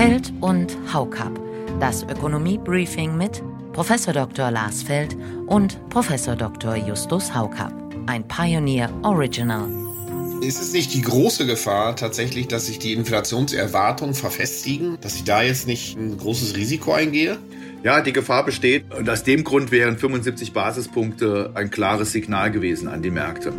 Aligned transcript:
Feld 0.00 0.32
und 0.40 0.78
Haukap. 0.94 1.38
Das 1.78 2.04
Ökonomie-Briefing 2.04 3.18
mit 3.18 3.42
Prof. 3.74 3.92
Dr. 4.06 4.50
Lars 4.50 4.82
Feld 4.82 5.14
und 5.46 5.78
Prof. 5.90 6.08
Dr. 6.38 6.74
Justus 6.74 7.34
Haukap. 7.34 7.70
Ein 8.06 8.26
Pioneer 8.26 8.88
Original. 9.02 9.68
Ist 10.40 10.58
es 10.58 10.72
nicht 10.72 10.94
die 10.94 11.02
große 11.02 11.44
Gefahr 11.44 11.96
tatsächlich, 11.96 12.48
dass 12.48 12.64
sich 12.64 12.78
die 12.78 12.94
Inflationserwartungen 12.94 14.14
verfestigen, 14.14 14.96
dass 15.02 15.16
ich 15.16 15.24
da 15.24 15.42
jetzt 15.42 15.66
nicht 15.66 15.98
ein 15.98 16.16
großes 16.16 16.56
Risiko 16.56 16.94
eingehe? 16.94 17.36
Ja, 17.82 18.00
die 18.00 18.14
Gefahr 18.14 18.46
besteht. 18.46 18.86
Und 18.94 19.10
aus 19.10 19.22
dem 19.22 19.44
Grund 19.44 19.70
wären 19.70 19.98
75 19.98 20.54
Basispunkte 20.54 21.50
ein 21.52 21.70
klares 21.70 22.12
Signal 22.12 22.50
gewesen 22.50 22.88
an 22.88 23.02
die 23.02 23.10
Märkte. 23.10 23.52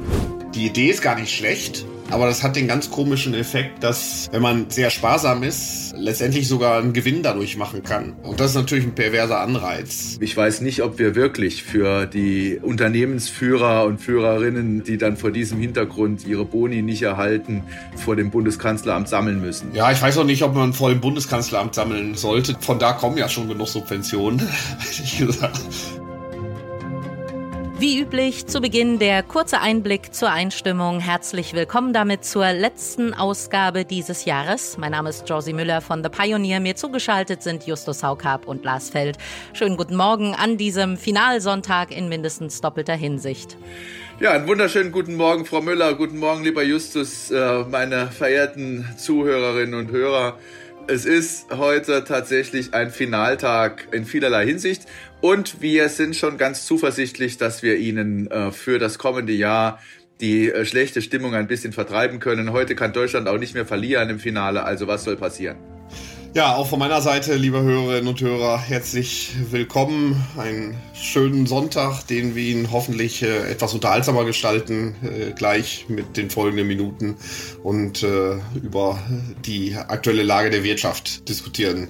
Die 0.56 0.66
Idee 0.66 0.90
ist 0.90 1.04
gar 1.04 1.20
nicht 1.20 1.36
schlecht. 1.36 1.86
Aber 2.12 2.26
das 2.26 2.44
hat 2.44 2.58
den 2.58 2.68
ganz 2.68 2.92
komischen 2.92 3.34
Effekt, 3.34 3.84
dass, 3.84 4.28
wenn 4.32 4.42
man 4.42 4.70
sehr 4.70 4.90
sparsam 4.90 5.44
ist, 5.44 5.94
letztendlich 5.96 6.48
sogar 6.48 6.80
einen 6.80 6.92
Gewinn 6.92 7.24
dadurch 7.24 7.56
machen 7.56 7.84
kann. 7.84 8.14
Und 8.24 8.40
das 8.40 8.52
ist 8.52 8.56
natürlich 8.56 8.84
ein 8.84 8.96
perverser 8.96 9.40
Anreiz. 9.40 10.18
Ich 10.20 10.36
weiß 10.36 10.62
nicht, 10.62 10.84
ob 10.84 11.00
wir 11.00 11.16
wirklich 11.16 11.64
für 11.64 12.06
die 12.06 12.60
Unternehmensführer 12.62 13.86
und 13.86 14.00
Führerinnen, 14.00 14.84
die 14.84 14.98
dann 14.98 15.16
vor 15.16 15.32
diesem 15.32 15.60
Hintergrund 15.60 16.28
ihre 16.28 16.44
Boni 16.44 16.82
nicht 16.82 17.02
erhalten, 17.02 17.64
vor 17.96 18.18
dem 18.18 18.30
Bundeskanzleramt 18.30 19.08
sammeln 19.08 19.40
müssen. 19.40 19.74
Ja, 19.74 19.92
ich 19.92 20.02
weiß 20.02 20.18
auch 20.18 20.26
nicht, 20.26 20.44
ob 20.44 20.54
man 20.54 20.74
vor 20.74 20.90
dem 20.90 21.00
Bundeskanzleramt 21.00 21.74
sammeln 21.74 22.16
sollte. 22.16 22.58
Von 22.60 22.78
da 22.78 22.92
kommen 22.92 23.18
ja 23.18 23.30
schon 23.30 23.48
genug 23.48 23.70
Subventionen, 23.70 24.40
ehrlich 24.98 25.18
gesagt. 25.18 25.62
Wie 27.82 28.00
üblich 28.00 28.46
zu 28.46 28.62
Beginn 28.62 29.00
der 29.00 29.24
kurze 29.24 29.60
Einblick 29.60 30.14
zur 30.14 30.30
Einstimmung. 30.30 31.00
Herzlich 31.00 31.56
willkommen 31.56 31.94
damit 31.94 32.24
zur 32.24 32.54
letzten 32.54 33.16
Ausgabe 33.16 33.86
dieses 33.86 34.26
Jahres. 34.26 34.78
Mein 34.78 34.92
Name 34.92 35.10
ist 35.10 35.28
Josie 35.28 35.52
Müller 35.52 35.82
von 35.82 36.04
The 36.04 36.10
Pioneer. 36.10 36.60
Mir 36.60 36.76
zugeschaltet 36.76 37.42
sind 37.42 37.66
Justus 37.66 38.04
Haukap 38.04 38.48
und 38.48 38.64
Lars 38.64 38.92
Feld. 38.92 39.18
Schönen 39.54 39.78
guten 39.78 39.96
Morgen 39.96 40.36
an 40.36 40.58
diesem 40.58 40.96
Finalsonntag 40.96 41.90
in 41.90 42.08
mindestens 42.08 42.62
doppelter 42.62 42.94
Hinsicht. 42.94 43.58
Ja, 44.20 44.34
einen 44.34 44.48
wunderschönen 44.48 44.92
guten 44.92 45.16
Morgen, 45.16 45.48
Frau 45.48 45.62
Müller. 45.62 45.96
Guten 45.96 46.20
Morgen, 46.20 46.44
lieber 46.44 46.62
Justus, 46.62 47.32
äh, 47.32 47.64
meine 47.64 48.12
verehrten 48.12 48.88
Zuhörerinnen 48.96 49.74
und 49.74 49.90
Hörer. 49.90 50.38
Es 50.88 51.06
ist 51.06 51.48
heute 51.52 52.04
tatsächlich 52.04 52.74
ein 52.74 52.90
Finaltag 52.90 53.88
in 53.92 54.06
vielerlei 54.06 54.46
Hinsicht 54.46 54.88
und 55.22 55.62
wir 55.62 55.88
sind 55.90 56.16
schon 56.16 56.38
ganz 56.38 56.66
zuversichtlich, 56.66 57.38
dass 57.38 57.64
wir 57.64 57.78
Ihnen 57.78 58.30
äh, 58.30 58.52
für 58.52 58.80
das 58.80 58.98
kommende 58.98 59.34
Jahr 59.34 59.80
die 60.20 60.52
äh, 60.52 60.66
schlechte 60.66 61.02
Stimmung 61.02 61.36
ein 61.36 61.48
bisschen 61.48 61.72
vertreiben 61.72 62.20
können. 62.20 62.52
Heute 62.52 62.76
kann 62.76 62.94
Deutschland 62.94 63.28
auch 63.28 63.38
nicht 63.38 63.54
mehr 63.54 63.66
verlieren 63.66 64.10
im 64.10 64.20
Finale, 64.20 64.64
also 64.64 64.88
was 64.88 65.04
soll 65.04 65.18
passieren? 65.18 65.58
Ja, 66.34 66.56
auch 66.56 66.68
von 66.68 66.80
meiner 66.80 67.02
Seite, 67.02 67.36
liebe 67.36 67.62
Hörerinnen 67.62 68.08
und 68.08 68.22
Hörer, 68.22 68.58
herzlich 68.58 69.34
willkommen. 69.50 70.16
Einen 70.38 70.78
schönen 70.94 71.46
Sonntag, 71.46 72.08
den 72.08 72.36
wir 72.36 72.44
Ihnen 72.44 72.72
hoffentlich 72.72 73.22
äh, 73.22 73.52
etwas 73.52 73.74
unterhaltsamer 73.74 74.24
gestalten, 74.24 74.96
äh, 75.04 75.34
gleich 75.34 75.88
mit 75.90 76.16
den 76.16 76.30
folgenden 76.30 76.68
Minuten 76.68 77.18
und 77.64 78.04
äh, 78.04 78.36
über 78.64 78.98
die 79.46 79.76
aktuelle 79.76 80.24
Lage 80.24 80.52
der 80.52 80.64
Wirtschaft 80.64 81.28
diskutieren. 81.28 81.90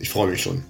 Ich 0.00 0.10
freue 0.10 0.30
mich 0.30 0.42
schon. 0.42 0.64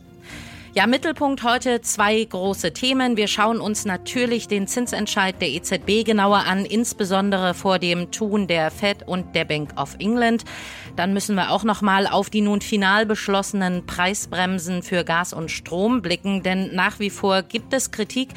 Ja, 0.76 0.86
Mittelpunkt 0.86 1.42
heute 1.42 1.80
zwei 1.80 2.22
große 2.22 2.74
Themen. 2.74 3.16
Wir 3.16 3.28
schauen 3.28 3.62
uns 3.62 3.86
natürlich 3.86 4.46
den 4.46 4.66
Zinsentscheid 4.66 5.40
der 5.40 5.48
EZB 5.48 6.04
genauer 6.04 6.44
an, 6.46 6.66
insbesondere 6.66 7.54
vor 7.54 7.78
dem 7.78 8.10
Tun 8.10 8.46
der 8.46 8.70
Fed 8.70 9.02
und 9.08 9.34
der 9.34 9.46
Bank 9.46 9.70
of 9.80 9.96
England. 10.00 10.44
Dann 10.94 11.14
müssen 11.14 11.34
wir 11.34 11.50
auch 11.50 11.64
noch 11.64 11.80
mal 11.80 12.06
auf 12.06 12.28
die 12.28 12.42
nun 12.42 12.60
final 12.60 13.06
beschlossenen 13.06 13.86
Preisbremsen 13.86 14.82
für 14.82 15.02
Gas 15.02 15.32
und 15.32 15.50
Strom 15.50 16.02
blicken, 16.02 16.42
denn 16.42 16.74
nach 16.74 16.98
wie 16.98 17.08
vor 17.08 17.40
gibt 17.40 17.72
es 17.72 17.90
Kritik, 17.90 18.28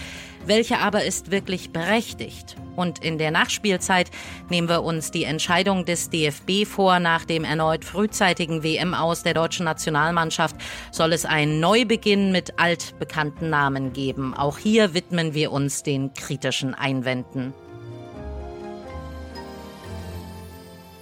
welche 0.46 0.80
aber 0.80 1.04
ist 1.04 1.32
wirklich 1.32 1.72
berechtigt. 1.72 2.56
Und 2.76 3.00
in 3.00 3.18
der 3.18 3.32
Nachspielzeit 3.32 4.10
nehmen 4.50 4.70
wir 4.70 4.84
uns 4.84 5.12
die 5.12 5.26
Entscheidung 5.26 5.86
des 5.86 6.10
DFB 6.10 6.66
vor. 6.66 7.00
Nach 7.00 7.26
dem 7.26 7.44
erneut 7.44 7.84
frühzeitigen 7.84 8.64
WM 8.64 8.94
aus 8.94 9.24
der 9.24 9.34
deutschen 9.34 9.66
Nationalmannschaft 9.66 10.56
soll 10.92 11.14
es 11.14 11.26
einen 11.26 11.60
Neubeginn 11.60 12.32
mit 12.32 12.60
altbekannten 12.60 13.50
Namen 13.50 13.94
geben. 13.94 14.34
Auch 14.34 14.58
hier 14.58 14.94
widmen 14.94 15.34
wir 15.34 15.52
uns 15.52 15.84
den 15.84 16.14
kritischen 16.14 16.74
Einwänden. 16.74 17.54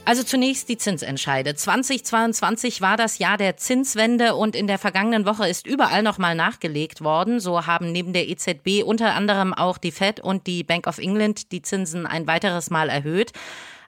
Also 0.08 0.24
zunächst 0.24 0.70
die 0.70 0.78
Zinsentscheide. 0.78 1.54
2022 1.54 2.80
war 2.80 2.96
das 2.96 3.20
Jahr 3.20 3.38
der 3.38 3.58
Zinswende 3.58 4.36
und 4.36 4.56
in 4.56 4.66
der 4.66 4.78
vergangenen 4.78 5.26
Woche 5.26 5.50
ist 5.50 5.68
überall 5.68 6.02
nochmal 6.02 6.34
nachgelegt 6.34 7.02
worden. 7.04 7.42
So 7.42 7.66
haben 7.68 7.92
neben 7.92 8.14
der 8.14 8.30
EZB 8.30 8.86
unter 8.86 9.16
anderem 9.16 9.54
auch 9.54 9.78
die 9.78 9.92
Fed 9.92 10.22
und 10.22 10.48
die 10.48 10.64
Bank 10.64 10.88
of 10.88 10.98
England 10.98 11.52
die 11.52 11.62
Zinsen 11.62 12.06
ein 12.06 12.26
weiteres 12.26 12.70
Mal 12.70 12.88
erhöht. 12.88 13.34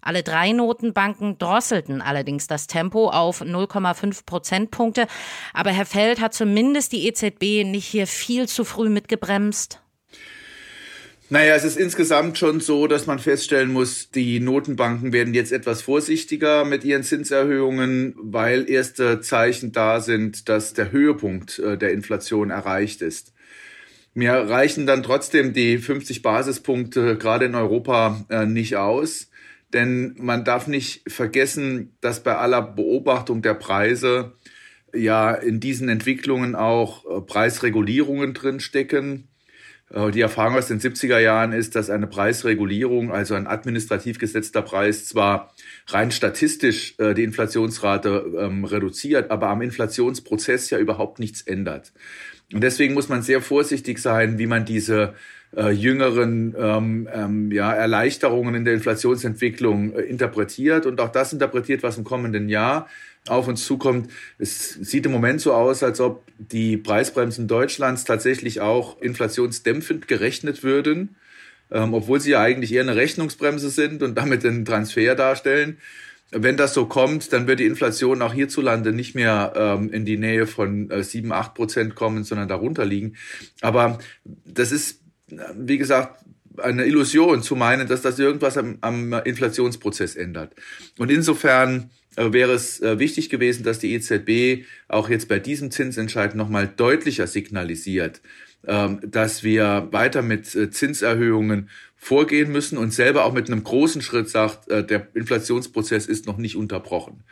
Alle 0.02 0.22
drei 0.22 0.52
Notenbanken 0.52 1.38
drosselten 1.38 2.02
allerdings 2.02 2.48
das 2.48 2.68
Tempo 2.68 3.12
auf 3.12 3.42
0,5 3.42 4.26
Prozentpunkte. 4.26 5.08
Aber 5.54 5.70
Herr 5.70 5.86
Feld 5.86 6.20
hat 6.20 6.34
zumindest 6.34 6.92
die 6.92 7.08
EZB 7.08 7.64
nicht 7.64 7.86
hier 7.86 8.08
viel 8.08 8.46
zu 8.46 8.66
früh 8.66 8.90
mitgebremst. 8.90 9.80
Naja, 11.32 11.54
es 11.54 11.64
ist 11.64 11.78
insgesamt 11.78 12.40
schon 12.40 12.60
so, 12.60 12.88
dass 12.88 13.06
man 13.06 13.20
feststellen 13.20 13.72
muss, 13.72 14.10
die 14.10 14.40
Notenbanken 14.40 15.14
werden 15.14 15.36
jetzt 15.36 15.52
etwas 15.52 15.84
vorsichtiger 15.84 16.66
mit 16.66 16.84
ihren 16.84 17.04
Zinserhöhungen, 17.04 18.16
weil 18.18 18.68
erste 18.68 19.22
Zeichen 19.22 19.72
da 19.72 20.02
sind, 20.02 20.50
dass 20.50 20.74
der 20.74 20.92
Höhepunkt 20.92 21.60
äh, 21.60 21.78
der 21.78 21.92
Inflation 21.92 22.50
erreicht 22.50 23.04
ist. 23.04 23.32
Mir 24.16 24.34
reichen 24.34 24.88
dann 24.88 25.04
trotzdem 25.04 25.54
die 25.54 25.78
50 25.78 26.24
Basispunkte 26.24 27.16
gerade 27.16 27.46
in 27.46 27.54
Europa 27.54 28.26
äh, 28.30 28.48
nicht 28.48 28.76
aus, 28.78 29.30
denn 29.72 30.16
man 30.18 30.44
darf 30.44 30.66
nicht 30.66 31.04
vergessen, 31.12 31.96
dass 32.02 32.24
bei 32.24 32.38
aller 32.38 32.64
Beobachtung 32.64 33.44
der 33.44 33.54
Preise 33.54 34.34
ja 34.96 35.32
in 35.36 35.60
diesen 35.60 35.90
Entwicklungen 35.90 36.56
auch 36.56 37.06
äh, 37.06 37.22
Preisregulierungen 37.22 38.34
drinstecken 38.34 39.29
die 39.92 40.22
Erfahrung 40.22 40.56
aus 40.56 40.68
den 40.68 40.80
70er 40.80 41.18
Jahren 41.18 41.52
ist, 41.52 41.76
dass 41.76 41.90
eine 41.90 42.06
Preisregulierung, 42.06 43.12
also 43.12 43.34
ein 43.34 43.48
administrativ 43.48 44.20
gesetzter 44.20 44.62
Preis, 44.62 45.06
zwar 45.06 45.54
rein 45.88 46.12
statistisch 46.12 46.94
äh, 47.00 47.16
die 47.16 47.24
Inflationsrate 47.24 48.26
ähm, 48.38 48.66
reduziert, 48.66 49.32
aber 49.32 49.50
am 49.50 49.62
Inflationsprozess 49.62 50.70
ja 50.70 50.78
überhaupt 50.78 51.20
nichts 51.20 51.42
ändert. 51.42 51.92
Und 52.54 52.62
deswegen 52.62 52.94
muss 52.94 53.10
man 53.10 53.22
sehr 53.22 53.42
vorsichtig 53.42 54.00
sein, 54.00 54.38
wie 54.40 54.48
man 54.48 54.66
diese 54.66 55.14
äh, 55.56 55.72
jüngeren 55.72 56.56
ähm, 56.58 57.10
ähm, 57.12 57.52
ja, 57.52 57.74
Erleichterungen 57.74 58.56
in 58.56 58.66
der 58.66 58.76
Inflationsentwicklung 58.76 59.94
äh, 59.94 60.02
interpretiert 60.02 60.86
und 60.86 61.02
auch 61.02 61.10
das 61.10 61.34
interpretiert, 61.34 61.82
was 61.84 61.98
im 61.98 62.04
kommenden 62.04 62.50
Jahr 62.50 62.88
auf 63.28 63.48
uns 63.48 63.66
zukommt. 63.66 64.10
Es 64.38 64.70
sieht 64.70 65.06
im 65.06 65.12
Moment 65.12 65.42
so 65.42 65.54
aus, 65.54 65.84
als 65.84 66.00
ob 66.00 66.24
die 66.38 66.78
Preisbremsen 66.78 67.48
Deutschlands 67.48 68.04
tatsächlich 68.04 68.62
auch 68.62 69.02
inflationsdämpfend 69.02 70.08
gerechnet 70.08 70.64
würden, 70.64 71.16
ähm, 71.72 71.94
obwohl 71.94 72.20
sie 72.20 72.32
ja 72.32 72.42
eigentlich 72.42 72.74
eher 72.74 72.84
eine 72.84 72.96
Rechnungsbremse 72.96 73.70
sind 73.70 74.02
und 74.04 74.18
damit 74.18 74.46
einen 74.46 74.66
Transfer 74.66 75.16
darstellen. 75.16 75.78
Wenn 76.32 76.58
das 76.58 76.76
so 76.76 76.86
kommt, 76.86 77.34
dann 77.34 77.48
wird 77.48 77.60
die 77.60 77.66
Inflation 77.66 78.22
auch 78.22 78.34
hierzulande 78.34 78.94
nicht 78.94 79.16
mehr 79.16 79.54
ähm, 79.56 79.90
in 79.92 80.06
die 80.06 80.18
Nähe 80.18 80.46
von 80.46 80.90
äh, 80.92 81.04
7, 81.04 81.32
8 81.32 81.56
Prozent 81.56 81.96
kommen, 81.96 82.24
sondern 82.24 82.48
darunter 82.48 82.86
liegen. 82.86 83.16
Aber 83.62 83.98
das 84.24 84.72
ist, 84.72 85.02
wie 85.56 85.80
gesagt, 85.80 86.24
eine 86.60 86.86
Illusion 86.86 87.42
zu 87.42 87.56
meinen, 87.56 87.88
dass 87.88 88.02
das 88.02 88.20
irgendwas 88.20 88.58
am, 88.58 88.78
am 88.82 89.14
Inflationsprozess 89.14 90.16
ändert. 90.16 90.54
Und 90.98 91.12
insofern 91.12 91.90
äh, 92.16 92.34
wäre 92.34 92.54
es 92.54 92.82
äh, 92.82 93.00
wichtig 93.00 93.30
gewesen, 93.30 93.64
dass 93.64 93.80
die 93.80 93.94
EZB 93.94 94.66
auch 94.88 95.10
jetzt 95.10 95.28
bei 95.28 95.40
diesem 95.40 95.72
Zinsentscheid 95.72 96.36
nochmal 96.36 96.68
deutlicher 96.68 97.28
signalisiert, 97.28 98.22
dass 98.64 99.44
wir 99.44 99.88
weiter 99.92 100.22
mit 100.22 100.54
äh, 100.56 100.70
Zinserhöhungen 100.70 101.70
vorgehen 102.02 102.52
müssen 102.52 102.78
und 102.78 102.94
selber 102.94 103.26
auch 103.26 103.34
mit 103.34 103.48
einem 103.48 103.64
großen 103.64 104.02
Schritt 104.02 104.30
sagt, 104.30 104.70
äh, 104.70 104.86
der 104.86 105.08
Inflationsprozess 105.14 106.06
ist 106.08 106.28
noch 106.28 106.38
nicht 106.38 106.56
unterbrochen. 106.56 107.24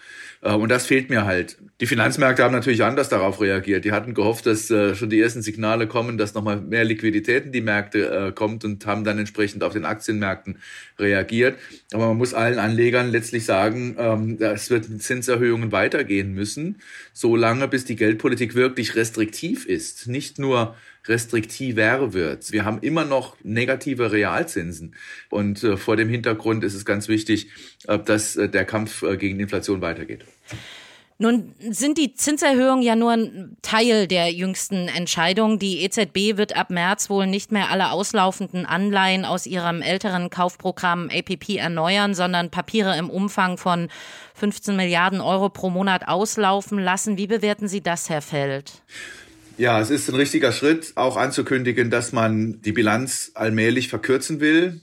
Äh, 0.41 0.53
und 0.53 0.69
das 0.69 0.85
fehlt 0.85 1.09
mir 1.09 1.25
halt. 1.25 1.57
Die 1.79 1.85
Finanzmärkte 1.85 2.43
haben 2.43 2.53
natürlich 2.53 2.83
anders 2.83 3.07
darauf 3.07 3.39
reagiert. 3.39 3.85
Die 3.85 3.91
hatten 3.91 4.13
gehofft, 4.13 4.45
dass 4.45 4.67
schon 4.67 5.09
die 5.09 5.21
ersten 5.21 5.41
Signale 5.41 5.87
kommen, 5.87 6.17
dass 6.17 6.33
nochmal 6.33 6.59
mehr 6.59 6.83
Liquidität 6.83 7.45
in 7.45 7.51
die 7.51 7.61
Märkte 7.61 8.33
kommt 8.35 8.65
und 8.65 8.83
haben 8.87 9.03
dann 9.03 9.19
entsprechend 9.19 9.63
auf 9.63 9.73
den 9.73 9.85
Aktienmärkten 9.85 10.57
reagiert. 10.97 11.57
Aber 11.93 12.07
man 12.07 12.17
muss 12.17 12.33
allen 12.33 12.57
Anlegern 12.57 13.11
letztlich 13.11 13.45
sagen, 13.45 13.95
ähm, 13.99 14.37
es 14.39 14.71
wird 14.71 14.89
mit 14.89 15.03
Zinserhöhungen 15.03 15.71
weitergehen 15.71 16.33
müssen, 16.33 16.77
solange 17.13 17.67
bis 17.67 17.85
die 17.85 17.95
Geldpolitik 17.95 18.55
wirklich 18.55 18.95
restriktiv 18.95 19.67
ist. 19.67 20.07
Nicht 20.07 20.39
nur 20.39 20.75
restriktiver 21.07 22.13
wird. 22.13 22.51
Wir 22.51 22.65
haben 22.65 22.79
immer 22.81 23.05
noch 23.05 23.35
negative 23.43 24.11
Realzinsen. 24.11 24.95
Und 25.29 25.63
äh, 25.63 25.77
vor 25.77 25.95
dem 25.95 26.09
Hintergrund 26.09 26.63
ist 26.63 26.73
es 26.73 26.85
ganz 26.85 27.07
wichtig, 27.07 27.47
äh, 27.87 27.99
dass 27.99 28.35
äh, 28.35 28.49
der 28.49 28.65
Kampf 28.65 29.03
gegen 29.17 29.39
Inflation 29.39 29.81
weitergeht. 29.81 30.25
Nun 31.19 31.55
sind 31.59 31.97
die 31.97 32.13
Zinserhöhungen 32.13 32.83
ja 32.83 32.95
nur 32.95 33.11
ein 33.11 33.57
Teil 33.63 34.07
der 34.07 34.31
jüngsten 34.31 34.87
Entscheidung. 34.87 35.57
Die 35.57 35.81
EZB 35.81 36.37
wird 36.37 36.55
ab 36.55 36.69
März 36.69 37.09
wohl 37.09 37.25
nicht 37.25 37.51
mehr 37.51 37.71
alle 37.71 37.89
auslaufenden 37.89 38.67
Anleihen 38.67 39.25
aus 39.25 39.47
ihrem 39.47 39.81
älteren 39.81 40.29
Kaufprogramm 40.29 41.09
APP 41.11 41.57
erneuern, 41.57 42.13
sondern 42.13 42.51
Papiere 42.51 42.95
im 42.99 43.09
Umfang 43.09 43.57
von 43.57 43.89
15 44.35 44.75
Milliarden 44.75 45.19
Euro 45.19 45.49
pro 45.49 45.71
Monat 45.71 46.07
auslaufen 46.07 46.77
lassen. 46.77 47.17
Wie 47.17 47.27
bewerten 47.27 47.67
Sie 47.67 47.81
das, 47.81 48.09
Herr 48.09 48.21
Feld? 48.21 48.83
Ja, 49.57 49.81
es 49.81 49.89
ist 49.89 50.07
ein 50.07 50.15
richtiger 50.15 50.51
Schritt, 50.51 50.93
auch 50.95 51.17
anzukündigen, 51.17 51.89
dass 51.89 52.11
man 52.11 52.61
die 52.61 52.71
Bilanz 52.71 53.31
allmählich 53.33 53.89
verkürzen 53.89 54.39
will 54.39 54.81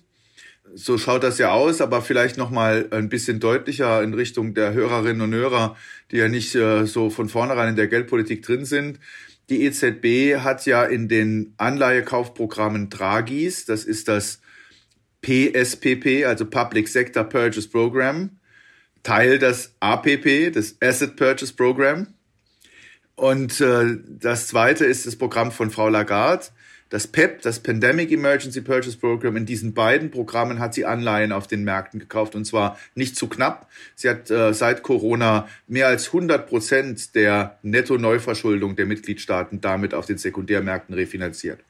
so 0.75 0.99
schaut 0.99 1.23
das 1.23 1.39
ja 1.39 1.53
aus, 1.53 1.81
aber 1.81 2.03
vielleicht 2.03 2.37
noch 2.37 2.51
mal 2.51 2.89
ein 2.91 3.09
bisschen 3.09 3.41
deutlicher 3.41 4.03
in 4.03 4.15
Richtung 4.15 4.55
der 4.55 4.73
Hörerinnen 4.73 5.23
und 5.23 5.35
Hörer, 5.35 5.77
die 6.11 6.17
ja 6.17 6.29
nicht 6.29 6.55
äh, 6.55 6.87
so 6.87 7.11
von 7.11 7.29
vornherein 7.29 7.71
in 7.71 7.77
der 7.77 7.89
Geldpolitik 7.89 8.43
drin 8.43 8.65
sind. 8.65 8.99
Die 9.51 9.65
EZB 9.65 10.43
hat 10.43 10.67
ja 10.67 10.85
in 10.85 11.09
den 11.09 11.55
Anleihekaufprogrammen 11.59 12.89
Dragis, 12.91 13.67
das 13.67 13.85
ist 13.85 14.09
das 14.09 14.41
PSPP, 15.23 16.25
also 16.27 16.47
Public 16.47 16.89
Sector 16.89 17.25
Purchase 17.25 17.69
Program, 17.69 18.31
Teil 19.03 19.39
des 19.39 19.75
APP, 19.81 20.51
des 20.51 20.77
Asset 20.81 21.17
Purchase 21.17 21.55
Program. 21.55 22.07
Und 23.17 23.61
äh, 23.61 23.99
das 24.07 24.49
zweite 24.49 24.85
ist 24.85 25.07
das 25.07 25.17
Programm 25.17 25.53
von 25.53 25.71
Frau 25.71 25.89
Lagarde, 25.89 26.47
das 26.91 27.07
PEP, 27.07 27.43
das 27.43 27.61
Pandemic 27.61 28.13
Emergency 28.13 28.61
Purchase 28.61 28.99
Program, 28.99 29.37
in 29.37 29.47
diesen 29.47 29.75
beiden 29.75 30.11
Programmen 30.11 30.61
hat 30.61 30.75
sie 30.75 30.85
Anleihen 30.85 31.33
auf 31.33 31.47
den 31.47 31.65
Märkten 31.65 31.99
gekauft 31.99 32.35
und 32.35 32.45
zwar 32.45 32.79
nicht 32.95 33.17
zu 33.17 33.29
knapp. 33.29 33.69
Sie 33.97 34.09
hat 34.09 34.31
äh, 34.31 34.53
seit 34.53 34.83
Corona 34.83 35.49
mehr 35.67 35.89
als 35.89 36.09
100 36.09 36.47
Prozent 36.47 37.15
der 37.15 37.59
Netto-Neuverschuldung 37.63 38.77
der 38.77 38.87
Mitgliedstaaten 38.87 39.61
damit 39.61 39.95
auf 39.95 40.07
den 40.07 40.19
Sekundärmärkten 40.19 40.95
refinanziert. 40.95 41.61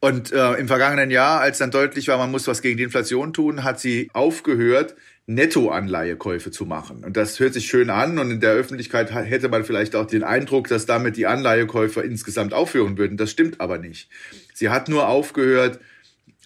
Und 0.00 0.32
äh, 0.32 0.54
im 0.54 0.66
vergangenen 0.66 1.10
Jahr, 1.10 1.40
als 1.40 1.58
dann 1.58 1.70
deutlich 1.70 2.08
war, 2.08 2.18
man 2.18 2.30
muss 2.30 2.48
was 2.48 2.62
gegen 2.62 2.76
die 2.76 2.82
Inflation 2.82 3.32
tun, 3.32 3.62
hat 3.62 3.80
sie 3.80 4.10
aufgehört, 4.14 4.96
Nettoanleihekäufe 5.26 6.50
zu 6.50 6.66
machen. 6.66 7.04
Und 7.04 7.16
das 7.16 7.38
hört 7.38 7.54
sich 7.54 7.66
schön 7.66 7.90
an 7.90 8.18
und 8.18 8.30
in 8.30 8.40
der 8.40 8.52
Öffentlichkeit 8.52 9.12
hätte 9.12 9.48
man 9.48 9.64
vielleicht 9.64 9.94
auch 9.94 10.06
den 10.06 10.24
Eindruck, 10.24 10.68
dass 10.68 10.84
damit 10.84 11.16
die 11.16 11.26
Anleihekäufer 11.26 12.02
insgesamt 12.02 12.54
aufhören 12.54 12.98
würden. 12.98 13.16
Das 13.16 13.30
stimmt 13.30 13.60
aber 13.60 13.78
nicht. 13.78 14.08
Sie 14.52 14.68
hat 14.68 14.88
nur 14.88 15.08
aufgehört, 15.08 15.78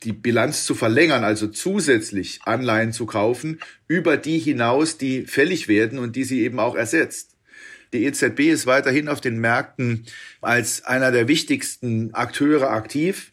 die 0.02 0.12
Bilanz 0.12 0.66
zu 0.66 0.74
verlängern, 0.74 1.24
also 1.24 1.46
zusätzlich 1.48 2.40
Anleihen 2.44 2.92
zu 2.92 3.06
kaufen, 3.06 3.60
über 3.88 4.18
die 4.18 4.38
hinaus, 4.38 4.98
die 4.98 5.22
fällig 5.22 5.68
werden 5.68 5.98
und 5.98 6.16
die 6.16 6.24
sie 6.24 6.42
eben 6.42 6.60
auch 6.60 6.74
ersetzt. 6.74 7.36
Die 7.94 8.04
EZB 8.04 8.40
ist 8.40 8.66
weiterhin 8.66 9.08
auf 9.08 9.22
den 9.22 9.38
Märkten 9.38 10.04
als 10.42 10.84
einer 10.84 11.12
der 11.12 11.28
wichtigsten 11.28 12.12
Akteure 12.12 12.70
aktiv, 12.70 13.32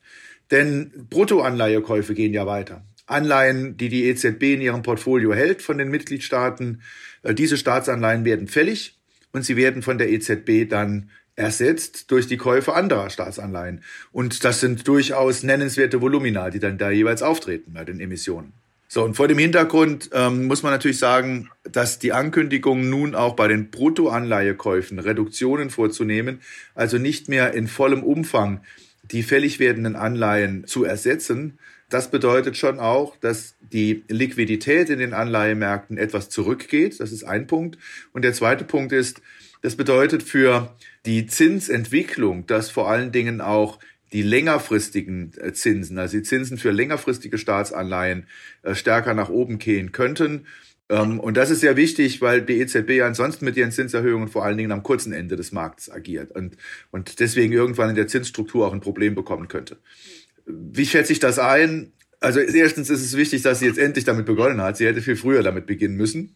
denn 0.51 1.07
Bruttoanleihekäufe 1.09 2.13
gehen 2.13 2.33
ja 2.33 2.45
weiter. 2.45 2.85
Anleihen, 3.05 3.77
die 3.77 3.89
die 3.89 4.05
EZB 4.05 4.53
in 4.53 4.61
ihrem 4.61 4.81
Portfolio 4.81 5.33
hält 5.33 5.61
von 5.61 5.77
den 5.77 5.89
Mitgliedstaaten. 5.89 6.81
Äh, 7.23 7.33
diese 7.33 7.57
Staatsanleihen 7.57 8.25
werden 8.25 8.47
fällig 8.47 8.97
und 9.31 9.43
sie 9.43 9.55
werden 9.55 9.81
von 9.81 9.97
der 9.97 10.11
EZB 10.11 10.69
dann 10.69 11.09
ersetzt 11.35 12.11
durch 12.11 12.27
die 12.27 12.37
Käufe 12.37 12.73
anderer 12.73 13.09
Staatsanleihen. 13.09 13.83
Und 14.11 14.43
das 14.43 14.59
sind 14.59 14.87
durchaus 14.87 15.43
nennenswerte 15.43 16.01
Volumina, 16.01 16.49
die 16.49 16.59
dann 16.59 16.77
da 16.77 16.91
jeweils 16.91 17.23
auftreten 17.23 17.73
bei 17.73 17.83
den 17.83 17.99
Emissionen. 17.99 18.53
So, 18.87 19.03
und 19.03 19.15
vor 19.15 19.27
dem 19.27 19.39
Hintergrund 19.39 20.11
ähm, 20.13 20.45
muss 20.45 20.61
man 20.61 20.71
natürlich 20.71 20.99
sagen, 20.99 21.49
dass 21.63 21.97
die 21.97 22.13
Ankündigung 22.13 22.91
nun 22.91 23.15
auch 23.15 23.35
bei 23.35 23.47
den 23.47 23.71
Bruttoanleihekäufen 23.71 24.99
Reduktionen 24.99 25.71
vorzunehmen, 25.71 26.41
also 26.75 26.99
nicht 26.99 27.27
mehr 27.27 27.55
in 27.55 27.67
vollem 27.67 28.03
Umfang 28.03 28.61
die 29.11 29.23
fällig 29.23 29.59
werdenden 29.59 29.95
Anleihen 29.95 30.65
zu 30.67 30.83
ersetzen, 30.83 31.57
das 31.89 32.09
bedeutet 32.09 32.57
schon 32.57 32.79
auch, 32.79 33.17
dass 33.17 33.55
die 33.59 34.03
Liquidität 34.07 34.89
in 34.89 34.99
den 34.99 35.13
Anleihemärkten 35.13 35.97
etwas 35.97 36.29
zurückgeht. 36.29 36.99
Das 36.99 37.11
ist 37.11 37.23
ein 37.23 37.47
Punkt. 37.47 37.77
Und 38.13 38.23
der 38.23 38.33
zweite 38.33 38.63
Punkt 38.63 38.91
ist, 38.91 39.21
das 39.61 39.75
bedeutet 39.75 40.23
für 40.23 40.75
die 41.05 41.27
Zinsentwicklung, 41.27 42.45
dass 42.47 42.69
vor 42.69 42.89
allen 42.89 43.11
Dingen 43.11 43.41
auch 43.41 43.79
die 44.11 44.21
längerfristigen 44.21 45.33
äh, 45.39 45.53
Zinsen, 45.53 45.97
also 45.97 46.17
die 46.17 46.23
Zinsen 46.23 46.57
für 46.57 46.71
längerfristige 46.71 47.37
Staatsanleihen 47.37 48.27
äh, 48.61 48.75
stärker 48.75 49.13
nach 49.13 49.29
oben 49.29 49.57
gehen 49.57 49.91
könnten. 49.91 50.45
Ähm, 50.89 51.19
und 51.19 51.35
das 51.35 51.49
ist 51.49 51.61
sehr 51.61 51.75
wichtig, 51.77 52.21
weil 52.21 52.41
die 52.43 52.59
EZB 52.59 53.01
ansonsten 53.03 53.45
mit 53.45 53.57
ihren 53.57 53.71
Zinserhöhungen 53.71 54.27
vor 54.27 54.45
allen 54.45 54.57
Dingen 54.57 54.71
am 54.71 54.83
kurzen 54.83 55.13
Ende 55.13 55.35
des 55.35 55.51
Marktes 55.51 55.89
agiert 55.89 56.31
und, 56.31 56.57
und 56.91 57.19
deswegen 57.19 57.53
irgendwann 57.53 57.89
in 57.89 57.95
der 57.95 58.07
Zinsstruktur 58.07 58.67
auch 58.67 58.73
ein 58.73 58.81
Problem 58.81 59.15
bekommen 59.15 59.47
könnte. 59.47 59.77
Wie 60.45 60.85
schätze 60.85 61.13
ich 61.13 61.19
das 61.19 61.39
ein? 61.39 61.93
Also 62.19 62.39
erstens 62.39 62.89
ist 62.89 63.03
es 63.03 63.17
wichtig, 63.17 63.41
dass 63.41 63.59
sie 63.59 63.65
jetzt 63.65 63.79
endlich 63.79 64.05
damit 64.05 64.25
begonnen 64.25 64.61
hat. 64.61 64.77
Sie 64.77 64.85
hätte 64.85 65.01
viel 65.01 65.15
früher 65.15 65.43
damit 65.43 65.65
beginnen 65.65 65.95
müssen. 65.95 66.35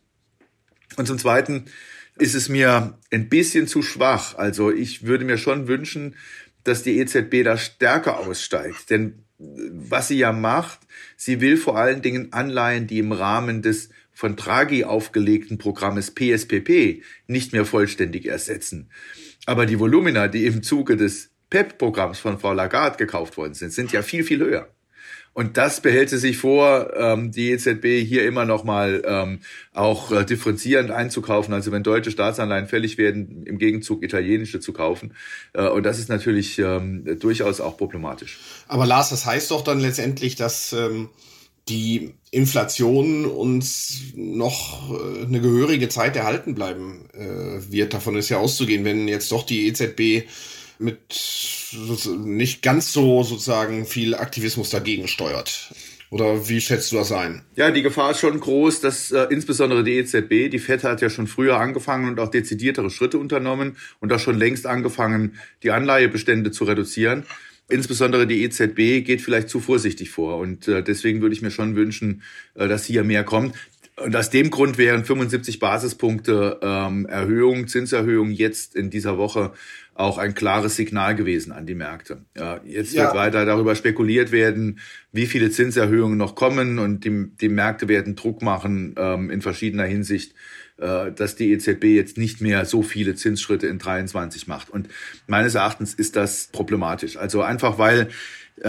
Und 0.98 1.08
zum 1.08 1.18
Zweiten 1.18 1.66
ist 2.18 2.36
es 2.36 2.50
mir 2.50 2.98
ein 3.12 3.30
bisschen 3.30 3.68
zu 3.68 3.82
schwach. 3.82 4.36
Also 4.36 4.72
ich 4.72 5.06
würde 5.06 5.26
mir 5.26 5.38
schon 5.38 5.68
wünschen, 5.68 6.16
dass 6.64 6.84
die 6.84 7.00
EZB 7.00 7.44
da 7.44 7.58
stärker 7.58 8.20
aussteigt. 8.20 8.90
Denn 8.90 9.24
was 9.38 10.08
sie 10.08 10.18
ja 10.18 10.32
macht, 10.32 10.80
sie 11.16 11.42
will 11.42 11.58
vor 11.58 11.78
allen 11.78 12.02
Dingen 12.02 12.34
Anleihen, 12.34 12.88
die 12.88 13.00
im 13.00 13.12
Rahmen 13.12 13.62
des 13.62 13.90
von 14.14 14.36
Draghi 14.36 14.84
aufgelegten 14.84 15.60
Programmes 15.60 16.12
PSPP 16.12 17.04
nicht 17.28 17.54
mehr 17.54 17.66
vollständig 17.66 18.26
ersetzen. 18.26 18.90
Aber 19.46 19.68
die 19.68 19.80
Volumina, 19.80 20.28
die 20.28 20.48
im 20.48 20.64
Zuge 20.64 20.98
des 20.98 21.30
PEP-Programms 21.50 22.20
von 22.20 22.40
Frau 22.40 22.54
Lagarde 22.54 22.98
gekauft 22.98 23.38
worden 23.38 23.54
sind, 23.54 23.72
sind 23.72 23.92
ja 23.92 24.02
viel, 24.02 24.24
viel 24.24 24.40
höher. 24.40 24.70
Und 25.38 25.56
das 25.58 25.82
behält 25.82 26.10
sie 26.10 26.18
sich 26.18 26.38
vor, 26.38 26.96
ähm, 26.96 27.32
die 27.32 27.52
EZB 27.52 28.04
hier 28.04 28.26
immer 28.26 28.46
noch 28.46 28.64
mal 28.64 29.04
ähm, 29.06 29.42
auch 29.72 30.12
äh, 30.12 30.26
differenzierend 30.26 30.90
einzukaufen. 30.90 31.54
Also 31.54 31.72
wenn 31.72 31.84
deutsche 31.84 32.10
Staatsanleihen 32.10 32.68
fällig 32.68 32.98
werden, 32.98 33.44
im 33.46 33.60
Gegenzug 33.60 34.04
italienische 34.04 34.60
zu 34.60 34.74
kaufen. 34.74 35.14
Äh, 35.54 35.68
und 35.68 35.84
das 35.84 36.00
ist 36.00 36.10
natürlich 36.10 36.58
ähm, 36.58 37.20
durchaus 37.20 37.62
auch 37.62 37.78
problematisch. 37.78 38.40
Aber 38.68 38.88
Lars, 38.88 39.12
das 39.12 39.28
heißt 39.28 39.52
doch 39.52 39.64
dann 39.64 39.80
letztendlich, 39.80 40.38
dass 40.38 40.74
ähm, 40.74 41.10
die 41.70 42.16
Inflation 42.32 43.26
uns 43.26 44.02
noch 44.16 44.92
äh, 44.92 45.24
eine 45.24 45.40
gehörige 45.40 45.88
Zeit 45.88 46.16
erhalten 46.16 46.56
bleiben 46.56 47.10
äh, 47.14 47.72
wird. 47.72 47.94
Davon 47.94 48.16
ist 48.16 48.30
ja 48.30 48.38
auszugehen, 48.38 48.86
wenn 48.86 49.08
jetzt 49.08 49.32
doch 49.32 49.46
die 49.46 49.68
EZB 49.68 50.28
mit 50.80 51.74
nicht 52.26 52.62
ganz 52.62 52.94
so 52.94 53.24
sozusagen 53.24 53.86
viel 53.86 54.16
Aktivismus 54.16 54.70
dagegen 54.70 55.08
steuert. 55.08 55.74
Oder 56.10 56.48
wie 56.48 56.62
schätzt 56.62 56.92
du 56.92 56.96
das 56.96 57.12
ein? 57.12 57.44
Ja, 57.56 57.70
die 57.70 57.82
Gefahr 57.82 58.12
ist 58.12 58.22
schon 58.22 58.40
groß, 58.40 58.80
dass 58.80 59.12
äh, 59.12 59.28
insbesondere 59.30 59.84
die 59.84 59.98
EZB, 59.98 60.50
die 60.50 60.60
FED 60.60 60.86
hat 60.86 61.02
ja 61.02 61.10
schon 61.10 61.28
früher 61.28 61.60
angefangen 61.60 62.08
und 62.08 62.20
auch 62.22 62.30
dezidiertere 62.30 62.90
Schritte 62.90 63.18
unternommen 63.18 63.76
und 64.00 64.14
auch 64.14 64.20
schon 64.20 64.38
längst 64.38 64.66
angefangen, 64.66 65.38
die 65.64 65.72
Anleihebestände 65.72 66.52
zu 66.52 66.64
reduzieren. 66.64 67.26
Insbesondere 67.70 68.26
die 68.26 68.44
EZB 68.44 69.06
geht 69.06 69.22
vielleicht 69.22 69.50
zu 69.50 69.60
vorsichtig 69.60 70.10
vor 70.10 70.38
und 70.38 70.70
äh, 70.70 70.82
deswegen 70.82 71.22
würde 71.22 71.36
ich 71.36 71.42
mir 71.42 71.52
schon 71.52 71.76
wünschen, 71.76 72.24
äh, 72.56 72.70
dass 72.70 72.86
hier 72.86 73.04
mehr 73.04 73.26
kommt. 73.26 73.56
Und 74.00 74.16
aus 74.16 74.30
dem 74.30 74.52
Grund 74.52 74.78
wären 74.78 75.06
75 75.06 75.58
Basispunkte 75.60 76.60
ähm, 76.62 77.08
Erhöhung, 77.08 77.68
Zinserhöhung 77.68 78.30
jetzt 78.30 78.76
in 78.76 78.92
dieser 78.92 79.18
Woche 79.18 79.54
auch 79.96 80.20
ein 80.20 80.36
klares 80.36 80.76
Signal 80.76 81.16
gewesen 81.16 81.52
an 81.52 81.66
die 81.66 81.74
Märkte. 81.74 82.22
Ja, 82.38 82.62
jetzt 82.64 82.94
ja. 82.94 83.06
wird 83.06 83.16
weiter 83.16 83.46
darüber 83.46 83.74
spekuliert 83.74 84.32
werden, 84.32 84.80
wie 85.12 85.26
viele 85.26 85.50
Zinserhöhungen 85.50 86.18
noch 86.18 86.36
kommen 86.36 86.78
und 86.78 87.06
die, 87.06 87.32
die 87.42 87.50
Märkte 87.50 87.88
werden 87.88 88.16
Druck 88.16 88.44
machen 88.44 88.94
ähm, 88.98 89.32
in 89.32 89.42
verschiedener 89.42 89.86
Hinsicht, 89.86 90.36
äh, 90.78 91.12
dass 91.12 91.36
die 91.36 91.52
EZB 91.52 91.86
jetzt 91.86 92.20
nicht 92.20 92.40
mehr 92.40 92.66
so 92.66 92.84
viele 92.84 93.16
Zinsschritte 93.16 93.66
in 93.66 93.80
23 93.80 94.46
macht. 94.46 94.70
Und 94.70 94.90
meines 95.26 95.56
Erachtens 95.56 95.96
ist 95.96 96.16
das 96.16 96.50
problematisch. 96.52 97.18
Also 97.18 97.42
einfach 97.42 97.80
weil 97.80 98.10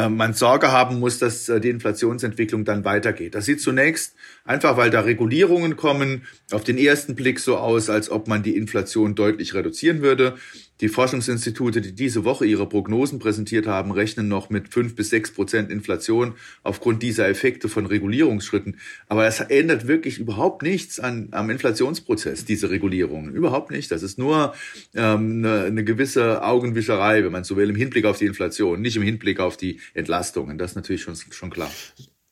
man 0.09 0.35
Sorge 0.35 0.71
haben 0.71 0.99
muss, 0.99 1.18
dass 1.18 1.49
äh, 1.49 1.61
die 1.61 1.71
Inflationsentwicklung 1.71 2.64
dann 2.64 2.85
weitergeht. 2.85 3.35
Das 3.35 3.47
sieht 3.47 3.61
zunächst 3.61 4.14
einfach, 4.45 4.76
weil 4.76 4.90
da 4.90 5.00
Regulierungen 5.00 5.76
kommen, 5.76 6.26
auf 6.50 6.64
den 6.64 6.78
ersten 6.78 7.14
Blick 7.14 7.40
so 7.40 7.57
aus, 7.57 7.88
als 7.88 8.11
ob 8.11 8.28
man 8.28 8.42
die 8.42 8.57
Inflation 8.57 9.14
deutlich 9.14 9.54
reduzieren 9.54 10.02
würde. 10.02 10.37
Die 10.80 10.88
Forschungsinstitute, 10.88 11.80
die 11.80 11.92
diese 11.92 12.25
Woche 12.25 12.47
ihre 12.47 12.68
Prognosen 12.68 13.18
präsentiert 13.18 13.66
haben, 13.66 13.90
rechnen 13.90 14.28
noch 14.28 14.49
mit 14.49 14.73
fünf 14.73 14.94
bis 14.94 15.11
sechs 15.11 15.32
Prozent 15.32 15.70
Inflation 15.70 16.35
aufgrund 16.62 17.02
dieser 17.02 17.28
Effekte 17.28 17.68
von 17.68 17.87
Regulierungsschritten. 17.87 18.78
Aber 19.08 19.26
es 19.26 19.40
ändert 19.40 19.88
wirklich 19.88 20.18
überhaupt 20.18 20.62
nichts 20.62 21.00
an, 21.00 21.28
am 21.32 21.50
Inflationsprozess, 21.50 22.44
diese 22.44 22.70
Regulierungen. 22.70 23.35
Überhaupt 23.35 23.70
nicht. 23.70 23.90
Das 23.90 24.02
ist 24.02 24.18
nur 24.18 24.54
ähm, 24.94 25.44
eine, 25.44 25.64
eine 25.64 25.85
gewisse 25.85 26.44
Augenwischerei, 26.44 27.25
wenn 27.25 27.32
man 27.32 27.44
so 27.44 27.56
will, 27.56 27.70
im 27.70 27.76
Hinblick 27.76 28.04
auf 28.04 28.18
die 28.18 28.26
Inflation, 28.26 28.80
nicht 28.80 28.97
im 28.97 29.02
Hinblick 29.02 29.40
auf 29.40 29.56
die 29.56 29.80
Entlastungen. 29.94 30.58
Das 30.58 30.73
ist 30.73 30.76
natürlich 30.76 31.02
schon, 31.02 31.16
schon 31.16 31.50
klar. 31.50 31.70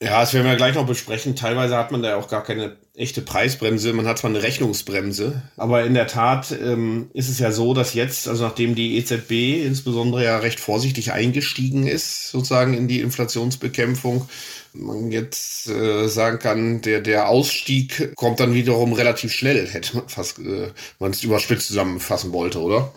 Ja, 0.03 0.21
das 0.21 0.35
werden 0.35 0.47
wir 0.47 0.57
gleich 0.57 0.75
noch 0.75 0.87
besprechen. 0.87 1.37
Teilweise 1.37 1.77
hat 1.79 1.91
man 1.91 2.03
da 2.03 2.17
auch 2.17 2.29
gar 2.29 2.45
keine 2.45 2.77
echte 2.95 3.23
Preisbremse, 3.23 3.95
man 3.95 4.07
hat 4.07 4.19
zwar 4.19 4.31
eine 4.31 4.43
Rechnungsbremse, 4.43 5.43
aber 5.57 5.85
in 5.85 5.95
der 5.95 6.07
Tat 6.07 6.51
ähm, 6.53 7.11
ist 7.15 7.31
es 7.31 7.39
ja 7.39 7.51
so, 7.51 7.73
dass 7.73 7.95
jetzt, 7.95 8.29
also 8.29 8.45
nachdem 8.45 8.75
die 8.75 8.99
EZB 8.99 9.65
insbesondere 9.65 10.25
ja 10.25 10.39
recht 10.39 10.61
vorsichtig 10.61 11.13
eingestiegen 11.13 11.87
ist, 11.87 12.29
sozusagen 12.29 12.75
in 12.75 12.89
die 12.89 13.01
Inflationsbekämpfung, 13.01 14.29
man 14.75 15.11
jetzt 15.13 15.69
äh, 15.69 16.09
sagen 16.09 16.39
kann, 16.39 16.83
der, 16.83 17.01
der 17.01 17.29
Ausstieg 17.29 18.15
kommt 18.17 18.41
dann 18.41 18.55
wiederum 18.55 18.93
relativ 18.93 19.33
schnell, 19.33 19.67
hätte 19.67 19.97
man 19.97 20.09
fast, 20.09 20.39
äh, 20.39 20.73
man 20.99 21.13
es 21.13 21.23
überspitzt 21.23 21.69
zusammenfassen 21.69 22.33
wollte, 22.33 22.61
oder? 22.61 22.93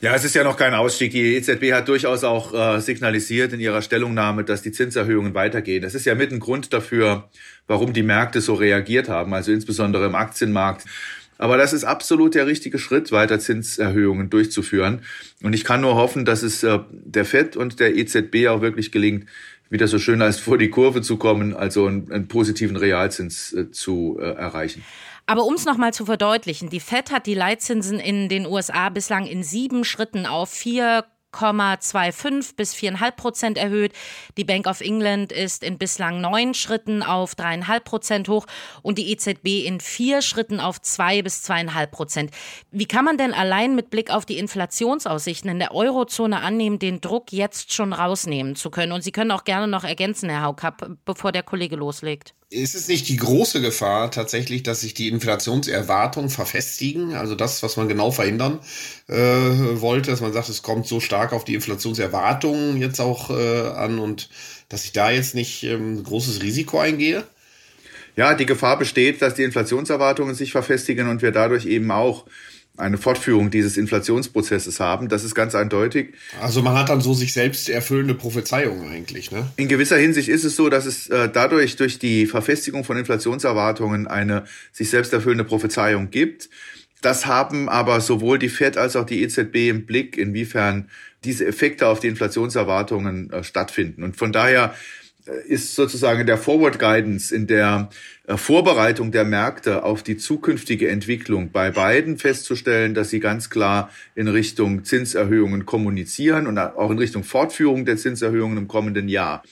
Ja, 0.00 0.14
es 0.14 0.24
ist 0.24 0.34
ja 0.34 0.44
noch 0.44 0.56
kein 0.56 0.74
Ausstieg. 0.74 1.12
Die 1.12 1.36
EZB 1.36 1.72
hat 1.72 1.88
durchaus 1.88 2.24
auch 2.24 2.54
äh, 2.54 2.80
signalisiert 2.80 3.52
in 3.52 3.60
ihrer 3.60 3.82
Stellungnahme, 3.82 4.44
dass 4.44 4.62
die 4.62 4.72
Zinserhöhungen 4.72 5.34
weitergehen. 5.34 5.82
Das 5.82 5.94
ist 5.94 6.04
ja 6.04 6.14
mit 6.14 6.32
ein 6.32 6.40
Grund 6.40 6.72
dafür, 6.72 7.28
warum 7.66 7.92
die 7.92 8.02
Märkte 8.02 8.40
so 8.40 8.54
reagiert 8.54 9.08
haben, 9.08 9.34
also 9.34 9.52
insbesondere 9.52 10.06
im 10.06 10.14
Aktienmarkt. 10.14 10.84
Aber 11.38 11.56
das 11.56 11.72
ist 11.72 11.84
absolut 11.84 12.34
der 12.34 12.46
richtige 12.46 12.78
Schritt, 12.78 13.10
weiter 13.10 13.40
Zinserhöhungen 13.40 14.30
durchzuführen. 14.30 15.02
Und 15.42 15.54
ich 15.54 15.64
kann 15.64 15.80
nur 15.80 15.96
hoffen, 15.96 16.24
dass 16.24 16.42
es 16.42 16.62
äh, 16.62 16.78
der 16.90 17.24
FED 17.24 17.56
und 17.56 17.80
der 17.80 17.96
EZB 17.96 18.48
auch 18.48 18.60
wirklich 18.60 18.92
gelingt, 18.92 19.26
wieder 19.72 19.88
so 19.88 19.98
schön 19.98 20.22
heißt, 20.22 20.40
vor 20.40 20.58
die 20.58 20.68
Kurve 20.68 21.00
zu 21.00 21.16
kommen, 21.16 21.54
also 21.54 21.86
einen, 21.86 22.12
einen 22.12 22.28
positiven 22.28 22.76
Realzins 22.76 23.52
äh, 23.54 23.70
zu 23.70 24.18
äh, 24.20 24.24
erreichen. 24.24 24.84
Aber 25.26 25.44
um 25.44 25.54
es 25.54 25.64
nochmal 25.64 25.94
zu 25.94 26.04
verdeutlichen, 26.04 26.68
die 26.68 26.80
Fed 26.80 27.10
hat 27.10 27.26
die 27.26 27.34
Leitzinsen 27.34 28.00
in 28.00 28.28
den 28.28 28.46
USA 28.46 28.88
bislang 28.88 29.26
in 29.26 29.42
sieben 29.42 29.84
Schritten 29.84 30.26
auf 30.26 30.50
4 30.50 31.04
4,25 31.32 32.56
bis 32.56 32.74
4,5 32.74 33.10
Prozent 33.12 33.58
erhöht. 33.58 33.92
Die 34.36 34.44
Bank 34.44 34.66
of 34.66 34.80
England 34.80 35.32
ist 35.32 35.64
in 35.64 35.78
bislang 35.78 36.20
neun 36.20 36.54
Schritten 36.54 37.02
auf 37.02 37.34
3,5 37.34 37.80
Prozent 37.80 38.28
hoch 38.28 38.46
und 38.82 38.98
die 38.98 39.10
EZB 39.10 39.64
in 39.64 39.80
vier 39.80 40.22
Schritten 40.22 40.60
auf 40.60 40.80
2 40.80 41.22
bis 41.22 41.42
2,5 41.48 41.86
Prozent. 41.86 42.30
Wie 42.70 42.86
kann 42.86 43.04
man 43.04 43.18
denn 43.18 43.34
allein 43.34 43.74
mit 43.74 43.90
Blick 43.90 44.10
auf 44.10 44.26
die 44.26 44.38
Inflationsaussichten 44.38 45.50
in 45.50 45.58
der 45.58 45.74
Eurozone 45.74 46.40
annehmen, 46.40 46.78
den 46.78 47.00
Druck 47.00 47.32
jetzt 47.32 47.72
schon 47.72 47.92
rausnehmen 47.92 48.56
zu 48.56 48.70
können? 48.70 48.92
Und 48.92 49.02
Sie 49.02 49.12
können 49.12 49.30
auch 49.30 49.44
gerne 49.44 49.68
noch 49.68 49.84
ergänzen, 49.84 50.28
Herr 50.28 50.42
Haukapp, 50.42 50.98
bevor 51.04 51.32
der 51.32 51.42
Kollege 51.42 51.76
loslegt 51.76 52.34
ist 52.52 52.74
es 52.74 52.86
nicht 52.86 53.08
die 53.08 53.16
große 53.16 53.60
Gefahr 53.60 54.10
tatsächlich, 54.10 54.62
dass 54.62 54.82
sich 54.82 54.92
die 54.92 55.08
Inflationserwartungen 55.08 56.28
verfestigen? 56.28 57.14
Also 57.14 57.34
das, 57.34 57.62
was 57.62 57.76
man 57.76 57.88
genau 57.88 58.10
verhindern 58.10 58.60
äh, 59.08 59.14
wollte, 59.16 60.10
dass 60.10 60.20
man 60.20 60.32
sagt, 60.32 60.50
es 60.50 60.62
kommt 60.62 60.86
so 60.86 61.00
stark 61.00 61.32
auf 61.32 61.44
die 61.44 61.54
Inflationserwartungen 61.54 62.76
jetzt 62.76 63.00
auch 63.00 63.30
äh, 63.30 63.68
an 63.70 63.98
und 63.98 64.28
dass 64.68 64.84
ich 64.84 64.92
da 64.92 65.10
jetzt 65.10 65.34
nicht 65.34 65.62
ähm, 65.64 66.02
großes 66.04 66.42
Risiko 66.42 66.78
eingehe? 66.78 67.24
Ja, 68.16 68.34
die 68.34 68.46
Gefahr 68.46 68.78
besteht, 68.78 69.22
dass 69.22 69.34
die 69.34 69.42
Inflationserwartungen 69.44 70.34
sich 70.34 70.52
verfestigen 70.52 71.08
und 71.08 71.22
wir 71.22 71.32
dadurch 71.32 71.64
eben 71.64 71.90
auch 71.90 72.26
eine 72.76 72.96
Fortführung 72.96 73.50
dieses 73.50 73.76
Inflationsprozesses 73.76 74.80
haben. 74.80 75.08
Das 75.08 75.24
ist 75.24 75.34
ganz 75.34 75.54
eindeutig. 75.54 76.14
Also 76.40 76.62
man 76.62 76.76
hat 76.76 76.88
dann 76.88 77.00
so 77.00 77.12
sich 77.12 77.32
selbst 77.32 77.68
erfüllende 77.68 78.14
Prophezeiungen 78.14 78.90
eigentlich, 78.90 79.30
ne? 79.30 79.50
In 79.56 79.68
gewisser 79.68 79.98
Hinsicht 79.98 80.28
ist 80.28 80.44
es 80.44 80.56
so, 80.56 80.70
dass 80.70 80.86
es 80.86 81.08
äh, 81.08 81.28
dadurch 81.30 81.76
durch 81.76 81.98
die 81.98 82.26
Verfestigung 82.26 82.84
von 82.84 82.96
Inflationserwartungen 82.96 84.06
eine 84.06 84.44
sich 84.72 84.88
selbst 84.88 85.12
erfüllende 85.12 85.44
Prophezeiung 85.44 86.10
gibt. 86.10 86.48
Das 87.02 87.26
haben 87.26 87.68
aber 87.68 88.00
sowohl 88.00 88.38
die 88.38 88.48
Fed 88.48 88.78
als 88.78 88.96
auch 88.96 89.04
die 89.04 89.22
EZB 89.22 89.68
im 89.68 89.86
Blick, 89.86 90.16
inwiefern 90.16 90.88
diese 91.24 91.46
Effekte 91.46 91.88
auf 91.88 92.00
die 92.00 92.08
Inflationserwartungen 92.08 93.30
äh, 93.30 93.44
stattfinden. 93.44 94.02
Und 94.02 94.16
von 94.16 94.32
daher 94.32 94.74
ist 95.46 95.74
sozusagen 95.74 96.20
in 96.20 96.26
der 96.26 96.38
Forward 96.38 96.78
Guidance, 96.78 97.34
in 97.34 97.46
der 97.46 97.90
äh, 98.26 98.36
Vorbereitung 98.36 99.12
der 99.12 99.24
Märkte 99.24 99.84
auf 99.84 100.02
die 100.02 100.16
zukünftige 100.16 100.88
Entwicklung 100.88 101.52
bei 101.52 101.70
beiden 101.70 102.18
festzustellen, 102.18 102.94
dass 102.94 103.10
sie 103.10 103.20
ganz 103.20 103.50
klar 103.50 103.90
in 104.14 104.28
Richtung 104.28 104.84
Zinserhöhungen 104.84 105.64
kommunizieren 105.64 106.46
und 106.46 106.58
auch 106.58 106.90
in 106.90 106.98
Richtung 106.98 107.24
Fortführung 107.24 107.84
der 107.84 107.96
Zinserhöhungen 107.96 108.58
im 108.58 108.68
kommenden 108.68 109.08
Jahr. 109.08 109.42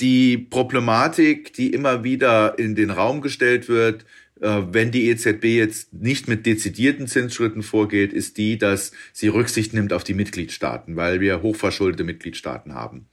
Die 0.00 0.38
Problematik, 0.38 1.52
die 1.52 1.72
immer 1.72 2.04
wieder 2.04 2.58
in 2.58 2.74
den 2.74 2.90
Raum 2.90 3.20
gestellt 3.20 3.68
wird, 3.68 4.06
äh, 4.40 4.62
wenn 4.70 4.90
die 4.90 5.08
EZB 5.10 5.44
jetzt 5.44 5.92
nicht 5.92 6.26
mit 6.26 6.46
dezidierten 6.46 7.06
Zinsschritten 7.06 7.62
vorgeht, 7.62 8.12
ist 8.12 8.38
die, 8.38 8.56
dass 8.56 8.92
sie 9.12 9.28
Rücksicht 9.28 9.74
nimmt 9.74 9.92
auf 9.92 10.04
die 10.04 10.14
Mitgliedstaaten, 10.14 10.96
weil 10.96 11.20
wir 11.20 11.42
hochverschuldete 11.42 12.04
Mitgliedstaaten 12.04 12.74
haben. 12.74 13.06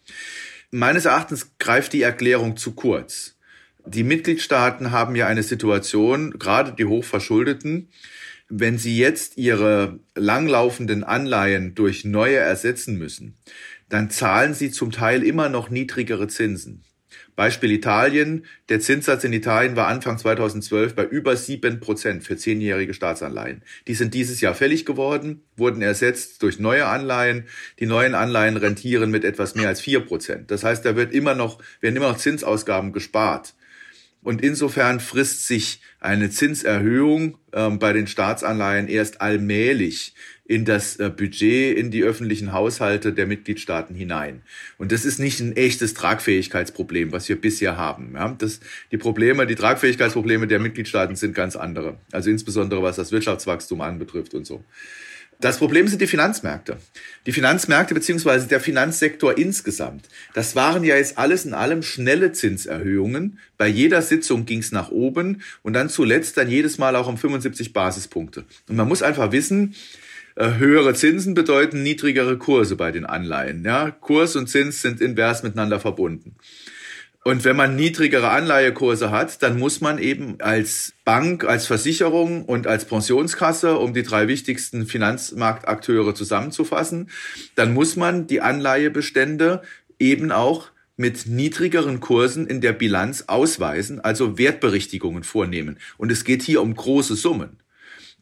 Meines 0.71 1.05
Erachtens 1.05 1.57
greift 1.57 1.93
die 1.93 2.03
Erklärung 2.03 2.55
zu 2.55 2.73
kurz. 2.73 3.35
Die 3.87 4.03
Mitgliedstaaten 4.03 4.91
haben 4.91 5.15
ja 5.15 5.25
eine 5.25 5.41
Situation, 5.41 6.37
gerade 6.37 6.73
die 6.73 6.85
Hochverschuldeten, 6.85 7.89
wenn 8.49 8.77
sie 8.77 8.95
jetzt 8.95 9.37
ihre 9.37 9.99
langlaufenden 10.13 11.03
Anleihen 11.03 11.73
durch 11.73 12.05
neue 12.05 12.37
ersetzen 12.37 12.99
müssen, 12.99 13.35
dann 13.89 14.11
zahlen 14.11 14.53
sie 14.53 14.69
zum 14.69 14.91
Teil 14.91 15.23
immer 15.23 15.49
noch 15.49 15.71
niedrigere 15.71 16.27
Zinsen. 16.27 16.83
Beispiel 17.39 17.71
Italien. 17.71 18.43
Der 18.67 18.81
Zinssatz 18.81 19.23
in 19.23 19.31
Italien 19.31 19.77
war 19.77 19.87
Anfang 19.87 20.17
2012 20.17 20.93
bei 20.93 21.05
über 21.05 21.37
sieben 21.37 21.79
Prozent 21.79 22.25
für 22.25 22.35
zehnjährige 22.35 22.93
Staatsanleihen. 22.93 23.63
Die 23.87 23.93
sind 23.93 24.13
dieses 24.13 24.41
Jahr 24.41 24.53
fällig 24.53 24.85
geworden, 24.85 25.41
wurden 25.55 25.81
ersetzt 25.81 26.43
durch 26.43 26.59
neue 26.59 26.85
Anleihen. 26.87 27.45
Die 27.79 27.85
neuen 27.85 28.13
Anleihen 28.13 28.57
rentieren 28.57 29.09
mit 29.09 29.23
etwas 29.23 29.55
mehr 29.55 29.69
als 29.69 29.79
vier 29.79 30.01
Prozent. 30.01 30.51
Das 30.51 30.65
heißt, 30.65 30.83
da 30.83 30.97
wird 30.97 31.13
immer 31.13 31.33
noch, 31.33 31.59
werden 31.79 31.95
immer 31.95 32.09
noch 32.09 32.17
Zinsausgaben 32.17 32.91
gespart. 32.91 33.53
Und 34.21 34.41
insofern 34.41 34.99
frisst 34.99 35.47
sich 35.47 35.79
eine 36.01 36.29
Zinserhöhung 36.29 37.37
ähm, 37.53 37.79
bei 37.79 37.93
den 37.93 38.07
Staatsanleihen 38.07 38.89
erst 38.89 39.21
allmählich 39.21 40.13
in 40.49 40.65
das 40.65 40.95
äh, 40.95 41.11
Budget, 41.15 41.77
in 41.77 41.91
die 41.91 42.03
öffentlichen 42.03 42.51
Haushalte 42.53 43.13
der 43.13 43.27
Mitgliedstaaten 43.27 43.93
hinein. 43.95 44.41
Und 44.79 44.91
das 44.91 45.05
ist 45.05 45.19
nicht 45.19 45.39
ein 45.39 45.55
echtes 45.55 45.93
Tragfähigkeitsproblem, 45.93 47.11
was 47.11 47.29
wir 47.29 47.39
bisher 47.39 47.77
haben. 47.77 48.13
Ja, 48.15 48.35
das, 48.35 48.59
die 48.91 48.97
Probleme, 48.97 49.45
die 49.45 49.53
Tragfähigkeitsprobleme 49.53 50.47
der 50.47 50.57
Mitgliedstaaten 50.57 51.15
sind 51.15 51.35
ganz 51.35 51.55
andere. 51.55 51.99
Also 52.11 52.31
insbesondere 52.31 52.81
was 52.81 52.95
das 52.95 53.11
Wirtschaftswachstum 53.11 53.81
anbetrifft 53.81 54.33
und 54.33 54.47
so. 54.47 54.63
Das 55.39 55.59
Problem 55.59 55.87
sind 55.87 56.01
die 56.01 56.07
Finanzmärkte. 56.07 56.77
Die 57.27 57.31
Finanzmärkte 57.31 57.93
beziehungsweise 57.93 58.47
der 58.47 58.59
Finanzsektor 58.59 59.37
insgesamt. 59.37 60.09
Das 60.33 60.55
waren 60.55 60.83
ja 60.83 60.95
jetzt 60.95 61.19
alles 61.19 61.45
in 61.45 61.53
allem 61.53 61.83
schnelle 61.83 62.31
Zinserhöhungen. 62.31 63.37
Bei 63.55 63.67
jeder 63.67 64.01
Sitzung 64.01 64.47
ging 64.47 64.59
es 64.59 64.71
nach 64.71 64.89
oben 64.89 65.43
und 65.61 65.73
dann 65.73 65.89
zuletzt 65.89 66.37
dann 66.37 66.49
jedes 66.49 66.79
Mal 66.79 66.95
auch 66.95 67.07
um 67.07 67.19
75 67.19 67.71
Basispunkte. 67.71 68.45
Und 68.67 68.77
man 68.77 68.87
muss 68.87 69.03
einfach 69.03 69.31
wissen, 69.31 69.75
höhere 70.39 70.93
Zinsen 70.93 71.33
bedeuten 71.33 71.83
niedrigere 71.83 72.37
Kurse 72.37 72.75
bei 72.75 72.91
den 72.91 73.05
Anleihen. 73.05 73.63
Ja? 73.65 73.91
Kurs 73.91 74.35
und 74.35 74.47
Zins 74.47 74.81
sind 74.81 75.01
invers 75.01 75.43
miteinander 75.43 75.79
verbunden. 75.79 76.35
Und 77.25 77.43
wenn 77.43 77.57
man 77.57 77.75
niedrigere 77.75 78.29
Anleihekurse 78.29 79.11
hat, 79.11 79.43
dann 79.43 79.59
muss 79.59 79.81
man 79.81 79.97
eben 79.99 80.39
als 80.39 80.93
Bank, 81.03 81.43
als 81.43 81.67
Versicherung 81.67 82.45
und 82.45 82.65
als 82.65 82.85
Pensionskasse, 82.85 83.77
um 83.77 83.93
die 83.93 84.03
drei 84.03 84.29
wichtigsten 84.29 84.85
Finanzmarktakteure 84.85 86.15
zusammenzufassen, 86.15 87.09
dann 87.55 87.73
muss 87.73 87.97
man 87.97 88.27
die 88.27 88.39
Anleihebestände 88.39 89.61
eben 89.99 90.31
auch 90.31 90.71
mit 90.95 91.27
niedrigeren 91.27 91.99
Kursen 91.99 92.47
in 92.47 92.61
der 92.61 92.73
Bilanz 92.73 93.25
ausweisen, 93.27 93.99
also 93.99 94.37
Wertberichtigungen 94.37 95.23
vornehmen. 95.23 95.77
Und 95.97 96.11
es 96.11 96.23
geht 96.23 96.41
hier 96.41 96.61
um 96.61 96.73
große 96.73 97.15
Summen. 97.15 97.57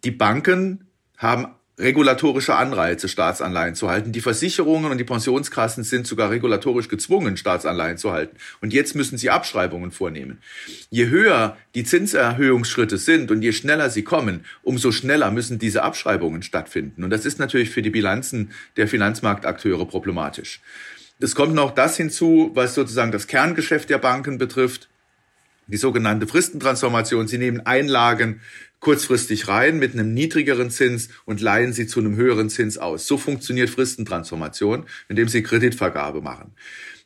Die 0.04 0.12
Banken 0.12 0.88
haben 1.18 1.48
regulatorische 1.80 2.56
Anreize, 2.56 3.08
Staatsanleihen 3.08 3.76
zu 3.76 3.90
halten. 3.90 4.12
Die 4.12 4.22
Versicherungen 4.22 4.92
und 4.92 4.98
die 4.98 5.04
Pensionskassen 5.04 5.84
sind 5.84 6.08
sogar 6.08 6.32
regulatorisch 6.32 6.88
gezwungen, 6.88 7.38
Staatsanleihen 7.38 7.98
zu 7.98 8.12
halten. 8.12 8.38
Und 8.62 8.74
jetzt 8.74 8.96
müssen 8.96 9.18
sie 9.18 9.30
Abschreibungen 9.30 9.92
vornehmen. 9.92 10.42
Je 10.90 11.10
höher 11.10 11.56
die 11.76 11.84
Zinserhöhungsschritte 11.84 12.98
sind 12.98 13.30
und 13.30 13.44
je 13.44 13.52
schneller 13.52 13.92
sie 13.92 14.04
kommen, 14.04 14.44
umso 14.64 14.92
schneller 14.92 15.30
müssen 15.30 15.60
diese 15.60 15.84
Abschreibungen 15.84 16.42
stattfinden. 16.42 17.04
Und 17.04 17.12
das 17.12 17.26
ist 17.26 17.38
natürlich 17.38 17.70
für 17.70 17.84
die 17.84 17.92
Bilanzen 17.92 18.52
der 18.76 18.88
Finanzmarktakteure 18.88 19.86
problematisch. 19.86 20.62
Es 21.20 21.36
kommt 21.36 21.54
noch 21.54 21.72
das 21.72 21.98
hinzu, 21.98 22.52
was 22.56 22.74
sozusagen 22.74 23.12
das 23.12 23.28
Kerngeschäft 23.28 23.90
der 23.90 23.98
Banken 24.00 24.40
betrifft 24.40 24.88
die 25.68 25.78
sogenannte 25.78 26.28
Fristentransformation. 26.28 27.28
Sie 27.28 27.38
nehmen 27.38 27.66
Einlagen 27.66 28.42
kurzfristig 28.80 29.48
rein 29.48 29.80
mit 29.80 29.94
einem 29.94 30.14
niedrigeren 30.14 30.70
Zins 30.70 31.10
und 31.26 31.42
leihen 31.42 31.74
sie 31.74 31.88
zu 31.88 32.00
einem 32.00 32.16
höheren 32.16 32.50
Zins 32.50 32.78
aus. 32.78 33.08
So 33.08 33.18
funktioniert 33.18 33.70
Fristentransformation, 33.70 34.86
indem 35.10 35.28
sie 35.28 35.44
Kreditvergabe 35.44 36.22
machen. 36.22 36.54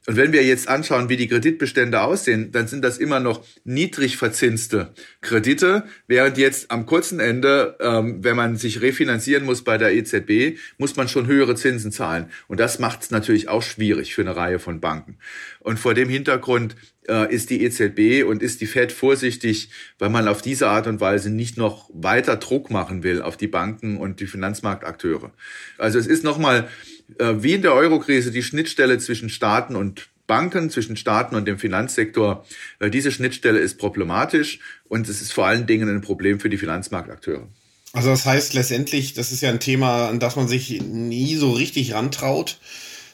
Und 0.07 0.17
wenn 0.17 0.33
wir 0.33 0.43
jetzt 0.43 0.67
anschauen, 0.67 1.09
wie 1.09 1.15
die 1.15 1.27
Kreditbestände 1.27 2.01
aussehen, 2.01 2.51
dann 2.51 2.67
sind 2.67 2.83
das 2.83 2.97
immer 2.97 3.19
noch 3.19 3.45
niedrig 3.63 4.17
verzinste 4.17 4.93
Kredite, 5.21 5.83
während 6.07 6.39
jetzt 6.39 6.71
am 6.71 6.87
kurzen 6.87 7.19
Ende, 7.19 7.77
ähm, 7.79 8.23
wenn 8.23 8.35
man 8.35 8.55
sich 8.55 8.81
refinanzieren 8.81 9.45
muss 9.45 9.63
bei 9.63 9.77
der 9.77 9.93
EZB, 9.93 10.57
muss 10.79 10.95
man 10.95 11.07
schon 11.07 11.27
höhere 11.27 11.53
Zinsen 11.53 11.91
zahlen. 11.91 12.31
Und 12.47 12.59
das 12.59 12.79
macht 12.79 13.03
es 13.03 13.11
natürlich 13.11 13.47
auch 13.47 13.61
schwierig 13.61 14.15
für 14.15 14.21
eine 14.21 14.35
Reihe 14.35 14.57
von 14.57 14.81
Banken. 14.81 15.17
Und 15.59 15.77
vor 15.77 15.93
dem 15.93 16.09
Hintergrund 16.09 16.75
ist 17.07 17.49
die 17.49 17.63
EZB 17.63 18.23
und 18.27 18.43
ist 18.43 18.61
die 18.61 18.67
Fed 18.67 18.91
vorsichtig, 18.91 19.69
weil 19.97 20.09
man 20.09 20.27
auf 20.27 20.41
diese 20.41 20.67
Art 20.67 20.85
und 20.85 20.99
Weise 21.01 21.31
nicht 21.31 21.57
noch 21.57 21.89
weiter 21.93 22.37
Druck 22.37 22.69
machen 22.69 23.01
will 23.01 23.21
auf 23.21 23.37
die 23.37 23.47
Banken 23.47 23.97
und 23.97 24.19
die 24.19 24.27
Finanzmarktakteure. 24.27 25.31
Also 25.79 25.97
es 25.97 26.05
ist 26.05 26.23
nochmal 26.23 26.69
äh, 27.17 27.35
wie 27.39 27.53
in 27.53 27.61
der 27.61 27.73
Eurokrise 27.73 28.31
die 28.31 28.43
Schnittstelle 28.43 28.97
zwischen 28.99 29.29
Staaten 29.29 29.75
und 29.75 30.09
Banken, 30.27 30.69
zwischen 30.69 30.95
Staaten 30.95 31.35
und 31.35 31.45
dem 31.45 31.59
Finanzsektor. 31.59 32.45
Äh, 32.79 32.89
diese 32.89 33.11
Schnittstelle 33.11 33.59
ist 33.59 33.77
problematisch 33.77 34.59
und 34.87 35.09
es 35.09 35.21
ist 35.21 35.33
vor 35.33 35.45
allen 35.45 35.67
Dingen 35.67 35.89
ein 35.89 36.01
Problem 36.01 36.39
für 36.39 36.49
die 36.49 36.57
Finanzmarktakteure. 36.57 37.47
Also 37.93 38.09
das 38.09 38.25
heißt 38.25 38.53
letztendlich, 38.53 39.13
das 39.13 39.33
ist 39.33 39.41
ja 39.41 39.49
ein 39.49 39.59
Thema, 39.59 40.07
an 40.07 40.19
das 40.19 40.37
man 40.37 40.47
sich 40.47 40.81
nie 40.81 41.35
so 41.35 41.51
richtig 41.51 41.93
rantraut 41.93 42.59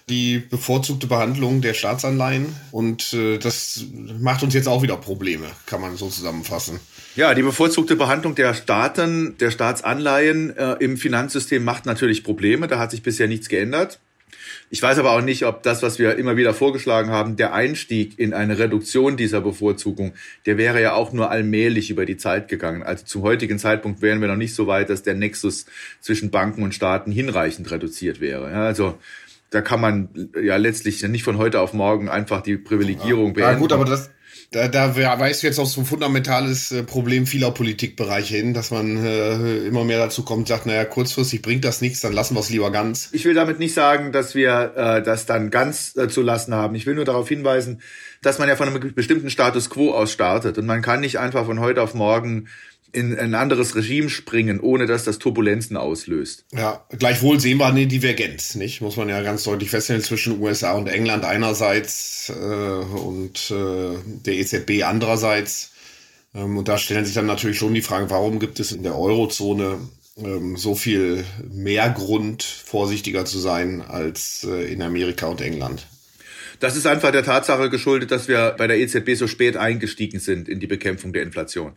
die 0.09 0.39
bevorzugte 0.39 1.07
Behandlung 1.07 1.61
der 1.61 1.73
Staatsanleihen. 1.73 2.55
Und 2.71 3.13
äh, 3.13 3.37
das 3.37 3.85
macht 4.19 4.43
uns 4.43 4.53
jetzt 4.53 4.67
auch 4.67 4.81
wieder 4.81 4.97
Probleme, 4.97 5.47
kann 5.65 5.81
man 5.81 5.97
so 5.97 6.07
zusammenfassen. 6.09 6.79
Ja, 7.15 7.33
die 7.33 7.41
bevorzugte 7.41 7.95
Behandlung 7.95 8.35
der 8.35 8.53
Staaten, 8.53 9.37
der 9.39 9.51
Staatsanleihen 9.51 10.55
äh, 10.55 10.73
im 10.79 10.97
Finanzsystem 10.97 11.63
macht 11.63 11.85
natürlich 11.85 12.23
Probleme. 12.23 12.67
Da 12.67 12.79
hat 12.79 12.91
sich 12.91 13.03
bisher 13.03 13.27
nichts 13.27 13.49
geändert. 13.49 13.99
Ich 14.69 14.81
weiß 14.81 14.99
aber 14.99 15.11
auch 15.11 15.21
nicht, 15.21 15.45
ob 15.45 15.63
das, 15.63 15.81
was 15.81 15.97
wir 15.97 16.17
immer 16.17 16.35
wieder 16.35 16.53
vorgeschlagen 16.53 17.09
haben, 17.09 17.37
der 17.37 17.53
Einstieg 17.53 18.19
in 18.19 18.33
eine 18.33 18.59
Reduktion 18.59 19.15
dieser 19.15 19.39
Bevorzugung, 19.39 20.13
der 20.45 20.57
wäre 20.57 20.81
ja 20.81 20.93
auch 20.93 21.13
nur 21.13 21.31
allmählich 21.31 21.89
über 21.89 22.05
die 22.05 22.17
Zeit 22.17 22.49
gegangen. 22.49 22.83
Also 22.83 23.05
zum 23.05 23.21
heutigen 23.21 23.59
Zeitpunkt 23.59 24.01
wären 24.01 24.19
wir 24.19 24.27
noch 24.27 24.35
nicht 24.35 24.55
so 24.55 24.67
weit, 24.67 24.89
dass 24.89 25.03
der 25.03 25.15
Nexus 25.15 25.65
zwischen 26.01 26.31
Banken 26.31 26.63
und 26.63 26.75
Staaten 26.75 27.11
hinreichend 27.11 27.71
reduziert 27.71 28.19
wäre. 28.19 28.51
Ja, 28.51 28.63
also 28.65 28.97
da 29.49 29.61
kann 29.61 29.79
man 29.79 30.29
ja 30.41 30.57
letztlich 30.57 31.01
nicht 31.03 31.23
von 31.23 31.37
heute 31.37 31.61
auf 31.61 31.73
morgen 31.73 32.09
einfach 32.09 32.41
die 32.41 32.57
Privilegierung 32.57 33.33
beenden. 33.33 33.53
Ja 33.53 33.57
gut, 33.59 33.71
aber 33.71 33.85
das, 33.85 34.09
da, 34.51 34.67
da 34.67 34.95
weist 34.95 35.43
jetzt 35.43 35.59
auf 35.59 35.67
so 35.67 35.81
ein 35.81 35.85
fundamentales 35.85 36.71
äh, 36.71 36.83
Problem 36.83 37.27
vieler 37.27 37.51
Politikbereiche 37.51 38.37
hin, 38.37 38.53
dass 38.53 38.71
man 38.71 39.03
äh, 39.03 39.57
immer 39.67 39.83
mehr 39.83 39.99
dazu 39.99 40.23
kommt, 40.23 40.47
sagt, 40.47 40.65
naja, 40.65 40.85
kurzfristig 40.85 41.41
bringt 41.41 41.65
das 41.65 41.81
nichts, 41.81 41.99
dann 41.99 42.13
lassen 42.13 42.35
wir 42.35 42.39
es 42.39 42.49
lieber 42.49 42.71
ganz. 42.71 43.09
Ich 43.11 43.25
will 43.25 43.33
damit 43.33 43.59
nicht 43.59 43.73
sagen, 43.73 44.11
dass 44.11 44.35
wir 44.35 44.73
äh, 44.75 45.03
das 45.03 45.25
dann 45.25 45.49
ganz 45.49 45.95
äh, 45.97 46.07
zu 46.07 46.21
lassen 46.21 46.53
haben. 46.53 46.75
Ich 46.75 46.85
will 46.85 46.95
nur 46.95 47.05
darauf 47.05 47.27
hinweisen, 47.27 47.81
dass 48.21 48.39
man 48.39 48.47
ja 48.47 48.55
von 48.55 48.69
einem 48.69 48.93
bestimmten 48.93 49.29
Status 49.29 49.69
quo 49.69 49.91
aus 49.91 50.11
startet 50.13 50.57
und 50.57 50.65
man 50.65 50.81
kann 50.81 51.01
nicht 51.01 51.19
einfach 51.19 51.45
von 51.45 51.59
heute 51.59 51.81
auf 51.81 51.93
morgen 51.93 52.47
in 52.97 53.17
ein 53.17 53.35
anderes 53.35 53.75
Regime 53.75 54.09
springen, 54.09 54.59
ohne 54.59 54.87
dass 54.87 55.03
das 55.03 55.19
Turbulenzen 55.19 55.77
auslöst. 55.77 56.45
Ja, 56.51 56.83
gleichwohl 56.97 57.39
sehen 57.39 57.59
wir 57.59 57.67
eine 57.67 57.85
Divergenz, 57.85 58.55
nicht? 58.55 58.81
Muss 58.81 58.97
man 58.97 59.07
ja 59.07 59.21
ganz 59.21 59.43
deutlich 59.43 59.69
feststellen 59.69 60.01
zwischen 60.01 60.41
USA 60.41 60.73
und 60.73 60.87
England 60.87 61.23
einerseits 61.23 62.29
äh, 62.29 62.33
und 62.33 63.51
äh, 63.51 63.97
der 64.25 64.33
EZB 64.33 64.83
andererseits. 64.83 65.71
Ähm, 66.33 66.57
und 66.57 66.67
da 66.67 66.79
stellen 66.79 67.05
sich 67.05 67.13
dann 67.13 67.27
natürlich 67.27 67.59
schon 67.59 67.75
die 67.75 67.83
Fragen, 67.83 68.09
warum 68.09 68.39
gibt 68.39 68.59
es 68.59 68.71
in 68.71 68.81
der 68.81 68.97
Eurozone 68.97 69.77
ähm, 70.17 70.57
so 70.57 70.73
viel 70.73 71.23
mehr 71.47 71.91
Grund, 71.91 72.41
vorsichtiger 72.41 73.25
zu 73.25 73.37
sein 73.37 73.81
als 73.81 74.43
äh, 74.49 74.73
in 74.73 74.81
Amerika 74.81 75.27
und 75.27 75.41
England? 75.41 75.85
Das 76.59 76.75
ist 76.75 76.87
einfach 76.87 77.11
der 77.11 77.23
Tatsache 77.23 77.69
geschuldet, 77.69 78.11
dass 78.11 78.27
wir 78.27 78.55
bei 78.57 78.67
der 78.67 78.79
EZB 78.79 79.15
so 79.15 79.27
spät 79.27 79.57
eingestiegen 79.57 80.19
sind 80.19 80.49
in 80.49 80.59
die 80.59 80.67
Bekämpfung 80.67 81.13
der 81.13 81.23
Inflation. 81.23 81.73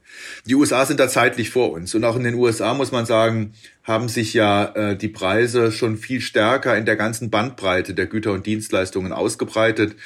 Die 0.46 0.54
USA 0.54 0.86
sind 0.86 1.00
da 1.00 1.08
zeitlich 1.08 1.50
vor 1.50 1.72
uns. 1.72 1.94
Und 1.94 2.04
auch 2.04 2.16
in 2.16 2.24
den 2.24 2.34
USA 2.34 2.74
muss 2.74 2.92
man 2.92 3.06
sagen, 3.06 3.52
haben 3.82 4.08
sich 4.08 4.34
ja 4.34 4.64
äh, 4.74 4.96
die 4.96 5.08
Preise 5.08 5.72
schon 5.72 5.96
viel 5.96 6.20
stärker 6.20 6.76
in 6.76 6.84
der 6.84 6.96
ganzen 6.96 7.30
Bandbreite 7.30 7.94
der 7.94 8.06
Güter 8.06 8.32
und 8.32 8.46
Dienstleistungen 8.46 9.12
ausgebreitet, 9.12 9.96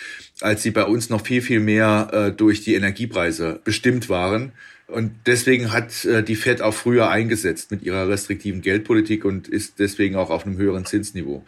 als 0.41 0.63
sie 0.63 0.71
bei 0.71 0.85
uns 0.85 1.11
noch 1.11 1.25
viel, 1.25 1.43
viel 1.43 1.61
mehr 1.61 2.11
äh, 2.13 2.33
durch 2.33 2.63
die 2.63 2.75
Energiepreise 2.75 3.61
bestimmt 3.65 4.09
waren. 4.09 4.53
Und 4.87 5.13
deswegen 5.27 5.73
hat 5.73 6.05
äh, 6.05 6.23
die 6.23 6.37
Fed 6.37 6.61
auch 6.61 6.75
früher 6.75 7.11
eingesetzt 7.11 7.71
mit 7.71 7.83
ihrer 7.83 8.09
restriktiven 8.09 8.61
Geldpolitik 8.61 9.25
und 9.25 9.49
ist 9.49 9.79
deswegen 9.79 10.17
auch 10.17 10.31
auf 10.31 10.47
einem 10.47 10.59
höheren 10.59 10.85
Zinsniveau. 10.85 11.45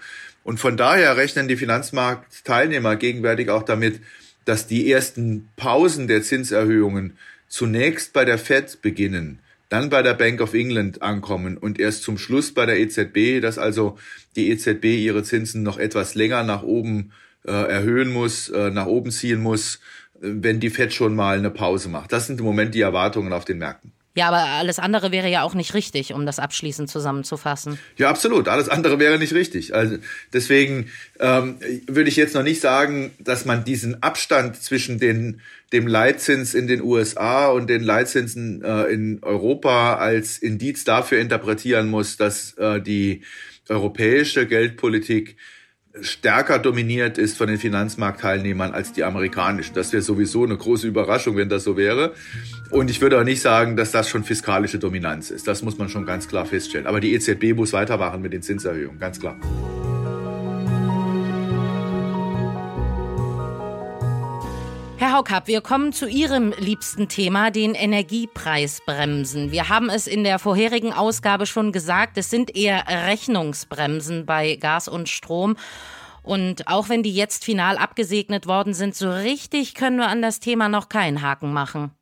Und 0.47 0.61
von 0.61 0.77
daher 0.77 1.17
rechnen 1.17 1.49
die 1.49 1.57
Finanzmarktteilnehmer 1.57 2.95
gegenwärtig 2.95 3.51
auch 3.51 3.65
damit, 3.65 4.01
dass 4.45 4.69
die 4.69 4.89
ersten 4.93 5.49
Pausen 5.57 6.07
der 6.07 6.23
Zinserhöhungen 6.23 7.19
zunächst 7.49 8.13
bei 8.13 8.25
der 8.25 8.39
Fed 8.39 8.81
beginnen, 8.81 9.41
dann 9.71 9.91
bei 9.91 10.03
der 10.03 10.15
Bank 10.15 10.41
of 10.41 10.55
England 10.55 11.03
ankommen 11.03 11.59
und 11.59 11.81
erst 11.81 12.05
zum 12.05 12.17
Schluss 12.17 12.55
bei 12.55 12.65
der 12.65 12.79
EZB, 12.79 13.41
dass 13.43 13.59
also 13.59 13.99
die 14.37 14.51
EZB 14.51 14.85
ihre 14.85 15.25
Zinsen 15.25 15.65
noch 15.65 15.79
etwas 15.79 16.15
länger 16.15 16.45
nach 16.45 16.63
oben 16.63 17.11
äh, 17.45 17.51
erhöhen 17.51 18.13
muss, 18.13 18.49
äh, 18.49 18.71
nach 18.71 18.87
oben 18.87 19.11
ziehen 19.11 19.43
muss, 19.43 19.81
äh, 20.23 20.29
wenn 20.31 20.61
die 20.61 20.71
Fed 20.71 20.95
schon 20.95 21.17
mal 21.17 21.39
eine 21.39 21.51
Pause 21.51 21.89
macht. 21.89 22.13
Das 22.13 22.29
sind 22.29 22.39
im 22.39 22.47
Moment 22.47 22.73
die 22.73 22.83
Erwartungen 22.83 23.33
auf 23.33 23.45
den 23.45 23.59
Märkten. 23.59 23.96
Ja, 24.17 24.29
aber 24.29 24.39
alles 24.39 24.79
andere 24.79 25.13
wäre 25.13 25.29
ja 25.29 25.43
auch 25.43 25.53
nicht 25.53 25.75
richtig, 25.75 26.15
um 26.15 26.25
das 26.25 26.39
abschließend 26.39 26.89
zusammenzufassen. 26.89 27.79
Ja, 27.99 28.09
absolut. 28.09 28.49
Alles 28.49 28.71
andere 28.71 28.99
wäre 28.99 29.19
nicht 29.19 29.35
richtig. 29.35 29.75
Also 29.75 29.99
deswegen 30.33 30.89
ähm, 31.21 31.59
würde 31.87 32.09
ich 32.09 32.17
jetzt 32.17 32.35
noch 32.35 32.43
nicht 32.43 32.63
sagen, 32.63 33.11
dass 33.19 33.45
man 33.45 33.65
diesen 33.65 34.03
Abstand 34.03 34.57
zwischen 34.57 34.99
den, 34.99 35.43
dem 35.71 35.87
Leitzins 35.87 36.55
in 36.55 36.67
den 36.67 36.81
USA 36.81 37.49
und 37.49 37.69
den 37.69 37.83
Leitzinsen 37.83 38.65
äh, 38.65 38.85
in 38.85 39.23
Europa 39.23 39.97
als 39.97 40.39
Indiz 40.39 40.85
dafür 40.85 41.19
interpretieren 41.19 41.91
muss, 41.91 42.17
dass 42.17 42.55
äh, 42.55 42.81
die 42.81 43.23
europäische 43.69 44.47
Geldpolitik 44.47 45.37
stärker 46.01 46.59
dominiert 46.59 47.19
ist 47.19 47.37
von 47.37 47.47
den 47.49 47.59
Finanzmarktteilnehmern 47.59 48.73
als 48.73 48.93
die 48.93 49.05
amerikanischen. 49.05 49.75
Das 49.75 49.93
wäre 49.93 50.03
sowieso 50.03 50.45
eine 50.45 50.57
große 50.57 50.87
Überraschung, 50.87 51.37
wenn 51.37 51.49
das 51.49 51.65
so 51.65 51.77
wäre. 51.77 52.13
Und 52.71 52.91
ich 52.91 53.01
würde 53.01 53.19
auch 53.19 53.25
nicht 53.25 53.41
sagen, 53.41 53.77
dass 53.77 53.93
das 53.93 54.09
schon 54.09 54.25
fiskalische 54.25 54.79
Dominanz 54.79 55.31
ist. 55.31 55.47
Das 55.47 55.63
muss 55.63 55.79
man 55.79 55.89
schon 55.89 56.07
ganz 56.07 56.29
klar 56.29 56.47
feststellen. 56.47 56.87
Aber 56.87 57.01
die 57.01 57.15
EZB 57.15 57.55
muss 57.55 57.73
weitermachen 57.73 58.23
mit 58.23 58.33
den 58.33 58.43
Zinserhöhungen, 58.43 58.99
ganz 58.99 59.21
klar. 59.21 59.37
Haukapp, 65.17 65.47
wir 65.47 65.63
kommen 65.63 65.95
zu 65.95 66.07
Ihrem 66.07 66.53
liebsten 66.59 67.09
Thema, 67.09 67.51
den 67.51 67.75
Energiepreisbremsen. 67.75 69.51
Wir 69.51 69.71
haben 69.71 69.89
es 69.89 70.07
in 70.07 70.25
der 70.25 70.39
vorherigen 70.39 70.93
Ausgabe 70.93 71.47
schon 71.47 71.73
gesagt, 71.73 72.19
es 72.19 72.29
sind 72.29 72.55
eher 72.55 72.85
Rechnungsbremsen 72.87 74.27
bei 74.27 74.57
Gas 74.57 74.89
und 74.89 75.09
Strom. 75.09 75.57
Und 76.23 76.69
auch 76.69 76.91
wenn 76.91 77.03
die 77.03 77.15
jetzt 77.15 77.47
final 77.47 77.79
abgesegnet 77.79 78.47
worden 78.47 78.75
sind, 78.75 78.95
so 78.95 79.11
richtig 79.11 79.75
können 79.75 79.97
wir 79.97 80.09
an 80.09 80.21
das 80.21 80.39
Thema 80.39 80.69
noch 80.69 80.91
keinen 80.91 81.23
Haken 81.23 81.51
machen. 81.51 81.96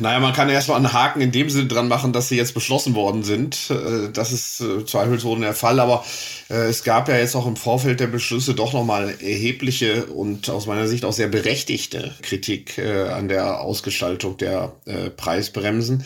Naja, 0.00 0.20
man 0.20 0.34
kann 0.34 0.50
erstmal 0.50 0.76
einen 0.76 0.92
Haken 0.92 1.22
in 1.22 1.32
dem 1.32 1.48
Sinne 1.48 1.66
dran 1.66 1.88
machen, 1.88 2.12
dass 2.12 2.28
sie 2.28 2.36
jetzt 2.36 2.52
beschlossen 2.52 2.94
worden 2.94 3.22
sind. 3.22 3.70
Äh, 3.70 4.10
das 4.12 4.30
ist 4.30 4.60
äh, 4.60 4.84
zweifelsohne 4.84 5.46
der 5.46 5.54
Fall, 5.54 5.80
aber 5.80 6.04
äh, 6.50 6.68
es 6.68 6.84
gab 6.84 7.08
ja 7.08 7.16
jetzt 7.16 7.34
auch 7.34 7.46
im 7.46 7.56
Vorfeld 7.56 7.98
der 7.98 8.08
Beschlüsse 8.08 8.52
doch 8.52 8.74
nochmal 8.74 9.14
erhebliche 9.20 10.04
und 10.06 10.50
aus 10.50 10.66
meiner 10.66 10.86
Sicht 10.88 11.06
auch 11.06 11.14
sehr 11.14 11.28
berechtigte 11.28 12.14
Kritik 12.20 12.78
an 12.78 13.28
der 13.28 13.60
Ausgestaltung 13.60 14.36
der 14.36 14.72
Preisbremsen. 15.16 16.04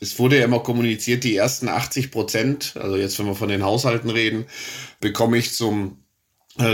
Es 0.00 0.18
wurde 0.18 0.38
ja 0.38 0.44
immer 0.44 0.60
kommuniziert, 0.60 1.24
die 1.24 1.36
ersten 1.36 1.68
80 1.68 2.10
Prozent, 2.10 2.74
also 2.78 2.96
jetzt 2.96 3.18
wenn 3.18 3.26
wir 3.26 3.34
von 3.34 3.48
den 3.48 3.64
Haushalten 3.64 4.10
reden, 4.10 4.46
bekomme 5.00 5.38
ich 5.38 5.52
zum 5.52 5.98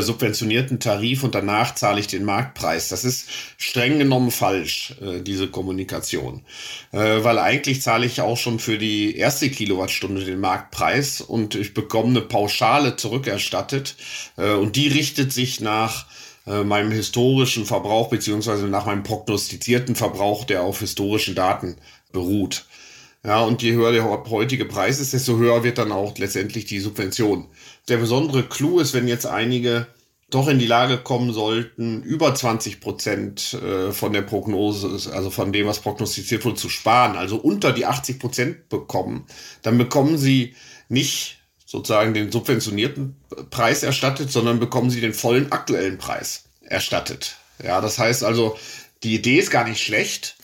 subventionierten 0.01 0.81
Tarif 0.81 1.25
und 1.25 1.35
danach 1.35 1.75
zahle 1.75 2.01
ich 2.01 2.07
den 2.07 2.25
Marktpreis. 2.25 2.88
Das 2.88 3.05
ist 3.05 3.29
streng 3.59 3.99
genommen 3.99 4.31
falsch, 4.31 4.94
äh, 5.01 5.20
diese 5.20 5.49
Kommunikation. 5.49 6.42
Äh, 6.92 7.23
weil 7.23 7.38
eigentlich 7.38 7.83
zahle 7.83 8.07
ich 8.07 8.20
auch 8.20 8.37
schon 8.37 8.59
für 8.59 8.79
die 8.79 9.16
erste 9.16 9.51
Kilowattstunde 9.51 10.25
den 10.25 10.40
Marktpreis 10.40 11.20
und 11.20 11.55
ich 11.55 11.75
bekomme 11.75 12.11
eine 12.11 12.20
Pauschale 12.23 12.97
zurückerstattet 12.97 13.97
und 14.37 14.77
die 14.77 14.88
richtet 14.88 15.33
sich 15.33 15.61
nach 15.61 16.07
meinem 16.47 16.90
historischen 16.90 17.64
Verbrauch 17.64 18.09
beziehungsweise 18.09 18.66
nach 18.66 18.87
meinem 18.87 19.03
prognostizierten 19.03 19.97
Verbrauch, 19.97 20.44
der 20.44 20.62
auf 20.62 20.81
historischen 20.81 21.35
Daten 21.35 21.77
beruht. 22.12 22.66
Ja, 23.24 23.42
und 23.42 23.62
je 23.62 23.72
höher 23.72 23.92
der 23.92 24.04
heutige 24.04 24.66
Preis 24.66 25.00
ist, 25.00 25.14
desto 25.14 25.38
höher 25.38 25.64
wird 25.64 25.78
dann 25.78 25.92
auch 25.92 26.16
letztendlich 26.18 26.66
die 26.66 26.78
Subvention. 26.78 27.46
Der 27.88 27.96
besondere 27.96 28.42
Clou 28.42 28.80
ist, 28.80 28.92
wenn 28.92 29.08
jetzt 29.08 29.26
einige 29.26 29.87
doch 30.28 30.48
in 30.48 30.58
die 30.58 30.66
Lage 30.66 30.98
kommen 30.98 31.32
sollten, 31.32 32.02
über 32.02 32.34
20 32.34 32.80
Prozent 32.80 33.54
äh, 33.54 33.92
von 33.92 34.12
der 34.12 34.22
Prognose, 34.22 35.12
also 35.12 35.30
von 35.30 35.52
dem, 35.52 35.66
was 35.66 35.80
prognostiziert 35.80 36.44
wurde, 36.44 36.56
zu 36.56 36.68
sparen, 36.68 37.16
also 37.16 37.37
unter 37.37 37.72
die 37.72 37.87
80 37.87 38.18
Prozent 38.18 38.68
bekommen, 38.68 39.26
dann 39.62 39.78
bekommen 39.78 40.18
sie 40.18 40.54
nicht 40.88 41.38
sozusagen 41.64 42.14
den 42.14 42.30
subventionierten 42.30 43.16
Preis 43.50 43.82
erstattet, 43.82 44.30
sondern 44.30 44.60
bekommen 44.60 44.90
sie 44.90 45.00
den 45.00 45.14
vollen 45.14 45.50
aktuellen 45.50 45.98
Preis 45.98 46.44
erstattet. 46.62 47.37
Ja, 47.62 47.80
das 47.80 47.98
heißt 47.98 48.24
also, 48.24 48.58
die 49.02 49.14
Idee 49.14 49.38
ist 49.38 49.50
gar 49.50 49.66
nicht 49.66 49.82
schlecht. 49.82 50.37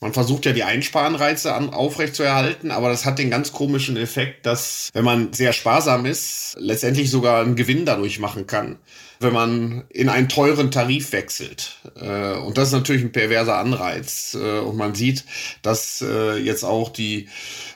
Man 0.00 0.12
versucht 0.12 0.44
ja 0.44 0.52
die 0.52 0.62
Einsparanreize 0.62 1.54
an, 1.54 1.70
aufrechtzuerhalten, 1.70 2.70
aber 2.70 2.90
das 2.90 3.06
hat 3.06 3.18
den 3.18 3.30
ganz 3.30 3.52
komischen 3.52 3.96
Effekt, 3.96 4.44
dass, 4.44 4.90
wenn 4.92 5.04
man 5.04 5.32
sehr 5.32 5.54
sparsam 5.54 6.04
ist, 6.04 6.54
letztendlich 6.58 7.10
sogar 7.10 7.42
einen 7.42 7.56
Gewinn 7.56 7.86
dadurch 7.86 8.18
machen 8.18 8.46
kann, 8.46 8.78
wenn 9.20 9.32
man 9.32 9.84
in 9.88 10.10
einen 10.10 10.28
teuren 10.28 10.70
Tarif 10.70 11.12
wechselt. 11.12 11.78
Äh, 11.98 12.34
und 12.34 12.58
das 12.58 12.68
ist 12.68 12.74
natürlich 12.74 13.04
ein 13.04 13.12
perverser 13.12 13.56
Anreiz. 13.56 14.36
Äh, 14.38 14.58
und 14.58 14.76
man 14.76 14.94
sieht, 14.94 15.24
dass 15.62 16.04
äh, 16.06 16.36
jetzt 16.36 16.64
auch 16.64 16.90
die 16.90 17.30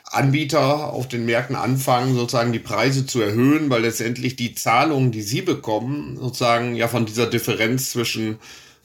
Anbieter 0.04 0.92
auf 0.92 1.08
den 1.08 1.24
Märkten 1.24 1.56
anfangen, 1.56 2.16
sozusagen 2.16 2.52
die 2.52 2.58
Preise 2.58 3.06
zu 3.06 3.22
erhöhen, 3.22 3.70
weil 3.70 3.80
letztendlich 3.80 4.36
die 4.36 4.54
Zahlungen, 4.54 5.10
die 5.10 5.22
sie 5.22 5.40
bekommen, 5.40 6.18
sozusagen 6.18 6.74
ja 6.74 6.86
von 6.86 7.06
dieser 7.06 7.28
Differenz 7.28 7.92
zwischen 7.92 8.38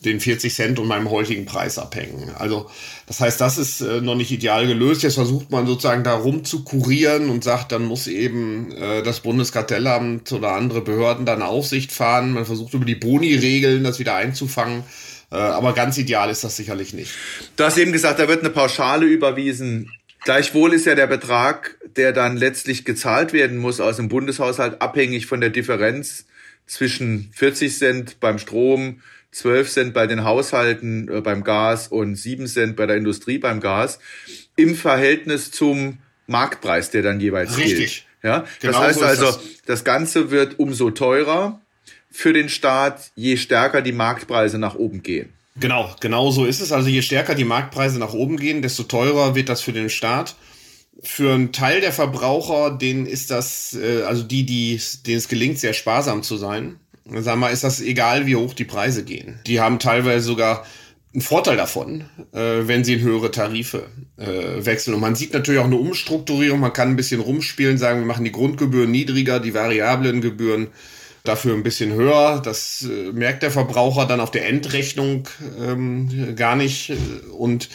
den 0.06 0.20
40 0.20 0.54
Cent 0.54 0.80
und 0.80 0.88
meinem 0.88 1.10
heutigen 1.10 1.46
Preis 1.46 1.78
abhängen. 1.78 2.32
Also 2.38 2.70
das 3.08 3.20
heißt, 3.20 3.40
das 3.42 3.58
ist 3.58 3.82
äh, 3.82 4.02
noch 4.02 4.16
nicht 4.16 4.32
ideal 4.32 4.68
gelöst. 4.68 5.04
Jetzt 5.04 5.16
versucht 5.16 5.52
man 5.52 5.68
sozusagen 5.68 6.04
da 6.04 6.14
rum 6.14 6.44
zu 6.44 6.64
kurieren 6.64 7.30
und 7.30 7.44
sagt, 7.44 7.72
dann 7.72 7.84
muss 7.84 8.08
eben 8.08 8.72
äh, 8.72 9.04
das 9.04 9.20
Bundeskartellamt 9.20 10.32
oder 10.32 10.54
andere 10.54 10.82
Behörden 10.82 11.26
da 11.26 11.34
eine 11.34 11.46
Aufsicht 11.46 11.92
fahren. 11.92 12.32
Man 12.32 12.46
versucht 12.46 12.74
über 12.74 12.86
die 12.86 12.96
Boni-Regeln 12.96 13.84
das 13.84 14.00
wieder 14.00 14.16
einzufangen. 14.16 14.84
Äh, 15.32 15.36
aber 15.36 15.74
ganz 15.74 15.98
ideal 15.98 16.30
ist 16.30 16.44
das 16.44 16.56
sicherlich 16.56 16.94
nicht. 16.94 17.12
Du 17.58 17.64
hast 17.64 17.78
eben 17.78 17.92
gesagt, 17.92 18.20
da 18.20 18.28
wird 18.28 18.40
eine 18.40 18.50
Pauschale 18.50 19.06
überwiesen. 19.06 19.92
Gleichwohl 20.24 20.74
ist 20.74 20.86
ja 20.86 20.96
der 20.96 21.08
Betrag, 21.08 21.78
der 21.96 22.12
dann 22.12 22.38
letztlich 22.38 22.86
gezahlt 22.86 23.32
werden 23.32 23.58
muss 23.58 23.80
aus 23.80 23.98
dem 23.98 24.10
Bundeshaushalt, 24.10 24.82
abhängig 24.82 25.28
von 25.28 25.40
der 25.40 25.52
Differenz 25.52 26.26
zwischen 26.66 27.30
40 27.34 27.78
Cent 27.78 28.20
beim 28.20 28.40
Strom, 28.40 29.02
12 29.36 29.70
Cent 29.70 29.94
bei 29.94 30.08
den 30.08 30.24
Haushalten 30.24 31.10
äh, 31.10 31.20
beim 31.20 31.44
Gas 31.44 31.90
und 31.90 32.16
7 32.16 32.48
Cent 32.48 32.78
bei 32.78 32.86
der 32.86 32.96
Industrie 32.96 33.38
beim 33.38 33.60
Gas 33.60 34.00
im 34.56 34.76
Verhältnis 34.76 35.52
zum 35.52 35.98
Marktpreis, 36.26 36.90
der 36.90 37.02
dann 37.02 37.20
jeweils 37.20 37.58
Richtig. 37.58 37.78
gilt. 37.78 38.06
Ja, 38.24 38.46
genau 38.62 38.74
das 38.74 38.82
heißt 38.82 39.00
so 39.00 39.06
also, 39.06 39.26
das. 39.26 39.40
das 39.66 39.84
Ganze 39.84 40.32
wird 40.32 40.58
umso 40.58 40.90
teurer 40.90 41.60
für 42.10 42.32
den 42.32 42.48
Staat, 42.48 43.12
je 43.16 43.36
stärker 43.36 43.82
die 43.82 43.92
Marktpreise 43.92 44.58
nach 44.58 44.76
oben 44.76 45.04
gehen. 45.04 45.34
Genau, 45.58 45.94
genau 46.00 46.32
so 46.32 46.46
ist 46.46 46.62
es. 46.62 46.72
Also 46.72 46.88
je 46.88 47.02
stärker 47.02 47.36
die 47.36 47.44
Marktpreise 47.44 48.00
nach 48.00 48.14
oben 48.14 48.38
gehen, 48.38 48.62
desto 48.62 48.84
teurer 48.84 49.36
wird 49.36 49.50
das 49.50 49.62
für 49.62 49.74
den 49.74 49.90
Staat. 49.90 50.36
Für 51.04 51.34
einen 51.34 51.52
Teil 51.52 51.82
der 51.82 51.92
Verbraucher, 51.92 52.72
denen 52.72 53.06
ist 53.06 53.32
das, 53.32 53.74
äh, 53.74 54.04
also 54.04 54.24
die, 54.24 54.46
die, 54.46 54.80
denen 55.06 55.18
es 55.18 55.28
gelingt, 55.28 55.60
sehr 55.60 55.74
sparsam 55.74 56.24
zu 56.24 56.38
sein, 56.38 56.80
sag 57.06 57.38
mal, 57.38 57.50
ist 57.50 57.64
das 57.64 57.82
egal, 57.82 58.26
wie 58.26 58.36
hoch 58.36 58.54
die 58.54 58.66
Preise 58.66 59.04
gehen. 59.04 59.40
Die 59.46 59.60
haben 59.60 59.80
teilweise 59.80 60.26
sogar 60.26 60.66
einen 61.14 61.22
Vorteil 61.22 61.56
davon, 61.56 62.06
äh, 62.34 62.68
wenn 62.68 62.84
sie 62.84 62.96
in 62.96 63.02
höhere 63.02 63.32
Tarife 63.32 63.88
äh, 64.18 64.66
wechseln. 64.66 64.94
Und 64.96 65.02
man 65.02 65.16
sieht 65.16 65.34
natürlich 65.34 65.62
auch 65.62 65.66
eine 65.66 65.78
Umstrukturierung. 65.78 66.60
Man 66.60 66.74
kann 66.74 66.90
ein 66.90 66.96
bisschen 66.96 67.22
rumspielen, 67.22 67.78
sagen, 67.78 68.00
wir 68.02 68.06
machen 68.06 68.26
die 68.26 68.32
Grundgebühren 68.34 68.92
niedriger, 68.92 69.40
die 69.40 69.54
variablen 69.54 70.20
Gebühren 70.20 70.68
dafür 71.24 71.54
ein 71.54 71.64
bisschen 71.64 71.94
höher. 71.94 72.42
Das 72.44 72.88
äh, 72.90 73.12
merkt 73.14 73.44
der 73.44 73.52
Verbraucher 73.52 74.06
dann 74.06 74.20
auf 74.20 74.32
der 74.32 74.48
Endrechnung 74.48 75.30
ähm, 75.60 76.36
gar 76.36 76.56
nicht. 76.56 76.92
Und 77.32 77.70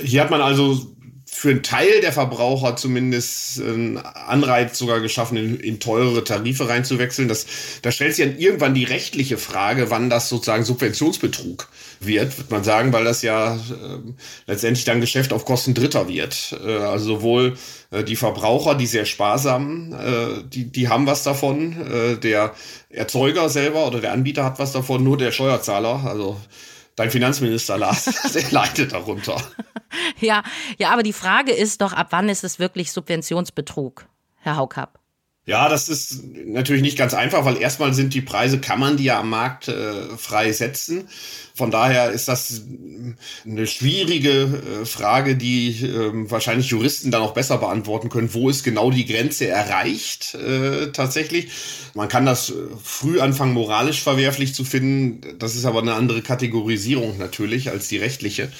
hier 0.00 0.20
hat 0.20 0.30
man 0.30 0.42
also 0.42 0.94
für 1.36 1.50
einen 1.50 1.64
Teil 1.64 2.00
der 2.00 2.12
Verbraucher 2.12 2.76
zumindest 2.76 3.60
einen 3.60 3.98
Anreiz 3.98 4.78
sogar 4.78 5.00
geschaffen, 5.00 5.36
in, 5.36 5.58
in 5.58 5.80
teurere 5.80 6.22
Tarife 6.22 6.68
reinzuwechseln. 6.68 7.26
Das, 7.26 7.44
da 7.82 7.90
stellt 7.90 8.14
sich 8.14 8.24
dann 8.24 8.38
irgendwann 8.38 8.72
die 8.72 8.84
rechtliche 8.84 9.36
Frage, 9.36 9.90
wann 9.90 10.08
das 10.08 10.28
sozusagen 10.28 10.64
Subventionsbetrug 10.64 11.68
wird, 11.98 12.38
wird 12.38 12.50
man 12.52 12.62
sagen, 12.62 12.92
weil 12.92 13.02
das 13.02 13.22
ja 13.22 13.56
äh, 13.56 13.58
letztendlich 14.46 14.84
dann 14.84 15.00
Geschäft 15.00 15.32
auf 15.32 15.44
Kosten 15.44 15.74
Dritter 15.74 16.08
wird. 16.08 16.56
Äh, 16.64 16.76
also 16.76 17.16
sowohl 17.16 17.54
äh, 17.90 18.04
die 18.04 18.16
Verbraucher, 18.16 18.76
die 18.76 18.86
sehr 18.86 19.04
sparsam, 19.04 19.92
äh, 19.92 20.42
die, 20.44 20.70
die 20.70 20.88
haben 20.88 21.08
was 21.08 21.24
davon. 21.24 21.76
Äh, 21.90 22.16
der 22.16 22.54
Erzeuger 22.90 23.48
selber 23.48 23.88
oder 23.88 24.00
der 24.00 24.12
Anbieter 24.12 24.44
hat 24.44 24.60
was 24.60 24.70
davon, 24.70 25.02
nur 25.02 25.16
der 25.16 25.32
Steuerzahler, 25.32 26.04
also 26.06 26.40
dein 26.96 27.10
Finanzminister 27.10 27.78
Lars, 27.78 28.04
der 28.34 28.50
leidet 28.50 28.92
darunter. 28.92 29.40
Ja, 30.18 30.42
ja, 30.78 30.90
aber 30.90 31.02
die 31.02 31.12
Frage 31.12 31.52
ist 31.52 31.80
doch, 31.80 31.92
ab 31.92 32.08
wann 32.10 32.28
ist 32.28 32.44
es 32.44 32.58
wirklich 32.58 32.92
Subventionsbetrug, 32.92 34.06
Herr 34.36 34.56
Haukapp? 34.56 34.98
Ja, 35.46 35.68
das 35.68 35.90
ist 35.90 36.22
natürlich 36.46 36.80
nicht 36.80 36.96
ganz 36.96 37.12
einfach, 37.12 37.44
weil 37.44 37.58
erstmal 37.60 37.92
sind 37.92 38.14
die 38.14 38.22
Preise, 38.22 38.60
kann 38.60 38.80
man 38.80 38.96
die 38.96 39.04
ja 39.04 39.20
am 39.20 39.28
Markt 39.28 39.68
äh, 39.68 40.16
frei 40.16 40.50
setzen. 40.52 41.06
Von 41.54 41.70
daher 41.70 42.10
ist 42.12 42.28
das 42.28 42.62
eine 43.44 43.66
schwierige 43.66 44.30
äh, 44.30 44.86
Frage, 44.86 45.36
die 45.36 45.84
äh, 45.84 46.30
wahrscheinlich 46.30 46.68
Juristen 46.68 47.10
dann 47.10 47.20
auch 47.20 47.34
besser 47.34 47.58
beantworten 47.58 48.08
können. 48.08 48.32
Wo 48.32 48.48
ist 48.48 48.64
genau 48.64 48.90
die 48.90 49.04
Grenze 49.04 49.46
erreicht 49.46 50.34
äh, 50.34 50.92
tatsächlich? 50.92 51.50
Man 51.92 52.08
kann 52.08 52.24
das 52.24 52.48
äh, 52.48 52.54
früh 52.82 53.20
anfangen, 53.20 53.52
moralisch 53.52 54.02
verwerflich 54.02 54.54
zu 54.54 54.64
finden. 54.64 55.38
Das 55.38 55.56
ist 55.56 55.66
aber 55.66 55.82
eine 55.82 55.92
andere 55.92 56.22
Kategorisierung 56.22 57.18
natürlich 57.18 57.68
als 57.70 57.88
die 57.88 57.98
rechtliche. 57.98 58.50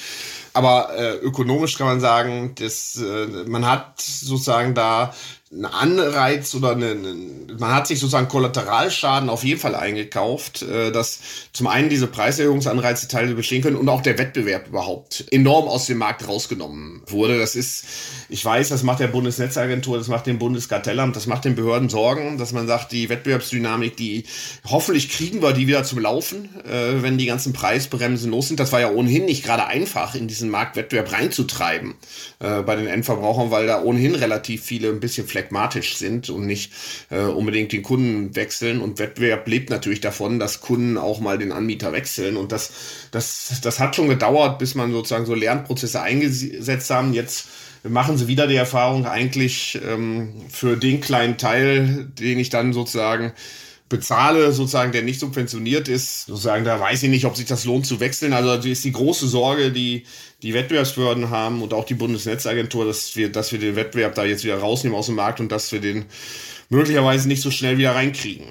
Aber 0.52 0.96
äh, 0.96 1.16
ökonomisch 1.16 1.76
kann 1.76 1.88
man 1.88 2.00
sagen, 2.00 2.54
dass 2.54 2.96
äh, 2.96 3.26
man 3.48 3.66
hat 3.66 4.00
sozusagen 4.00 4.74
da 4.74 5.12
einen 5.54 5.66
Anreiz 5.66 6.54
oder 6.54 6.72
eine, 6.72 6.90
eine, 6.90 7.14
man 7.58 7.72
hat 7.72 7.86
sich 7.86 8.00
sozusagen 8.00 8.28
Kollateralschaden 8.28 9.28
auf 9.28 9.44
jeden 9.44 9.60
Fall 9.60 9.74
eingekauft, 9.74 10.62
äh, 10.62 10.90
dass 10.90 11.20
zum 11.52 11.68
einen 11.68 11.88
diese 11.88 12.08
Preiserhöhungsanreize 12.08 13.06
teilweise 13.06 13.34
bestehen 13.34 13.62
können 13.62 13.76
und 13.76 13.88
auch 13.88 14.02
der 14.02 14.18
Wettbewerb 14.18 14.68
überhaupt 14.68 15.26
enorm 15.30 15.68
aus 15.68 15.86
dem 15.86 15.98
Markt 15.98 16.26
rausgenommen 16.26 17.02
wurde. 17.06 17.38
Das 17.38 17.54
ist, 17.54 17.84
ich 18.28 18.44
weiß, 18.44 18.68
das 18.70 18.82
macht 18.82 19.00
der 19.00 19.06
Bundesnetzagentur, 19.08 19.96
das 19.96 20.08
macht 20.08 20.26
dem 20.26 20.38
Bundeskartellamt, 20.38 21.14
das 21.14 21.26
macht 21.26 21.44
den 21.44 21.54
Behörden 21.54 21.88
Sorgen, 21.88 22.36
dass 22.38 22.52
man 22.52 22.66
sagt, 22.66 22.90
die 22.90 23.08
Wettbewerbsdynamik, 23.08 23.96
die 23.96 24.24
hoffentlich 24.64 25.10
kriegen 25.10 25.40
wir 25.40 25.52
die 25.52 25.68
wieder 25.68 25.84
zum 25.84 26.00
Laufen, 26.00 26.48
äh, 26.64 27.02
wenn 27.02 27.16
die 27.16 27.26
ganzen 27.26 27.52
Preisbremsen 27.52 28.30
los 28.30 28.48
sind. 28.48 28.58
Das 28.58 28.72
war 28.72 28.80
ja 28.80 28.90
ohnehin 28.90 29.26
nicht 29.26 29.44
gerade 29.44 29.66
einfach, 29.66 30.16
in 30.16 30.26
diesen 30.26 30.50
Marktwettbewerb 30.50 31.12
reinzutreiben 31.12 31.94
äh, 32.40 32.62
bei 32.62 32.74
den 32.74 32.88
Endverbrauchern, 32.88 33.52
weil 33.52 33.66
da 33.68 33.82
ohnehin 33.82 34.16
relativ 34.16 34.64
viele 34.64 34.88
ein 34.88 35.00
bisschen 35.00 35.26
flexible 35.26 35.43
phlegmatisch 35.44 35.96
sind 35.96 36.30
und 36.30 36.46
nicht 36.46 36.72
äh, 37.10 37.20
unbedingt 37.20 37.72
den 37.72 37.82
Kunden 37.82 38.34
wechseln. 38.34 38.80
Und 38.80 38.98
Wettbewerb 38.98 39.46
lebt 39.46 39.70
natürlich 39.70 40.00
davon, 40.00 40.38
dass 40.38 40.60
Kunden 40.60 40.98
auch 40.98 41.20
mal 41.20 41.38
den 41.38 41.52
Anbieter 41.52 41.92
wechseln. 41.92 42.36
Und 42.36 42.52
das, 42.52 42.72
das, 43.10 43.60
das 43.62 43.78
hat 43.78 43.96
schon 43.96 44.08
gedauert, 44.08 44.58
bis 44.58 44.74
man 44.74 44.92
sozusagen 44.92 45.26
so 45.26 45.34
Lernprozesse 45.34 46.00
eingesetzt 46.00 46.90
haben. 46.90 47.12
Jetzt 47.12 47.46
machen 47.82 48.16
sie 48.16 48.28
wieder 48.28 48.46
die 48.46 48.56
Erfahrung 48.56 49.06
eigentlich 49.06 49.78
ähm, 49.86 50.32
für 50.48 50.76
den 50.76 51.00
kleinen 51.00 51.36
Teil, 51.36 52.08
den 52.18 52.38
ich 52.38 52.48
dann 52.48 52.72
sozusagen 52.72 53.32
bezahle, 53.88 54.52
sozusagen, 54.52 54.92
der 54.92 55.02
nicht 55.02 55.20
subventioniert 55.20 55.88
ist, 55.88 56.26
sozusagen, 56.26 56.64
da 56.64 56.80
weiß 56.80 57.02
ich 57.02 57.10
nicht, 57.10 57.26
ob 57.26 57.36
sich 57.36 57.46
das 57.46 57.64
lohnt 57.64 57.86
zu 57.86 58.00
wechseln. 58.00 58.32
Also 58.32 58.56
das 58.56 58.64
ist 58.64 58.84
die 58.84 58.92
große 58.92 59.28
Sorge, 59.28 59.72
die 59.72 60.04
die 60.42 60.54
Wettbewerbsbehörden 60.54 61.30
haben 61.30 61.62
und 61.62 61.72
auch 61.74 61.84
die 61.84 61.94
Bundesnetzagentur, 61.94 62.86
dass 62.86 63.14
wir, 63.16 63.30
dass 63.30 63.52
wir 63.52 63.58
den 63.58 63.76
Wettbewerb 63.76 64.14
da 64.14 64.24
jetzt 64.24 64.44
wieder 64.44 64.58
rausnehmen 64.58 64.98
aus 64.98 65.06
dem 65.06 65.14
Markt 65.14 65.40
und 65.40 65.52
dass 65.52 65.70
wir 65.72 65.80
den 65.80 66.06
möglicherweise 66.70 67.28
nicht 67.28 67.42
so 67.42 67.50
schnell 67.50 67.78
wieder 67.78 67.94
reinkriegen. 67.94 68.46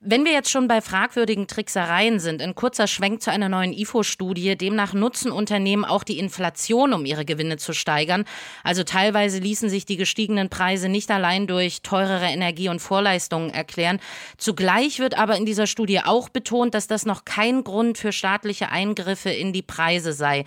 Wenn 0.00 0.24
wir 0.24 0.32
jetzt 0.32 0.50
schon 0.50 0.68
bei 0.68 0.80
fragwürdigen 0.80 1.46
Tricksereien 1.46 2.20
sind, 2.20 2.42
ein 2.42 2.54
kurzer 2.54 2.86
Schwenk 2.86 3.22
zu 3.22 3.30
einer 3.30 3.48
neuen 3.48 3.72
IFO-Studie. 3.72 4.56
Demnach 4.56 4.92
nutzen 4.92 5.32
Unternehmen 5.32 5.84
auch 5.84 6.04
die 6.04 6.18
Inflation, 6.18 6.92
um 6.92 7.06
ihre 7.06 7.24
Gewinne 7.24 7.56
zu 7.56 7.72
steigern. 7.72 8.24
Also 8.62 8.84
teilweise 8.84 9.38
ließen 9.38 9.70
sich 9.70 9.86
die 9.86 9.96
gestiegenen 9.96 10.50
Preise 10.50 10.88
nicht 10.88 11.10
allein 11.10 11.46
durch 11.46 11.82
teurere 11.82 12.26
Energie 12.26 12.68
und 12.68 12.80
Vorleistungen 12.80 13.50
erklären. 13.50 14.00
Zugleich 14.36 14.98
wird 14.98 15.16
aber 15.18 15.36
in 15.36 15.46
dieser 15.46 15.66
Studie 15.66 16.00
auch 16.00 16.28
betont, 16.28 16.74
dass 16.74 16.86
das 16.86 17.06
noch 17.06 17.24
kein 17.24 17.64
Grund 17.64 17.96
für 17.96 18.12
staatliche 18.12 18.70
Eingriffe 18.70 19.30
in 19.30 19.52
die 19.52 19.62
Preise 19.62 20.12
sei. 20.12 20.44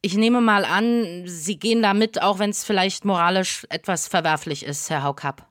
Ich 0.00 0.14
nehme 0.14 0.40
mal 0.40 0.64
an, 0.64 1.24
Sie 1.26 1.58
gehen 1.58 1.82
damit, 1.82 2.22
auch 2.22 2.38
wenn 2.38 2.50
es 2.50 2.64
vielleicht 2.64 3.04
moralisch 3.04 3.66
etwas 3.68 4.06
verwerflich 4.06 4.64
ist, 4.64 4.88
Herr 4.90 5.02
Haukapp. 5.02 5.46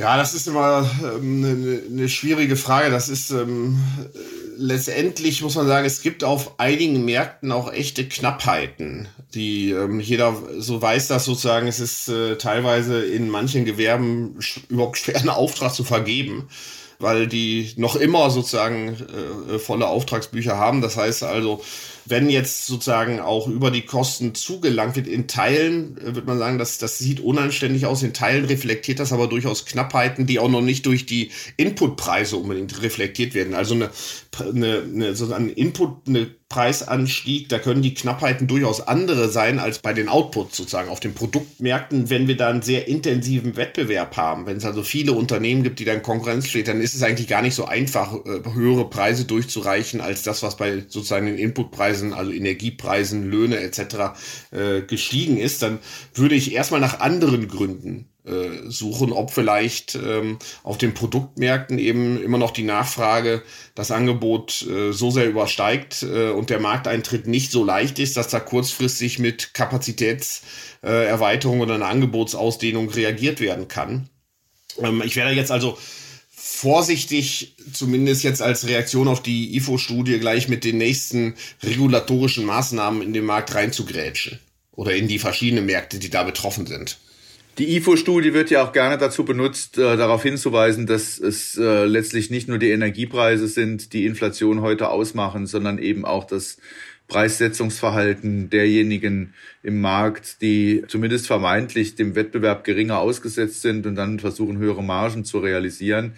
Ja, 0.00 0.16
das 0.16 0.32
ist 0.32 0.48
immer 0.48 0.90
ähm, 1.02 1.44
eine, 1.44 1.82
eine 1.90 2.08
schwierige 2.08 2.56
Frage. 2.56 2.88
Das 2.88 3.10
ist 3.10 3.32
ähm, 3.32 3.78
letztendlich 4.56 5.42
muss 5.42 5.56
man 5.56 5.66
sagen, 5.66 5.84
es 5.84 6.00
gibt 6.00 6.24
auf 6.24 6.58
einigen 6.58 7.04
Märkten 7.04 7.52
auch 7.52 7.70
echte 7.70 8.08
Knappheiten, 8.08 9.08
die 9.34 9.72
ähm, 9.72 10.00
jeder 10.00 10.34
so 10.56 10.80
weiß, 10.80 11.08
dass 11.08 11.26
sozusagen 11.26 11.66
es 11.66 11.80
ist 11.80 12.08
äh, 12.08 12.38
teilweise 12.38 13.04
in 13.04 13.28
manchen 13.28 13.66
Gewerben 13.66 14.36
sch 14.40 14.60
überhaupt 14.70 14.96
schwer, 14.96 15.16
einen 15.16 15.28
Auftrag 15.28 15.74
zu 15.74 15.84
vergeben 15.84 16.48
weil 17.00 17.26
die 17.26 17.72
noch 17.76 17.96
immer 17.96 18.30
sozusagen 18.30 18.96
äh, 19.48 19.58
volle 19.58 19.88
Auftragsbücher 19.88 20.56
haben. 20.56 20.82
Das 20.82 20.96
heißt 20.96 21.22
also, 21.22 21.62
wenn 22.04 22.28
jetzt 22.28 22.66
sozusagen 22.66 23.20
auch 23.20 23.48
über 23.48 23.70
die 23.70 23.86
Kosten 23.86 24.34
zugelangt 24.34 24.96
wird, 24.96 25.06
in 25.06 25.26
Teilen 25.26 25.96
äh, 25.98 26.14
wird 26.14 26.26
man 26.26 26.38
sagen, 26.38 26.58
dass 26.58 26.78
das 26.78 26.98
sieht 26.98 27.20
unanständig 27.20 27.86
aus. 27.86 28.02
In 28.02 28.12
Teilen 28.12 28.44
reflektiert 28.44 29.00
das 29.00 29.12
aber 29.12 29.26
durchaus 29.26 29.64
Knappheiten, 29.64 30.26
die 30.26 30.38
auch 30.38 30.50
noch 30.50 30.60
nicht 30.60 30.86
durch 30.86 31.06
die 31.06 31.30
Inputpreise 31.56 32.36
unbedingt 32.36 32.82
reflektiert 32.82 33.34
werden. 33.34 33.54
Also 33.54 33.74
eine, 33.74 33.90
eine, 34.38 34.82
eine 34.82 35.14
sozusagen 35.14 35.48
Input, 35.48 36.06
eine 36.06 36.28
Preisanstieg, 36.50 37.48
da 37.48 37.60
können 37.60 37.80
die 37.80 37.94
Knappheiten 37.94 38.48
durchaus 38.48 38.80
andere 38.80 39.28
sein 39.28 39.60
als 39.60 39.78
bei 39.78 39.92
den 39.92 40.08
Outputs 40.08 40.56
sozusagen 40.56 40.90
auf 40.90 40.98
den 40.98 41.14
Produktmärkten. 41.14 42.10
Wenn 42.10 42.26
wir 42.26 42.36
da 42.36 42.48
einen 42.50 42.60
sehr 42.60 42.88
intensiven 42.88 43.56
Wettbewerb 43.56 44.16
haben, 44.16 44.46
wenn 44.46 44.56
es 44.56 44.64
also 44.64 44.82
viele 44.82 45.12
Unternehmen 45.12 45.62
gibt, 45.62 45.78
die 45.78 45.84
dann 45.84 46.02
Konkurrenz 46.02 46.48
steht, 46.48 46.66
dann 46.66 46.80
ist 46.80 46.94
es 46.94 47.04
eigentlich 47.04 47.28
gar 47.28 47.40
nicht 47.40 47.54
so 47.54 47.66
einfach, 47.66 48.12
äh, 48.26 48.52
höhere 48.52 48.90
Preise 48.90 49.26
durchzureichen 49.26 50.00
als 50.00 50.24
das, 50.24 50.42
was 50.42 50.56
bei 50.56 50.80
sozusagen 50.88 51.26
den 51.26 51.38
Inputpreisen, 51.38 52.12
also 52.12 52.32
Energiepreisen, 52.32 53.30
Löhne 53.30 53.60
etc. 53.60 54.16
Äh, 54.50 54.82
gestiegen 54.82 55.38
ist. 55.38 55.62
Dann 55.62 55.78
würde 56.14 56.34
ich 56.34 56.52
erstmal 56.52 56.80
nach 56.80 56.98
anderen 56.98 57.46
Gründen 57.46 58.09
suchen, 58.68 59.12
ob 59.12 59.30
vielleicht 59.30 59.94
ähm, 59.94 60.38
auf 60.62 60.76
den 60.76 60.92
Produktmärkten 60.92 61.78
eben 61.78 62.22
immer 62.22 62.36
noch 62.36 62.50
die 62.50 62.64
Nachfrage 62.64 63.42
das 63.74 63.90
Angebot 63.90 64.66
äh, 64.68 64.92
so 64.92 65.10
sehr 65.10 65.26
übersteigt 65.26 66.02
äh, 66.02 66.28
und 66.28 66.50
der 66.50 66.60
Markteintritt 66.60 67.26
nicht 67.26 67.50
so 67.50 67.64
leicht 67.64 67.98
ist, 67.98 68.18
dass 68.18 68.28
da 68.28 68.38
kurzfristig 68.38 69.18
mit 69.18 69.54
Kapazitätserweiterung 69.54 71.60
oder 71.60 71.76
einer 71.76 71.88
Angebotsausdehnung 71.88 72.90
reagiert 72.90 73.40
werden 73.40 73.68
kann. 73.68 74.10
Ähm, 74.78 75.02
ich 75.04 75.16
werde 75.16 75.32
jetzt 75.32 75.50
also 75.50 75.78
vorsichtig, 76.30 77.54
zumindest 77.72 78.22
jetzt 78.22 78.42
als 78.42 78.66
Reaktion 78.66 79.08
auf 79.08 79.22
die 79.22 79.56
IFO-Studie, 79.56 80.18
gleich 80.18 80.48
mit 80.48 80.64
den 80.64 80.78
nächsten 80.78 81.34
regulatorischen 81.62 82.44
Maßnahmen 82.44 83.02
in 83.02 83.14
den 83.14 83.24
Markt 83.24 83.54
reinzugrätschen 83.54 84.38
oder 84.72 84.94
in 84.94 85.08
die 85.08 85.18
verschiedenen 85.18 85.66
Märkte, 85.66 85.98
die 85.98 86.10
da 86.10 86.22
betroffen 86.22 86.66
sind. 86.66 86.98
Die 87.60 87.76
IFO-Studie 87.76 88.32
wird 88.32 88.48
ja 88.48 88.64
auch 88.64 88.72
gerne 88.72 88.96
dazu 88.96 89.22
benutzt, 89.22 89.76
äh, 89.76 89.98
darauf 89.98 90.22
hinzuweisen, 90.22 90.86
dass 90.86 91.18
es 91.18 91.58
äh, 91.58 91.84
letztlich 91.84 92.30
nicht 92.30 92.48
nur 92.48 92.56
die 92.56 92.70
Energiepreise 92.70 93.48
sind, 93.48 93.92
die 93.92 94.06
Inflation 94.06 94.62
heute 94.62 94.88
ausmachen, 94.88 95.46
sondern 95.46 95.76
eben 95.76 96.06
auch 96.06 96.24
das 96.24 96.56
Preissetzungsverhalten 97.08 98.48
derjenigen 98.48 99.34
im 99.62 99.82
Markt, 99.82 100.40
die 100.40 100.84
zumindest 100.88 101.26
vermeintlich 101.26 101.96
dem 101.96 102.14
Wettbewerb 102.14 102.64
geringer 102.64 102.98
ausgesetzt 102.98 103.60
sind 103.60 103.84
und 103.84 103.94
dann 103.94 104.20
versuchen, 104.20 104.56
höhere 104.56 104.82
Margen 104.82 105.26
zu 105.26 105.38
realisieren. 105.38 106.14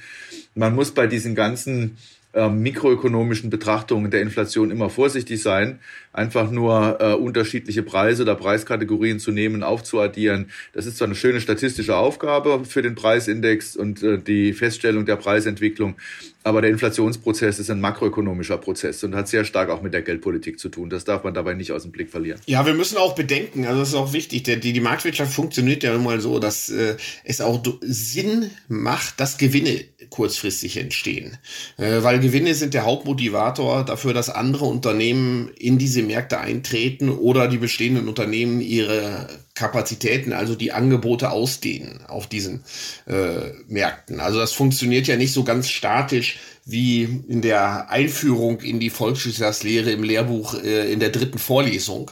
Man 0.55 0.77
muss 0.77 0.93
bei 0.93 1.09
diesen 1.09 1.35
ganzen 1.35 1.97
äh, 2.35 2.49
mikroökonomischen 2.49 3.51
Betrachtungen 3.51 4.11
der 4.11 4.23
Inflation 4.23 4.71
immer 4.71 4.89
vorsichtig 4.89 5.43
sein. 5.43 5.81
Einfach 6.13 6.51
nur 6.51 6.99
äh, 7.01 7.13
unterschiedliche 7.15 7.83
Preise 7.83 8.23
oder 8.23 8.35
Preiskategorien 8.35 9.19
zu 9.19 9.33
nehmen, 9.33 9.63
aufzuaddieren. 9.63 10.51
Das 10.73 10.87
ist 10.87 10.97
zwar 10.97 11.09
eine 11.09 11.15
schöne 11.15 11.41
statistische 11.41 11.97
Aufgabe 11.97 12.65
für 12.65 12.83
den 12.83 12.95
Preisindex 12.95 13.77
und 13.77 14.03
äh, 14.03 14.19
die 14.19 14.53
Feststellung 14.53 15.05
der 15.05 15.17
Preisentwicklung, 15.17 15.97
aber 16.45 16.61
der 16.61 16.71
Inflationsprozess 16.71 17.59
ist 17.59 17.71
ein 17.71 17.81
makroökonomischer 17.81 18.59
Prozess 18.59 19.03
und 19.05 19.15
hat 19.15 19.29
sehr 19.29 19.45
stark 19.45 19.71
auch 19.71 19.83
mit 19.83 19.95
der 19.95 20.03
Geldpolitik 20.03 20.59
zu 20.59 20.69
tun. 20.69 20.91
Das 20.91 21.05
darf 21.05 21.25
man 21.25 21.35
dabei 21.35 21.55
nicht 21.55 21.73
aus 21.73 21.83
dem 21.83 21.93
Blick 21.93 22.11
verlieren. 22.11 22.41
Ja, 22.47 22.67
wir 22.67 22.75
müssen 22.75 22.99
auch 22.99 23.15
bedenken, 23.15 23.67
also 23.67 23.81
das 23.81 23.91
ist 23.91 23.95
auch 23.95 24.13
wichtig, 24.13 24.43
die, 24.43 24.59
die 24.59 24.81
Marktwirtschaft 24.81 25.33
funktioniert 25.33 25.83
ja 25.83 25.95
immer 25.95 26.21
so, 26.21 26.39
dass 26.39 26.69
äh, 26.69 26.97
es 27.25 27.41
auch 27.41 27.63
Sinn 27.81 28.51
macht, 28.69 29.21
dass 29.21 29.39
Gewinne 29.39 29.85
kurzfristig 30.11 30.77
entstehen. 30.77 31.39
Äh, 31.79 32.03
weil 32.03 32.21
Gewinne 32.21 32.55
sind 32.55 32.75
der 32.75 32.85
Hauptmotivator 32.85 33.85
dafür, 33.85 34.15
dass 34.15 34.29
andere 34.29 34.65
Unternehmen 34.65 35.51
in 35.57 35.79
diese 35.79 36.03
Märkte 36.03 36.39
eintreten 36.39 37.09
oder 37.09 37.49
die 37.49 37.59
bestehenden 37.59 38.09
Unternehmen 38.09 38.61
ihre 38.61 39.29
Kapazitäten, 39.55 40.33
also 40.33 40.55
die 40.55 40.73
Angebote 40.73 41.31
ausdehnen 41.31 42.01
auf 42.07 42.27
diesen 42.27 42.65
äh, 43.07 43.51
Märkten. 43.69 44.21
Also 44.21 44.39
das 44.39 44.53
funktioniert 44.53 45.07
ja 45.07 45.17
nicht 45.17 45.33
so 45.33 45.45
ganz 45.45 45.69
statisch 45.69 46.39
wie 46.65 47.03
in 47.29 47.43
der 47.43 47.91
Einführung 47.91 48.61
in 48.61 48.81
die 48.81 48.91
Volkswirtschaftslehre 48.91 49.91
im 49.91 50.05
Lehrbuch 50.05 50.55
äh, 50.55 50.91
in 50.91 51.01
der 51.01 51.11
dritten 51.11 51.39
Vorlesung, 51.39 52.11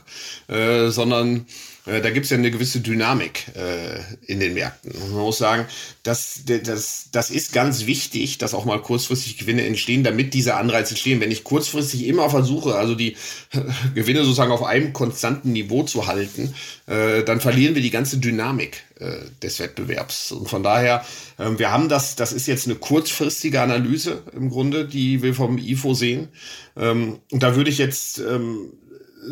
äh, 0.48 0.88
sondern 0.88 1.46
äh, 1.90 2.00
da 2.00 2.10
gibt 2.10 2.24
es 2.24 2.30
ja 2.30 2.36
eine 2.36 2.50
gewisse 2.50 2.80
Dynamik 2.80 3.46
äh, 3.56 4.00
in 4.30 4.38
den 4.40 4.54
Märkten. 4.54 4.92
Und 4.92 5.12
man 5.12 5.22
muss 5.22 5.38
sagen, 5.38 5.66
das, 6.02 6.42
das, 6.44 7.08
das 7.10 7.30
ist 7.30 7.52
ganz 7.52 7.86
wichtig, 7.86 8.38
dass 8.38 8.54
auch 8.54 8.64
mal 8.64 8.80
kurzfristig 8.80 9.38
Gewinne 9.38 9.66
entstehen, 9.66 10.04
damit 10.04 10.32
diese 10.34 10.54
Anreize 10.54 10.90
entstehen. 10.90 11.20
Wenn 11.20 11.30
ich 11.30 11.44
kurzfristig 11.44 12.06
immer 12.06 12.30
versuche, 12.30 12.76
also 12.76 12.94
die 12.94 13.16
Gewinne 13.94 14.22
sozusagen 14.22 14.52
auf 14.52 14.62
einem 14.62 14.92
konstanten 14.92 15.52
Niveau 15.52 15.82
zu 15.82 16.06
halten, 16.06 16.54
äh, 16.86 17.24
dann 17.24 17.40
verlieren 17.40 17.74
wir 17.74 17.82
die 17.82 17.90
ganze 17.90 18.18
Dynamik 18.18 18.84
äh, 19.00 19.16
des 19.42 19.58
Wettbewerbs. 19.58 20.32
Und 20.32 20.48
von 20.48 20.62
daher, 20.62 21.04
äh, 21.38 21.58
wir 21.58 21.72
haben 21.72 21.88
das, 21.88 22.14
das 22.14 22.32
ist 22.32 22.46
jetzt 22.46 22.66
eine 22.66 22.76
kurzfristige 22.76 23.60
Analyse 23.60 24.22
im 24.34 24.50
Grunde, 24.50 24.86
die 24.86 25.22
wir 25.22 25.34
vom 25.34 25.58
IFO 25.58 25.94
sehen. 25.94 26.28
Ähm, 26.76 27.18
und 27.32 27.42
da 27.42 27.56
würde 27.56 27.70
ich 27.70 27.78
jetzt 27.78 28.18
ähm, 28.18 28.72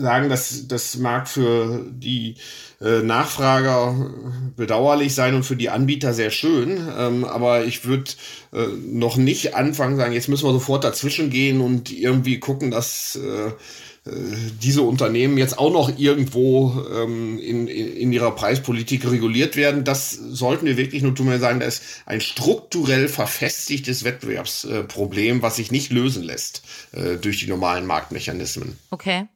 sagen, 0.00 0.28
dass 0.28 0.68
das 0.68 0.96
mag 0.96 1.28
für 1.28 1.84
die 1.90 2.36
äh, 2.80 3.02
Nachfrager 3.02 4.10
bedauerlich 4.56 5.14
sein 5.14 5.34
und 5.34 5.42
für 5.42 5.56
die 5.56 5.68
Anbieter 5.68 6.14
sehr 6.14 6.30
schön. 6.30 6.78
Ähm, 6.96 7.24
aber 7.24 7.64
ich 7.64 7.84
würde 7.84 8.12
äh, 8.52 8.66
noch 8.66 9.16
nicht 9.16 9.54
anfangen, 9.54 9.96
sagen, 9.96 10.12
jetzt 10.12 10.28
müssen 10.28 10.46
wir 10.46 10.52
sofort 10.52 10.84
dazwischen 10.84 11.30
gehen 11.30 11.60
und 11.60 11.90
irgendwie 11.90 12.38
gucken, 12.38 12.70
dass 12.70 13.16
äh, 13.16 13.48
äh 13.48 13.52
diese 14.62 14.82
Unternehmen 14.82 15.38
jetzt 15.38 15.58
auch 15.58 15.72
noch 15.72 15.98
irgendwo 15.98 16.84
ähm, 16.94 17.38
in, 17.38 17.66
in, 17.66 18.12
ihrer 18.12 18.30
Preispolitik 18.30 19.10
reguliert 19.10 19.56
werden. 19.56 19.84
Das 19.84 20.12
sollten 20.12 20.66
wir 20.66 20.76
wirklich 20.76 21.02
nur 21.02 21.14
tun, 21.14 21.28
wir 21.28 21.38
sagen, 21.38 21.60
das 21.60 21.78
ist 21.78 21.82
ein 22.06 22.20
strukturell 22.20 23.08
verfestigtes 23.08 24.04
Wettbewerbsproblem, 24.04 25.42
was 25.42 25.56
sich 25.56 25.72
nicht 25.72 25.90
lösen 25.90 26.22
lässt 26.22 26.62
äh, 26.92 27.16
durch 27.16 27.40
die 27.40 27.48
normalen 27.48 27.86
Marktmechanismen. 27.86 28.78
Okay. 28.90 29.26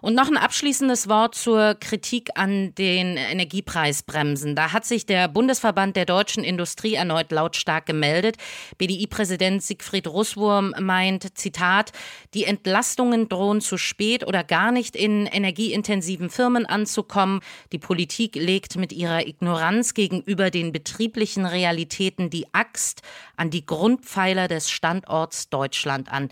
Und 0.00 0.14
noch 0.14 0.28
ein 0.28 0.36
abschließendes 0.36 1.08
Wort 1.08 1.34
zur 1.34 1.74
Kritik 1.74 2.30
an 2.34 2.74
den 2.74 3.16
Energiepreisbremsen. 3.16 4.54
Da 4.54 4.72
hat 4.72 4.84
sich 4.84 5.06
der 5.06 5.28
Bundesverband 5.28 5.96
der 5.96 6.04
deutschen 6.04 6.44
Industrie 6.44 6.94
erneut 6.94 7.32
lautstark 7.32 7.86
gemeldet. 7.86 8.36
BDI-Präsident 8.78 9.62
Siegfried 9.62 10.06
Russwurm 10.06 10.74
meint, 10.78 11.38
Zitat, 11.38 11.92
die 12.34 12.44
Entlastungen 12.44 13.28
drohen 13.28 13.60
zu 13.60 13.78
spät 13.78 14.26
oder 14.26 14.44
gar 14.44 14.72
nicht 14.72 14.96
in 14.96 15.26
energieintensiven 15.26 16.28
Firmen 16.28 16.66
anzukommen. 16.66 17.40
Die 17.72 17.78
Politik 17.78 18.36
legt 18.36 18.76
mit 18.76 18.92
ihrer 18.92 19.26
Ignoranz 19.26 19.94
gegenüber 19.94 20.50
den 20.50 20.72
betrieblichen 20.72 21.46
Realitäten 21.46 22.28
die 22.28 22.52
Axt 22.52 23.02
an 23.36 23.50
die 23.50 23.64
Grundpfeiler 23.64 24.48
des 24.48 24.70
Standorts 24.70 25.48
Deutschland 25.48 26.12
an. 26.12 26.28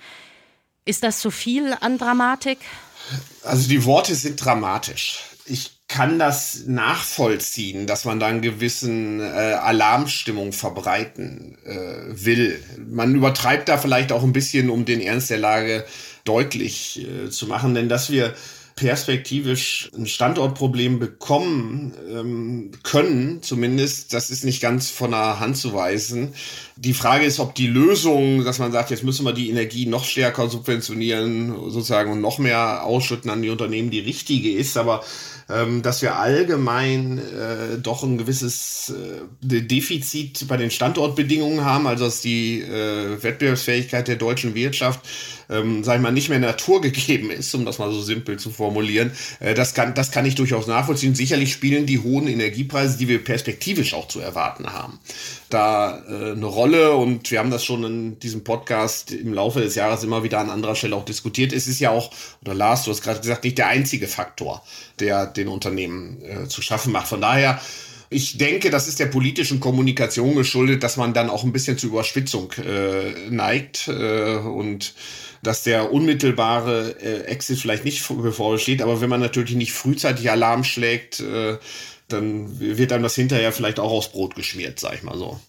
Ist 0.84 1.04
das 1.04 1.20
zu 1.20 1.30
viel 1.30 1.76
an 1.80 1.96
Dramatik? 1.96 2.58
Also 3.42 3.68
die 3.68 3.84
Worte 3.84 4.14
sind 4.14 4.42
dramatisch. 4.42 5.20
Ich 5.44 5.72
kann 5.88 6.18
das 6.18 6.64
nachvollziehen, 6.66 7.86
dass 7.86 8.04
man 8.04 8.18
da 8.18 8.26
einen 8.26 8.40
gewissen 8.40 9.20
äh, 9.20 9.24
Alarmstimmung 9.24 10.52
verbreiten 10.52 11.58
äh, 11.66 12.24
will. 12.24 12.62
Man 12.78 13.14
übertreibt 13.14 13.68
da 13.68 13.76
vielleicht 13.76 14.10
auch 14.12 14.22
ein 14.22 14.32
bisschen, 14.32 14.70
um 14.70 14.84
den 14.84 15.02
Ernst 15.02 15.28
der 15.28 15.38
Lage 15.38 15.84
deutlich 16.24 17.06
äh, 17.06 17.28
zu 17.28 17.46
machen, 17.46 17.74
denn 17.74 17.90
dass 17.90 18.10
wir 18.10 18.34
perspektivisch 18.82 19.90
ein 19.96 20.06
Standortproblem 20.06 20.98
bekommen 20.98 21.92
ähm, 22.10 22.72
können, 22.82 23.40
zumindest, 23.40 24.12
das 24.12 24.28
ist 24.28 24.44
nicht 24.44 24.60
ganz 24.60 24.90
von 24.90 25.12
der 25.12 25.38
Hand 25.38 25.56
zu 25.56 25.72
weisen. 25.72 26.34
Die 26.74 26.92
Frage 26.92 27.24
ist, 27.24 27.38
ob 27.38 27.54
die 27.54 27.68
Lösung, 27.68 28.44
dass 28.44 28.58
man 28.58 28.72
sagt, 28.72 28.90
jetzt 28.90 29.04
müssen 29.04 29.24
wir 29.24 29.32
die 29.32 29.50
Energie 29.50 29.86
noch 29.86 30.04
stärker 30.04 30.48
subventionieren, 30.48 31.54
sozusagen 31.70 32.10
und 32.10 32.20
noch 32.20 32.40
mehr 32.40 32.82
ausschütten 32.82 33.30
an 33.30 33.40
die 33.40 33.50
Unternehmen, 33.50 33.92
die 33.92 34.00
richtige 34.00 34.50
ist. 34.50 34.76
Aber 34.76 35.04
ähm, 35.48 35.82
dass 35.82 36.02
wir 36.02 36.16
allgemein 36.16 37.18
äh, 37.18 37.78
doch 37.80 38.02
ein 38.02 38.18
gewisses 38.18 38.92
äh, 38.92 39.60
Defizit 39.62 40.46
bei 40.48 40.56
den 40.56 40.70
Standortbedingungen 40.70 41.64
haben, 41.64 41.86
also 41.86 42.06
dass 42.06 42.20
die 42.20 42.62
äh, 42.62 43.22
Wettbewerbsfähigkeit 43.22 44.08
der 44.08 44.16
deutschen 44.16 44.54
Wirtschaft, 44.54 45.00
ähm, 45.50 45.84
sag 45.84 45.96
ich 45.96 46.02
mal, 46.02 46.12
nicht 46.12 46.28
mehr 46.28 46.38
naturgegeben 46.38 47.30
ist, 47.30 47.54
um 47.54 47.64
das 47.64 47.78
mal 47.78 47.90
so 47.92 48.02
simpel 48.02 48.38
zu 48.38 48.50
formulieren. 48.50 49.12
Äh, 49.40 49.54
das, 49.54 49.74
kann, 49.74 49.94
das 49.94 50.10
kann 50.10 50.26
ich 50.26 50.34
durchaus 50.34 50.66
nachvollziehen. 50.66 51.14
Sicherlich 51.14 51.52
spielen 51.52 51.86
die 51.86 51.98
hohen 51.98 52.28
Energiepreise, 52.28 52.98
die 52.98 53.08
wir 53.08 53.22
perspektivisch 53.22 53.94
auch 53.94 54.08
zu 54.08 54.20
erwarten 54.20 54.72
haben, 54.72 54.98
da 55.50 56.02
äh, 56.08 56.32
eine 56.32 56.46
Rolle 56.46 56.94
und 56.94 57.30
wir 57.30 57.38
haben 57.38 57.50
das 57.50 57.64
schon 57.64 57.84
in 57.84 58.18
diesem 58.20 58.44
Podcast 58.44 59.12
im 59.12 59.32
Laufe 59.34 59.60
des 59.60 59.74
Jahres 59.74 60.02
immer 60.02 60.22
wieder 60.22 60.38
an 60.38 60.50
anderer 60.50 60.74
Stelle 60.74 60.96
auch 60.96 61.04
diskutiert. 61.04 61.52
Es 61.52 61.66
ist 61.66 61.80
ja 61.80 61.90
auch, 61.90 62.10
oder 62.42 62.54
Lars, 62.54 62.84
du 62.84 62.90
hast 62.90 63.02
gerade 63.02 63.20
gesagt, 63.20 63.44
nicht 63.44 63.58
der 63.58 63.68
einzige 63.68 64.06
Faktor, 64.06 64.62
der 64.98 65.26
den 65.26 65.48
Unternehmen 65.48 66.22
äh, 66.22 66.48
zu 66.48 66.62
schaffen 66.62 66.92
macht. 66.92 67.08
Von 67.08 67.20
daher 67.20 67.60
Ich 68.14 68.36
denke, 68.36 68.68
das 68.68 68.88
ist 68.88 68.98
der 69.00 69.06
politischen 69.06 69.58
Kommunikation 69.58 70.34
geschuldet, 70.34 70.82
dass 70.82 70.98
man 70.98 71.14
dann 71.14 71.30
auch 71.30 71.44
ein 71.44 71.52
bisschen 71.52 71.78
zur 71.78 71.90
Überspitzung 71.90 72.52
äh, 72.52 73.30
neigt 73.30 73.88
äh, 73.88 74.36
und 74.36 74.92
dass 75.42 75.64
der 75.64 75.92
unmittelbare 75.92 76.94
äh, 77.00 77.22
Exit 77.24 77.58
vielleicht 77.58 77.84
nicht 77.84 78.06
bevorsteht, 78.08 78.80
aber 78.80 79.00
wenn 79.00 79.10
man 79.10 79.20
natürlich 79.20 79.56
nicht 79.56 79.72
frühzeitig 79.72 80.30
Alarm 80.30 80.64
schlägt, 80.64 81.20
äh, 81.20 81.58
dann 82.08 82.60
wird 82.60 82.92
einem 82.92 83.02
das 83.02 83.14
hinterher 83.14 83.52
vielleicht 83.52 83.80
auch 83.80 83.90
aufs 83.90 84.12
Brot 84.12 84.34
geschmiert, 84.34 84.78
sag 84.78 84.94
ich 84.94 85.02
mal 85.02 85.18
so. 85.18 85.40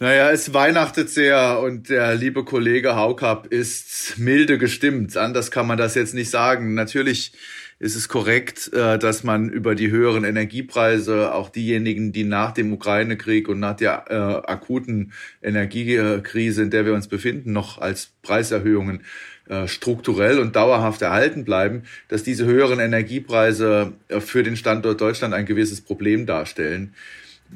Naja, 0.00 0.30
es 0.30 0.54
weihnachtet 0.54 1.10
sehr 1.10 1.60
und 1.60 1.88
der 1.88 2.14
liebe 2.14 2.44
Kollege 2.44 2.94
Haukap 2.94 3.48
ist 3.48 4.16
milde 4.16 4.56
gestimmt. 4.56 5.16
Anders 5.16 5.50
kann 5.50 5.66
man 5.66 5.76
das 5.76 5.96
jetzt 5.96 6.14
nicht 6.14 6.30
sagen. 6.30 6.74
Natürlich 6.74 7.32
ist 7.80 7.94
es 7.94 8.08
korrekt, 8.08 8.72
äh, 8.72 8.98
dass 8.98 9.22
man 9.22 9.48
über 9.48 9.74
die 9.74 9.90
höheren 9.90 10.24
Energiepreise 10.24 11.34
auch 11.34 11.48
diejenigen, 11.48 12.12
die 12.12 12.24
nach 12.24 12.52
dem 12.52 12.72
Ukraine-Krieg 12.72 13.48
und 13.48 13.60
nach 13.60 13.76
der 13.76 14.04
äh, 14.08 14.50
akuten 14.50 15.12
Energiekrise, 15.42 16.62
in 16.62 16.70
der 16.70 16.86
wir 16.86 16.94
uns 16.94 17.06
befinden, 17.06 17.52
noch 17.52 17.78
als 17.78 18.10
Preiserhöhungen 18.22 19.02
äh, 19.48 19.68
strukturell 19.68 20.40
und 20.40 20.56
dauerhaft 20.56 21.02
erhalten 21.02 21.44
bleiben, 21.44 21.84
dass 22.08 22.22
diese 22.22 22.44
höheren 22.44 22.80
Energiepreise 22.80 23.92
äh, 24.08 24.20
für 24.20 24.42
den 24.42 24.56
Standort 24.56 25.00
Deutschland 25.00 25.32
ein 25.32 25.46
gewisses 25.46 25.80
Problem 25.80 26.26
darstellen. 26.26 26.94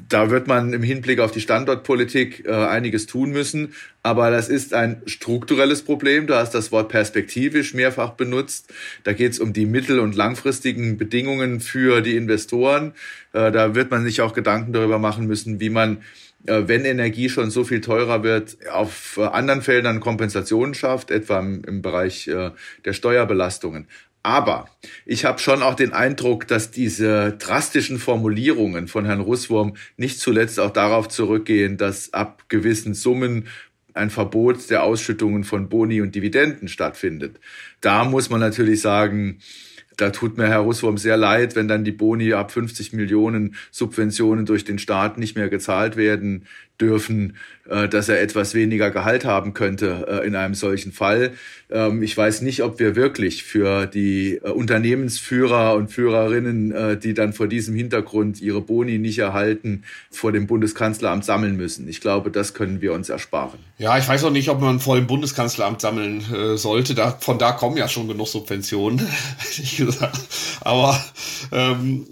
Da 0.09 0.31
wird 0.31 0.47
man 0.47 0.73
im 0.73 0.81
Hinblick 0.81 1.19
auf 1.19 1.31
die 1.31 1.41
Standortpolitik 1.41 2.45
äh, 2.45 2.51
einiges 2.51 3.05
tun 3.05 3.31
müssen. 3.31 3.73
Aber 4.01 4.31
das 4.31 4.49
ist 4.49 4.73
ein 4.73 5.01
strukturelles 5.05 5.83
Problem. 5.83 6.25
Du 6.25 6.35
hast 6.35 6.55
das 6.55 6.71
Wort 6.71 6.89
perspektivisch 6.89 7.73
mehrfach 7.73 8.11
benutzt. 8.11 8.73
Da 9.03 9.13
geht 9.13 9.33
es 9.33 9.39
um 9.39 9.53
die 9.53 9.65
mittel- 9.65 9.99
und 9.99 10.15
langfristigen 10.15 10.97
Bedingungen 10.97 11.59
für 11.59 12.01
die 12.01 12.15
Investoren. 12.15 12.93
Äh, 13.33 13.51
da 13.51 13.75
wird 13.75 13.91
man 13.91 14.03
sich 14.03 14.21
auch 14.21 14.33
Gedanken 14.33 14.73
darüber 14.73 14.97
machen 14.97 15.27
müssen, 15.27 15.59
wie 15.59 15.69
man 15.69 15.99
äh, 16.45 16.63
wenn 16.67 16.85
Energie 16.85 17.29
schon 17.29 17.51
so 17.51 17.63
viel 17.63 17.81
teurer 17.81 18.23
wird, 18.23 18.57
auf 18.69 19.17
äh, 19.17 19.23
anderen 19.23 19.61
Feldern 19.61 19.99
Kompensationen 19.99 20.73
schafft, 20.73 21.11
etwa 21.11 21.39
im, 21.39 21.63
im 21.63 21.81
Bereich 21.81 22.27
äh, 22.27 22.51
der 22.83 22.93
Steuerbelastungen. 22.93 23.87
Aber 24.23 24.69
ich 25.05 25.25
habe 25.25 25.39
schon 25.39 25.61
auch 25.61 25.75
den 25.75 25.91
Eindruck, 25.91 26.47
dass 26.47 26.71
diese 26.71 27.33
drastischen 27.33 27.99
Formulierungen 27.99 28.87
von 28.87 29.05
Herrn 29.05 29.19
Russwurm 29.19 29.75
nicht 29.97 30.19
zuletzt 30.19 30.61
auch 30.61 30.71
darauf 30.71 31.09
zurückgehen, 31.09 31.75
dass 31.75 32.13
ab 32.13 32.45
gewissen 32.47 32.93
Summen 32.93 33.47
ein 33.93 34.09
Verbot 34.09 34.69
der 34.69 34.83
Ausschüttungen 34.83 35.43
von 35.43 35.67
Boni 35.67 36.01
und 36.01 36.15
Dividenden 36.15 36.69
stattfindet. 36.69 37.39
Da 37.81 38.05
muss 38.05 38.29
man 38.29 38.39
natürlich 38.39 38.79
sagen, 38.79 39.39
da 39.97 40.09
tut 40.09 40.37
mir 40.37 40.47
Herr 40.47 40.59
Russwurm 40.59 40.97
sehr 40.97 41.17
leid, 41.17 41.55
wenn 41.55 41.67
dann 41.67 41.83
die 41.83 41.91
Boni 41.91 42.33
ab 42.33 42.51
50 42.51 42.93
Millionen 42.93 43.55
Subventionen 43.71 44.45
durch 44.45 44.63
den 44.63 44.79
Staat 44.79 45.17
nicht 45.17 45.35
mehr 45.35 45.49
gezahlt 45.49 45.97
werden 45.97 46.45
dürfen, 46.81 47.37
äh, 47.69 47.87
dass 47.87 48.09
er 48.09 48.21
etwas 48.21 48.55
weniger 48.55 48.91
Gehalt 48.91 49.23
haben 49.23 49.53
könnte 49.53 50.05
äh, 50.09 50.27
in 50.27 50.35
einem 50.35 50.53
solchen 50.53 50.91
Fall. 50.91 51.31
Ähm, 51.71 52.03
ich 52.03 52.17
weiß 52.17 52.41
nicht, 52.41 52.61
ob 52.61 52.77
wir 52.77 52.97
wirklich 52.97 53.43
für 53.43 53.85
die 53.85 54.41
äh, 54.43 54.49
Unternehmensführer 54.49 55.75
und 55.75 55.89
Führerinnen, 55.89 56.99
die 56.99 57.13
dann 57.13 57.33
vor 57.33 57.47
diesem 57.47 57.75
Hintergrund 57.75 58.41
ihre 58.41 58.61
Boni 58.61 58.97
nicht 58.97 59.19
erhalten, 59.19 59.83
vor 60.11 60.31
dem 60.31 60.47
Bundeskanzleramt 60.47 61.23
sammeln 61.23 61.55
müssen. 61.55 61.87
Ich 61.87 62.01
glaube, 62.01 62.31
das 62.31 62.53
können 62.53 62.81
wir 62.81 62.93
uns 62.93 63.09
ersparen. 63.09 63.59
Ja, 63.77 63.97
ich 63.97 64.07
weiß 64.07 64.23
auch 64.25 64.31
nicht, 64.31 64.49
ob 64.49 64.59
man 64.59 64.79
vor 64.79 64.95
dem 64.95 65.07
Bundeskanzleramt 65.07 65.81
sammeln 65.81 66.23
sollte. 66.55 66.95
Da, 66.95 67.11
von 67.11 67.37
da 67.37 67.51
kommen 67.51 67.77
ja 67.77 67.87
schon 67.87 68.07
genug 68.07 68.27
Subventionen. 68.27 69.01
Aber 70.61 71.03
ähm, 71.51 72.07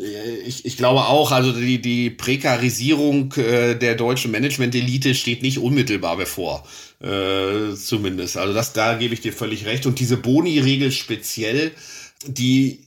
ich, 0.45 0.65
ich 0.65 0.78
glaube 0.78 1.02
auch, 1.02 1.32
also 1.32 1.52
die, 1.52 1.82
die 1.82 2.10
Prekarisierung 2.10 3.34
äh, 3.34 3.76
der 3.76 3.95
deutschen 3.95 4.32
Management 4.32 4.51
Management-Elite 4.60 5.16
steht 5.16 5.42
nicht 5.42 5.60
unmittelbar 5.60 6.18
bevor. 6.18 6.68
Äh, 7.02 7.76
zumindest. 7.76 8.38
Also 8.38 8.54
das, 8.54 8.74
da 8.74 8.96
gebe 8.96 9.14
ich 9.14 9.22
dir 9.22 9.34
völlig 9.34 9.66
recht. 9.66 9.86
Und 9.86 10.00
diese 10.00 10.18
Boni-Regel 10.18 10.92
speziell, 10.92 11.72
die 12.26 12.80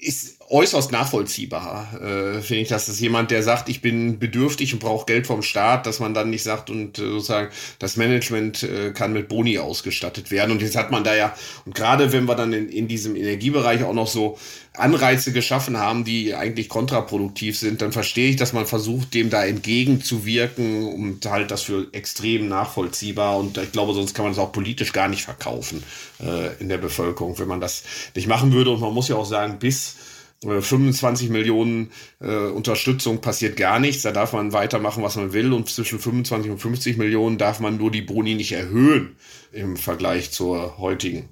ist 0.00 0.31
äußerst 0.52 0.92
nachvollziehbar, 0.92 1.88
äh, 1.94 2.42
finde 2.42 2.62
ich, 2.62 2.68
dass 2.68 2.88
es 2.88 3.00
jemand, 3.00 3.30
der 3.30 3.42
sagt, 3.42 3.70
ich 3.70 3.80
bin 3.80 4.18
bedürftig 4.18 4.74
und 4.74 4.80
brauche 4.80 5.06
Geld 5.06 5.26
vom 5.26 5.42
Staat, 5.42 5.86
dass 5.86 5.98
man 5.98 6.12
dann 6.12 6.28
nicht 6.28 6.42
sagt 6.42 6.68
und 6.68 6.98
äh, 6.98 7.02
sozusagen 7.02 7.48
das 7.78 7.96
Management 7.96 8.62
äh, 8.62 8.92
kann 8.92 9.14
mit 9.14 9.28
Boni 9.28 9.58
ausgestattet 9.58 10.30
werden. 10.30 10.52
Und 10.52 10.60
jetzt 10.60 10.76
hat 10.76 10.90
man 10.90 11.04
da 11.04 11.16
ja, 11.16 11.34
und 11.64 11.74
gerade 11.74 12.12
wenn 12.12 12.26
wir 12.26 12.34
dann 12.34 12.52
in, 12.52 12.68
in 12.68 12.86
diesem 12.86 13.16
Energiebereich 13.16 13.82
auch 13.82 13.94
noch 13.94 14.06
so 14.06 14.38
Anreize 14.74 15.32
geschaffen 15.32 15.78
haben, 15.78 16.04
die 16.04 16.34
eigentlich 16.34 16.68
kontraproduktiv 16.68 17.58
sind, 17.58 17.80
dann 17.82 17.92
verstehe 17.92 18.30
ich, 18.30 18.36
dass 18.36 18.52
man 18.52 18.66
versucht, 18.66 19.14
dem 19.14 19.30
da 19.30 19.44
entgegenzuwirken 19.44 20.86
und 20.86 21.24
halt 21.26 21.50
das 21.50 21.62
für 21.62 21.88
extrem 21.92 22.48
nachvollziehbar. 22.48 23.38
Und 23.38 23.56
ich 23.58 23.72
glaube, 23.72 23.94
sonst 23.94 24.14
kann 24.14 24.24
man 24.24 24.32
es 24.32 24.38
auch 24.38 24.52
politisch 24.52 24.92
gar 24.92 25.08
nicht 25.08 25.22
verkaufen 25.22 25.82
äh, 26.20 26.54
in 26.60 26.68
der 26.68 26.78
Bevölkerung, 26.78 27.38
wenn 27.38 27.48
man 27.48 27.60
das 27.60 27.84
nicht 28.14 28.28
machen 28.28 28.52
würde. 28.52 28.70
Und 28.70 28.80
man 28.80 28.92
muss 28.92 29.08
ja 29.08 29.16
auch 29.16 29.26
sagen, 29.26 29.58
bis 29.58 29.96
25 30.42 31.30
Millionen 31.30 31.92
äh, 32.20 32.34
Unterstützung 32.34 33.20
passiert 33.20 33.56
gar 33.56 33.78
nichts. 33.78 34.02
Da 34.02 34.12
darf 34.12 34.32
man 34.32 34.52
weitermachen, 34.52 35.02
was 35.02 35.16
man 35.16 35.32
will. 35.32 35.52
Und 35.52 35.68
zwischen 35.68 35.98
25 35.98 36.50
und 36.50 36.58
50 36.58 36.96
Millionen 36.96 37.38
darf 37.38 37.60
man 37.60 37.76
nur 37.76 37.90
die 37.90 38.02
Boni 38.02 38.34
nicht 38.34 38.52
erhöhen 38.52 39.16
im 39.52 39.76
Vergleich 39.76 40.32
zur 40.32 40.78
heutigen 40.78 41.28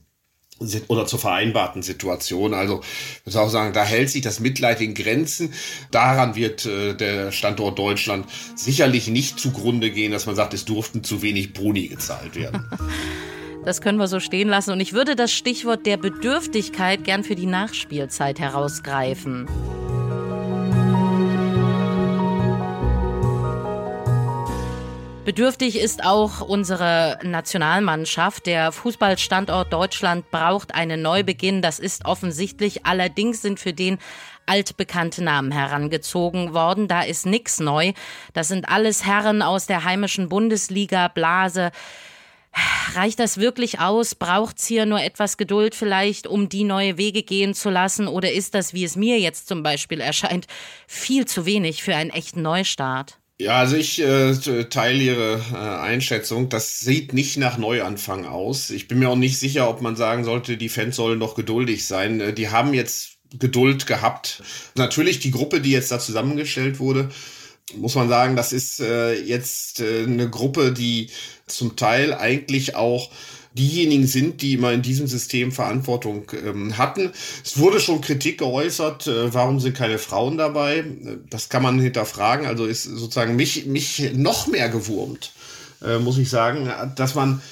oder 0.89 1.07
zur 1.07 1.19
vereinbarten 1.19 1.83
Situation. 1.83 2.53
Also 2.53 2.83
ich 2.83 3.27
muss 3.27 3.37
auch 3.37 3.49
sagen, 3.49 3.73
da 3.73 3.83
hält 3.83 4.11
sich 4.11 4.23
das 4.23 4.41
Mitleid 4.41 4.81
in 4.81 4.95
Grenzen. 4.95 5.55
Daran 5.91 6.37
wird 6.37 6.67
äh, 6.67 6.95
der 6.95 7.33
Standort 7.33 7.79
Deutschland 7.79 8.27
sicherlich 8.55 9.09
nicht 9.09 9.41
zugrunde 9.41 9.91
gehen, 9.91 10.13
dass 10.13 10.27
man 10.27 10.37
sagt, 10.37 10.53
es 10.55 10.67
durften 10.67 11.03
zu 11.03 11.23
wenig 11.23 11.55
Boni 11.55 11.89
gezahlt 11.89 12.37
werden. 12.37 12.69
Das 13.65 13.83
können 13.83 13.99
wir 13.99 14.09
so 14.09 14.21
stehen 14.21 14.49
lassen. 14.49 14.73
Und 14.73 14.81
ich 14.81 14.93
würde 14.95 15.17
das 15.17 15.33
Stichwort 15.33 15.85
der 15.85 15.99
Bedürftigkeit 15.99 17.05
gern 17.05 17.25
für 17.25 17.35
die 17.35 17.47
Nachspielzeit 17.47 18.41
herausgreifen. 18.41 19.47
Bedürftig 25.27 25.79
ist 25.79 26.03
auch 26.03 26.41
unsere 26.41 27.19
Nationalmannschaft. 27.23 28.47
Der 28.47 28.73
Fußballstandort 28.73 29.73
Deutschland 29.73 30.31
braucht 30.31 30.75
einen 30.75 31.03
Neubeginn. 31.03 31.61
Das 31.61 31.79
ist 31.79 32.07
offensichtlich. 32.07 32.87
Allerdings 32.87 33.43
sind 33.43 33.61
für 33.61 33.75
den 33.75 33.99
altbekannte 34.47 35.23
Namen 35.23 35.53
herangezogen 35.53 36.55
worden. 36.55 36.89
Da 36.89 37.03
ist 37.03 37.27
nichts 37.27 37.61
neu. 37.61 37.93
Das 38.33 38.49
sind 38.49 38.69
alles 38.71 39.05
Herren 39.05 39.43
aus 39.43 39.67
der 39.67 39.85
heimischen 39.85 40.31
Bundesliga, 40.31 41.09
Blase, 41.09 41.71
Reicht 42.95 43.21
das 43.21 43.39
wirklich 43.39 43.79
aus? 43.79 44.15
Braucht 44.15 44.59
es 44.59 44.67
hier 44.67 44.85
nur 44.85 45.01
etwas 45.01 45.37
Geduld 45.37 45.75
vielleicht, 45.75 46.27
um 46.27 46.49
die 46.49 46.65
neue 46.65 46.99
Wege 46.99 47.23
gehen 47.23 47.55
zu 47.55 47.71
lassen? 47.71 48.09
Oder 48.09 48.33
ist 48.33 48.55
das, 48.55 48.75
wie 48.75 48.85
es 48.85 48.97
mir 48.97 49.21
jetzt 49.21 49.47
zum 49.47 49.63
Beispiel 49.63 50.01
erscheint, 50.01 50.47
viel 50.89 51.27
zu 51.27 51.47
wenig 51.47 51.83
für 51.83 51.95
einen 51.95 52.11
echten 52.11 52.43
Neustart? 52.43 53.19
Ja, 53.41 53.59
also 53.59 53.77
ich 53.77 54.03
äh, 54.03 54.35
teile 54.65 55.03
Ihre 55.03 55.41
äh, 55.53 55.57
Einschätzung. 55.57 56.51
Das 56.51 56.81
sieht 56.81 57.15
nicht 57.15 57.39
nach 57.39 57.57
Neuanfang 57.57 58.27
aus. 58.27 58.69
Ich 58.69 58.87
bin 58.87 58.99
mir 58.99 59.09
auch 59.09 59.17
nicht 59.17 59.39
sicher, 59.39 59.71
ob 59.71 59.81
man 59.81 59.97
sagen 59.97 60.25
sollte, 60.25 60.59
die 60.59 60.69
Fans 60.69 60.97
sollen 60.97 61.19
noch 61.19 61.37
geduldig 61.37 61.87
sein. 61.87 62.21
Äh, 62.21 62.33
die 62.35 62.51
haben 62.51 62.75
jetzt 62.75 63.13
Geduld 63.39 63.87
gehabt. 63.87 64.43
Natürlich 64.75 65.21
die 65.21 65.31
Gruppe, 65.31 65.61
die 65.61 65.71
jetzt 65.71 65.91
da 65.91 65.99
zusammengestellt 65.99 66.81
wurde, 66.81 67.09
muss 67.77 67.95
man 67.95 68.09
sagen, 68.09 68.37
das 68.37 68.53
ist 68.53 68.81
äh, 68.81 69.15
jetzt 69.15 69.81
äh, 69.81 70.05
eine 70.05 70.29
Gruppe, 70.29 70.73
die 70.73 71.11
zum 71.47 71.77
Teil 71.77 72.15
eigentlich 72.15 72.77
auch 72.77 73.11
diejenigen 73.53 74.07
sind, 74.07 74.43
die 74.43 74.55
immer 74.55 74.73
in 74.73 74.83
diesem 74.83 75.07
System 75.07 75.51
Verantwortung 75.53 76.31
ähm, 76.33 76.79
hatten. 76.79 77.13
Es 77.45 77.59
wurde 77.59 77.81
schon 77.81 78.01
Kritik 78.01 78.39
geäußert, 78.39 79.07
äh, 79.07 79.35
warum 79.35 79.61
sind 79.61 79.77
keine 79.77 79.99
Frauen 79.99 80.39
dabei? 80.39 80.85
Das 81.29 81.49
kann 81.49 81.63
man 81.63 81.81
hinterfragen. 81.81 82.47
Also 82.47 82.67
ist 82.67 82.85
sozusagen 82.85 83.37
mich, 83.37 83.67
mich 83.67 84.13
noch 84.15 84.47
mehr 84.47 84.69
gewurmt, 84.69 85.33
äh, 85.85 85.99
muss 85.99 86.19
ich 86.19 86.31
sagen, 86.31 86.71
dass 86.95 87.15
man, 87.15 87.43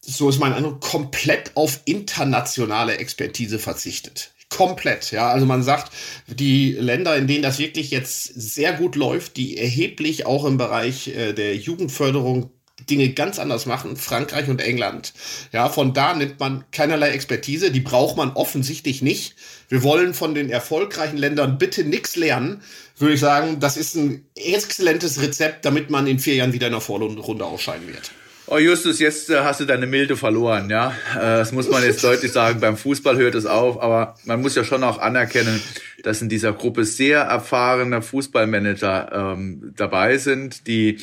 so 0.00 0.28
ist 0.28 0.40
mein 0.40 0.54
Eindruck, 0.54 0.80
komplett 0.80 1.52
auf 1.56 1.80
internationale 1.84 2.96
Expertise 2.96 3.58
verzichtet. 3.58 4.32
Komplett, 4.56 5.12
ja. 5.12 5.30
Also 5.30 5.46
man 5.46 5.62
sagt, 5.62 5.92
die 6.26 6.72
Länder, 6.72 7.16
in 7.16 7.26
denen 7.26 7.42
das 7.42 7.58
wirklich 7.58 7.90
jetzt 7.90 8.24
sehr 8.24 8.74
gut 8.74 8.96
läuft, 8.96 9.38
die 9.38 9.56
erheblich 9.56 10.26
auch 10.26 10.44
im 10.44 10.58
Bereich 10.58 11.08
äh, 11.08 11.32
der 11.32 11.56
Jugendförderung 11.56 12.50
Dinge 12.90 13.10
ganz 13.10 13.38
anders 13.38 13.64
machen, 13.64 13.96
Frankreich 13.96 14.48
und 14.48 14.60
England. 14.60 15.14
Ja, 15.52 15.68
von 15.68 15.94
da 15.94 16.14
nimmt 16.14 16.40
man 16.40 16.64
keinerlei 16.72 17.10
Expertise, 17.10 17.70
die 17.70 17.80
braucht 17.80 18.16
man 18.16 18.32
offensichtlich 18.32 19.02
nicht. 19.02 19.36
Wir 19.68 19.82
wollen 19.82 20.14
von 20.14 20.34
den 20.34 20.50
erfolgreichen 20.50 21.16
Ländern 21.16 21.58
bitte 21.58 21.84
nichts 21.84 22.16
lernen, 22.16 22.60
würde 22.98 23.14
ich 23.14 23.20
sagen, 23.20 23.60
das 23.60 23.76
ist 23.76 23.94
ein 23.94 24.26
exzellentes 24.34 25.22
Rezept, 25.22 25.64
damit 25.64 25.90
man 25.90 26.06
in 26.06 26.18
vier 26.18 26.34
Jahren 26.34 26.52
wieder 26.52 26.66
in 26.66 26.72
der 26.72 26.80
Vorrunde 26.80 27.44
ausscheiden 27.44 27.86
wird. 27.88 28.10
Oh 28.54 28.58
Justus, 28.58 28.98
jetzt 28.98 29.30
äh, 29.30 29.40
hast 29.40 29.60
du 29.60 29.64
deine 29.64 29.86
Milde 29.86 30.14
verloren, 30.14 30.68
ja. 30.68 30.92
Äh, 31.14 31.20
das 31.20 31.52
muss 31.52 31.70
man 31.70 31.82
jetzt 31.82 32.04
deutlich 32.04 32.32
sagen. 32.32 32.60
Beim 32.60 32.76
Fußball 32.76 33.16
hört 33.16 33.34
es 33.34 33.46
auf, 33.46 33.80
aber 33.80 34.14
man 34.26 34.42
muss 34.42 34.54
ja 34.54 34.62
schon 34.62 34.84
auch 34.84 34.98
anerkennen, 34.98 35.58
dass 36.02 36.20
in 36.20 36.28
dieser 36.28 36.52
Gruppe 36.52 36.84
sehr 36.84 37.20
erfahrene 37.20 38.02
Fußballmanager 38.02 39.36
ähm, 39.38 39.72
dabei 39.74 40.18
sind, 40.18 40.66
die 40.66 40.98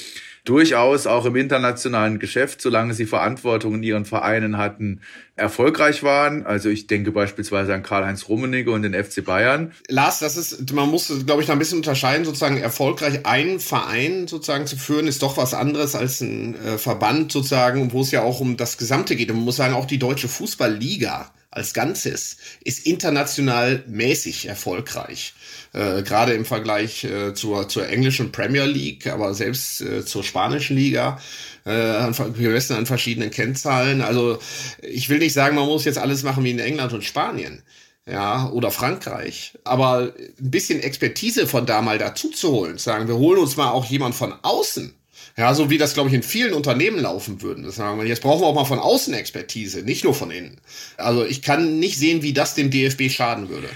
durchaus 0.49 1.05
auch 1.05 1.25
im 1.25 1.35
internationalen 1.35 2.17
Geschäft, 2.17 2.59
solange 2.59 2.95
sie 2.95 3.05
Verantwortung 3.05 3.75
in 3.75 3.83
ihren 3.83 4.05
Vereinen 4.05 4.57
hatten, 4.57 5.01
erfolgreich 5.35 6.01
waren. 6.01 6.43
Also 6.43 6.69
ich 6.69 6.87
denke 6.87 7.11
beispielsweise 7.11 7.71
an 7.71 7.83
Karl-Heinz 7.83 8.27
Rummenigge 8.27 8.71
und 8.71 8.81
den 8.81 8.95
FC 8.95 9.23
Bayern. 9.23 9.73
Lars, 9.87 10.17
das 10.17 10.37
ist, 10.37 10.73
man 10.73 10.89
muss, 10.89 11.13
glaube 11.27 11.41
ich, 11.41 11.47
da 11.47 11.53
ein 11.53 11.59
bisschen 11.59 11.77
unterscheiden, 11.77 12.25
sozusagen 12.25 12.57
erfolgreich 12.57 13.27
einen 13.27 13.59
Verein 13.59 14.27
sozusagen 14.27 14.65
zu 14.65 14.75
führen, 14.75 15.05
ist 15.05 15.21
doch 15.21 15.37
was 15.37 15.53
anderes 15.53 15.93
als 15.93 16.19
ein 16.21 16.55
äh, 16.55 16.79
Verband 16.79 17.31
sozusagen, 17.31 17.93
wo 17.93 18.01
es 18.01 18.09
ja 18.09 18.23
auch 18.23 18.39
um 18.39 18.57
das 18.57 18.79
Gesamte 18.79 19.15
geht. 19.15 19.29
Und 19.29 19.37
man 19.37 19.45
muss 19.45 19.57
sagen, 19.57 19.75
auch 19.75 19.85
die 19.85 19.99
deutsche 19.99 20.27
Fußballliga 20.27 21.31
als 21.51 21.73
Ganzes 21.73 22.37
ist 22.63 22.85
international 22.85 23.83
mäßig 23.87 24.45
erfolgreich. 24.47 25.33
Äh, 25.73 26.03
Gerade 26.03 26.33
im 26.33 26.45
Vergleich 26.45 27.03
äh, 27.03 27.33
zur, 27.33 27.67
zur 27.67 27.87
englischen 27.87 28.31
Premier 28.31 28.65
League, 28.65 29.07
aber 29.07 29.33
selbst 29.33 29.81
äh, 29.81 30.05
zur 30.05 30.23
spanischen 30.23 30.77
Liga 30.77 31.19
äh, 31.65 32.11
gemessen 32.37 32.75
an 32.75 32.85
verschiedenen 32.85 33.31
Kennzahlen. 33.31 34.01
Also 34.01 34.39
ich 34.81 35.09
will 35.09 35.19
nicht 35.19 35.33
sagen, 35.33 35.55
man 35.55 35.65
muss 35.65 35.85
jetzt 35.85 35.97
alles 35.97 36.23
machen 36.23 36.43
wie 36.43 36.51
in 36.51 36.59
England 36.59 36.93
und 36.93 37.03
Spanien. 37.03 37.63
Ja, 38.05 38.49
oder 38.49 38.71
Frankreich. 38.71 39.53
Aber 39.63 40.13
ein 40.17 40.51
bisschen 40.51 40.79
Expertise 40.79 41.45
von 41.45 41.67
da 41.67 41.81
mal 41.83 41.99
dazu 41.99 42.29
zu 42.31 42.49
holen, 42.49 42.79
sagen, 42.79 43.07
wir 43.07 43.17
holen 43.17 43.39
uns 43.39 43.55
mal 43.55 43.69
auch 43.69 43.85
jemand 43.85 44.15
von 44.15 44.33
außen. 44.41 44.98
Ja, 45.39 45.53
so 45.53 45.69
wie 45.69 45.77
das, 45.77 45.93
glaube 45.93 46.09
ich, 46.09 46.15
in 46.15 46.21
vielen 46.21 46.53
Unternehmen 46.53 46.99
laufen 46.99 47.41
würden. 47.41 47.63
Jetzt 48.05 48.21
brauchen 48.21 48.41
wir 48.41 48.47
auch 48.47 48.53
mal 48.53 48.65
von 48.65 48.77
außen 48.77 49.13
Expertise, 49.13 49.83
nicht 49.83 50.03
nur 50.03 50.13
von 50.13 50.31
innen. 50.31 50.57
Also 50.97 51.25
ich 51.25 51.41
kann 51.41 51.79
nicht 51.79 51.97
sehen, 51.97 52.23
wie 52.23 52.33
das 52.33 52.55
dem 52.55 52.69
DFB 52.69 53.09
schaden 53.09 53.47
würde. 53.47 53.69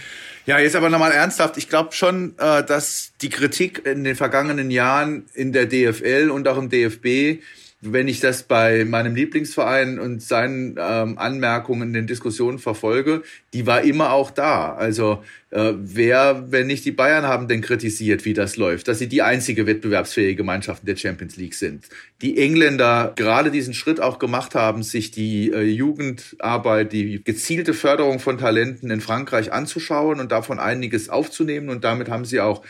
Ja, 0.46 0.60
jetzt 0.60 0.76
aber 0.76 0.90
nochmal 0.90 1.14
ernsthaft. 1.14 1.56
Ich 1.56 1.70
glaube 1.70 1.94
schon, 1.94 2.38
äh, 2.38 2.66
dass 2.66 3.14
die 3.22 3.30
Kritik 3.30 3.86
in 3.86 4.04
den 4.04 4.18
vergangenen 4.18 4.72
Jahren 4.72 5.26
in 5.36 5.54
der 5.54 5.66
DFL 5.66 6.32
und 6.32 6.50
auch 6.50 6.58
im 6.58 6.68
DFB 6.68 7.42
wenn 7.86 8.08
ich 8.08 8.20
das 8.20 8.44
bei 8.44 8.86
meinem 8.86 9.16
Lieblingsverein 9.16 10.00
und 10.00 10.22
seinen 10.22 10.78
ähm, 10.80 11.18
Anmerkungen 11.18 11.90
in 11.90 11.94
den 11.94 12.08
Diskussionen 12.08 12.60
verfolge, 12.60 13.24
die 13.54 13.66
war 13.66 13.82
immer 13.82 14.12
auch 14.12 14.32
da. 14.32 14.74
Also 14.74 15.24
äh, 15.50 15.74
wer, 15.76 16.52
wenn 16.52 16.68
nicht 16.68 16.86
die 16.86 16.92
Bayern 16.92 17.26
haben, 17.26 17.48
denn 17.48 17.62
kritisiert, 17.62 18.26
wie 18.26 18.34
das 18.34 18.56
läuft, 18.56 18.88
dass 18.88 19.00
sie 19.00 19.08
die 19.08 19.22
einzige 19.22 19.68
wettbewerbsfähige 19.68 20.44
Mannschaft 20.44 20.84
in 20.84 20.88
der 20.88 20.96
Champions 20.96 21.36
League 21.36 21.56
sind. 21.56 21.90
Die 22.22 22.38
Engländer 22.38 23.14
gerade 23.16 23.52
diesen 23.52 23.74
Schritt 23.74 24.00
auch 24.00 24.18
gemacht 24.18 24.56
haben, 24.56 24.84
sich 24.84 25.12
die 25.12 25.52
äh, 25.52 25.64
Jugendarbeit, 25.64 26.94
die 26.94 27.24
gezielte 27.24 27.74
Förderung 27.74 28.20
von 28.20 28.38
Talenten 28.38 28.92
in 28.92 29.02
Frankreich 29.02 29.52
anzuschauen 29.52 30.20
und 30.20 30.32
davon 30.32 30.60
einiges 30.60 31.10
aufzunehmen. 31.10 31.70
Und 31.70 31.84
damit 31.84 32.10
haben 32.10 32.26
sie 32.26 32.40
auch 32.40 32.64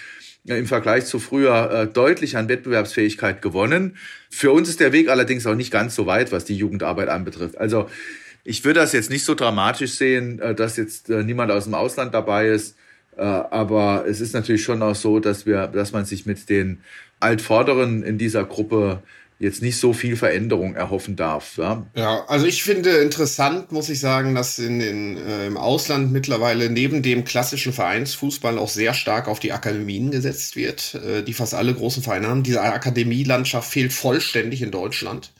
im 0.46 0.66
Vergleich 0.66 1.06
zu 1.06 1.20
früher 1.20 1.72
äh, 1.72 1.88
deutlich 1.88 2.36
an 2.38 2.50
Wettbewerbsfähigkeit 2.50 3.42
gewonnen. 3.42 3.98
Für 4.30 4.52
uns 4.52 4.68
ist 4.70 4.80
der 4.80 4.92
Weg 4.92 5.10
allerdings 5.10 5.48
auch 5.48 5.56
nicht 5.56 5.72
ganz 5.72 5.96
so 5.96 6.06
weit, 6.06 6.32
was 6.32 6.46
die 6.46 6.56
Jugendarbeit 6.56 7.10
anbetrifft. 7.10 7.58
Also 7.58 7.90
ich 8.44 8.66
würde 8.66 8.82
das 8.82 8.92
jetzt 8.92 9.10
nicht 9.10 9.24
so 9.24 9.36
dramatisch 9.36 9.92
sehen, 9.92 10.40
äh, 10.40 10.54
dass 10.54 10.78
jetzt 10.78 11.10
äh, 11.10 11.24
niemand 11.24 11.52
aus 11.52 11.64
dem 11.64 11.74
Ausland 11.74 12.14
dabei 12.14 12.48
ist. 12.48 12.78
Aber 13.16 14.06
es 14.08 14.22
ist 14.22 14.34
natürlich 14.34 14.64
schon 14.64 14.82
auch 14.82 14.96
so, 14.96 15.20
dass 15.20 15.46
wir, 15.46 15.68
dass 15.68 15.92
man 15.92 16.04
sich 16.04 16.26
mit 16.26 16.50
den 16.50 16.80
Altvorderen 17.20 18.02
in 18.02 18.18
dieser 18.18 18.44
Gruppe 18.44 19.04
jetzt 19.44 19.62
nicht 19.62 19.78
so 19.78 19.94
viel 19.94 20.16
Veränderung 20.16 20.76
erhoffen 20.76 21.16
darf. 21.16 21.58
Ja, 21.58 21.86
ja 21.96 22.26
also 22.28 22.46
ich 22.46 22.64
finde 22.64 22.90
interessant, 22.98 23.72
muss 23.72 23.90
ich 23.90 24.00
sagen, 24.00 24.34
dass 24.34 24.58
in 24.58 24.80
den, 24.80 25.18
äh, 25.18 25.48
im 25.48 25.58
Ausland 25.58 26.12
mittlerweile 26.12 26.70
neben 26.70 27.04
dem 27.04 27.26
klassischen 27.26 27.74
Vereinsfußball 27.74 28.58
auch 28.58 28.70
sehr 28.70 28.94
stark 28.94 29.28
auf 29.28 29.40
die 29.40 29.52
Akademien 29.52 30.12
gesetzt 30.12 30.56
wird, 30.56 30.96
äh, 30.96 31.24
die 31.24 31.34
fast 31.34 31.54
alle 31.54 31.74
großen 31.74 32.02
Vereine 32.02 32.30
haben. 32.30 32.44
Diese 32.44 32.62
Akademielandschaft 32.62 33.70
fehlt 33.70 33.94
vollständig 33.94 34.62
in 34.62 34.72
Deutschland, 34.72 35.34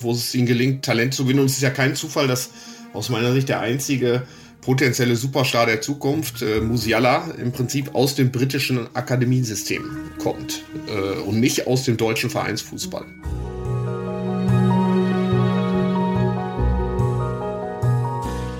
wo 0.00 0.12
es 0.12 0.34
ihnen 0.34 0.46
gelingt, 0.46 0.84
Talent 0.84 1.14
zu 1.14 1.24
gewinnen. 1.24 1.40
Und 1.40 1.46
es 1.46 1.56
ist 1.56 1.62
ja 1.62 1.70
kein 1.70 1.94
Zufall, 1.94 2.26
dass 2.26 2.50
aus 2.92 3.08
meiner 3.08 3.32
Sicht 3.32 3.48
der 3.48 3.60
einzige 3.60 4.22
potenzielle 4.62 5.14
Superstar 5.14 5.66
der 5.66 5.80
Zukunft, 5.80 6.42
äh, 6.42 6.60
Musiala, 6.60 7.30
im 7.38 7.52
Prinzip 7.52 7.94
aus 7.94 8.14
dem 8.14 8.32
britischen 8.32 8.88
Akademiesystem 8.96 9.84
kommt 10.18 10.64
äh, 10.88 11.20
und 11.20 11.38
nicht 11.38 11.66
aus 11.66 11.84
dem 11.84 11.96
deutschen 11.96 12.30
Vereinsfußball. 12.30 13.04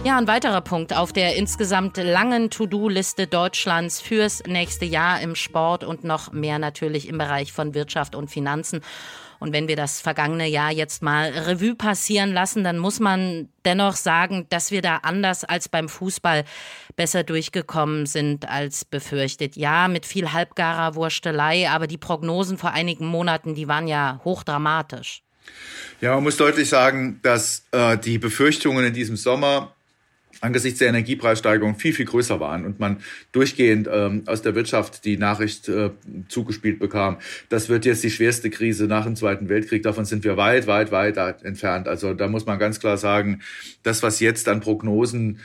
Ja, 0.05 0.19
ein 0.19 0.27
weiterer 0.29 0.61
Punkt 0.61 0.95
auf 0.95 1.15
der 1.15 1.35
insgesamt 1.37 1.97
langen 1.97 2.51
To-Do-Liste 2.51 3.27
Deutschlands 3.27 4.03
fürs 4.03 4.43
nächste 4.47 4.85
Jahr 4.85 5.23
im 5.23 5.35
Sport 5.35 5.83
und 5.83 6.05
noch 6.05 6.31
mehr 6.31 6.59
natürlich 6.59 7.09
im 7.09 7.17
Bereich 7.17 7.55
von 7.55 7.73
Wirtschaft 7.73 8.15
und 8.15 8.29
Finanzen. 8.29 8.83
Und 9.41 9.55
wenn 9.55 9.67
wir 9.67 9.77
das 9.77 10.03
vergangene 10.03 10.47
Jahr 10.47 10.71
jetzt 10.71 11.03
mal 11.03 11.31
Revue 11.31 11.75
passieren 11.75 12.35
lassen, 12.35 12.65
dann 12.65 12.79
muss 12.79 13.01
man 13.01 13.49
dennoch 13.65 13.97
sagen, 13.97 14.47
dass 14.51 14.71
wir 14.71 14.83
da 14.83 14.99
anders 14.99 15.43
als 15.43 15.71
beim 15.71 15.89
Fußball 15.89 16.45
besser 16.97 17.23
durchgekommen 17.25 18.05
sind 18.05 18.47
als 18.47 18.85
befürchtet. 18.85 19.57
Ja, 19.57 19.89
mit 19.89 20.05
viel 20.05 20.35
halbgarer 20.35 20.97
Wurstelei, 20.97 21.71
aber 21.71 21.87
die 21.87 21.99
Prognosen 21.99 22.59
vor 22.59 22.73
einigen 22.73 23.07
Monaten, 23.07 23.55
die 23.55 23.69
waren 23.69 23.89
ja 23.89 24.21
hochdramatisch. 24.23 25.23
Ja, 26.03 26.15
man 26.15 26.25
muss 26.25 26.37
deutlich 26.37 26.69
sagen, 26.69 27.21
dass 27.23 27.65
äh, 27.73 27.97
die 27.97 28.19
Befürchtungen 28.19 28.85
in 28.85 28.93
diesem 28.93 29.17
Sommer 29.17 29.75
angesichts 30.45 30.79
der 30.79 30.89
Energiepreissteigerung 30.89 31.77
viel, 31.77 31.95
viel 31.95 32.05
größer 32.05 32.39
waren 32.39 32.67
und 32.67 32.79
man 32.79 32.99
durchgehend 33.33 33.89
ähm, 33.91 34.25
aus 34.27 34.43
der 34.43 34.55
Wirtschaft 34.55 35.05
die 35.05 35.17
Nachricht 35.17 35.69
äh, 35.69 35.91
zugespielt 36.29 36.79
bekam, 36.79 37.17
das 37.49 37.69
wird 37.69 37.87
jetzt 37.87 38.05
die 38.05 38.11
schwerste 38.11 38.51
Krise 38.51 38.87
nach 38.87 39.05
dem 39.05 39.17
Zweiten 39.17 39.49
Weltkrieg. 39.49 39.83
Davon 39.83 40.05
sind 40.05 40.23
wir 40.23 40.37
weit, 40.37 40.67
weit, 40.67 40.93
weit 40.93 41.43
entfernt. 41.43 41.89
Also 41.89 42.13
da 42.13 42.29
muss 42.29 42.45
man 42.45 42.59
ganz 42.59 42.79
klar 42.79 42.99
sagen, 42.99 43.41
das, 43.83 44.03
was 44.03 44.21
jetzt 44.21 44.47
an 44.49 44.61
Prognosen 44.61 45.39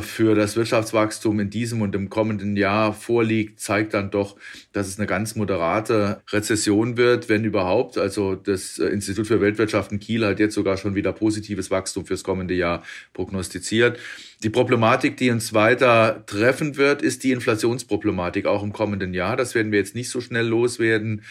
für 0.00 0.34
das 0.34 0.56
Wirtschaftswachstum 0.56 1.38
in 1.38 1.50
diesem 1.50 1.82
und 1.82 1.94
im 1.94 2.08
kommenden 2.08 2.56
Jahr 2.56 2.94
vorliegt, 2.94 3.60
zeigt 3.60 3.92
dann 3.92 4.10
doch, 4.10 4.36
dass 4.72 4.88
es 4.88 4.98
eine 4.98 5.06
ganz 5.06 5.36
moderate 5.36 6.22
Rezession 6.30 6.96
wird, 6.96 7.28
wenn 7.28 7.44
überhaupt. 7.44 7.98
Also 7.98 8.36
das 8.36 8.78
äh, 8.78 8.86
Institut 8.86 9.26
für 9.26 9.42
Weltwirtschaft 9.42 9.92
in 9.92 10.00
Kiel 10.00 10.24
hat 10.24 10.40
jetzt 10.40 10.54
sogar 10.54 10.78
schon 10.78 10.94
wieder 10.94 11.12
positives 11.12 11.70
Wachstum 11.70 12.06
fürs 12.06 12.24
kommende 12.24 12.54
Jahr 12.54 12.82
prognostiziert. 13.12 13.98
Die 14.42 14.50
Problematik, 14.50 15.18
die 15.18 15.30
uns 15.30 15.52
weiter 15.52 16.24
treffen 16.26 16.76
wird, 16.76 17.02
ist 17.02 17.22
die 17.22 17.32
Inflationsproblematik 17.32 18.46
auch 18.46 18.62
im 18.62 18.72
kommenden 18.72 19.12
Jahr. 19.12 19.36
Das 19.36 19.54
werden 19.54 19.72
wir 19.72 19.78
jetzt 19.78 19.94
nicht 19.94 20.08
so 20.08 20.22
schnell 20.22 20.46
loswerden. 20.46 21.22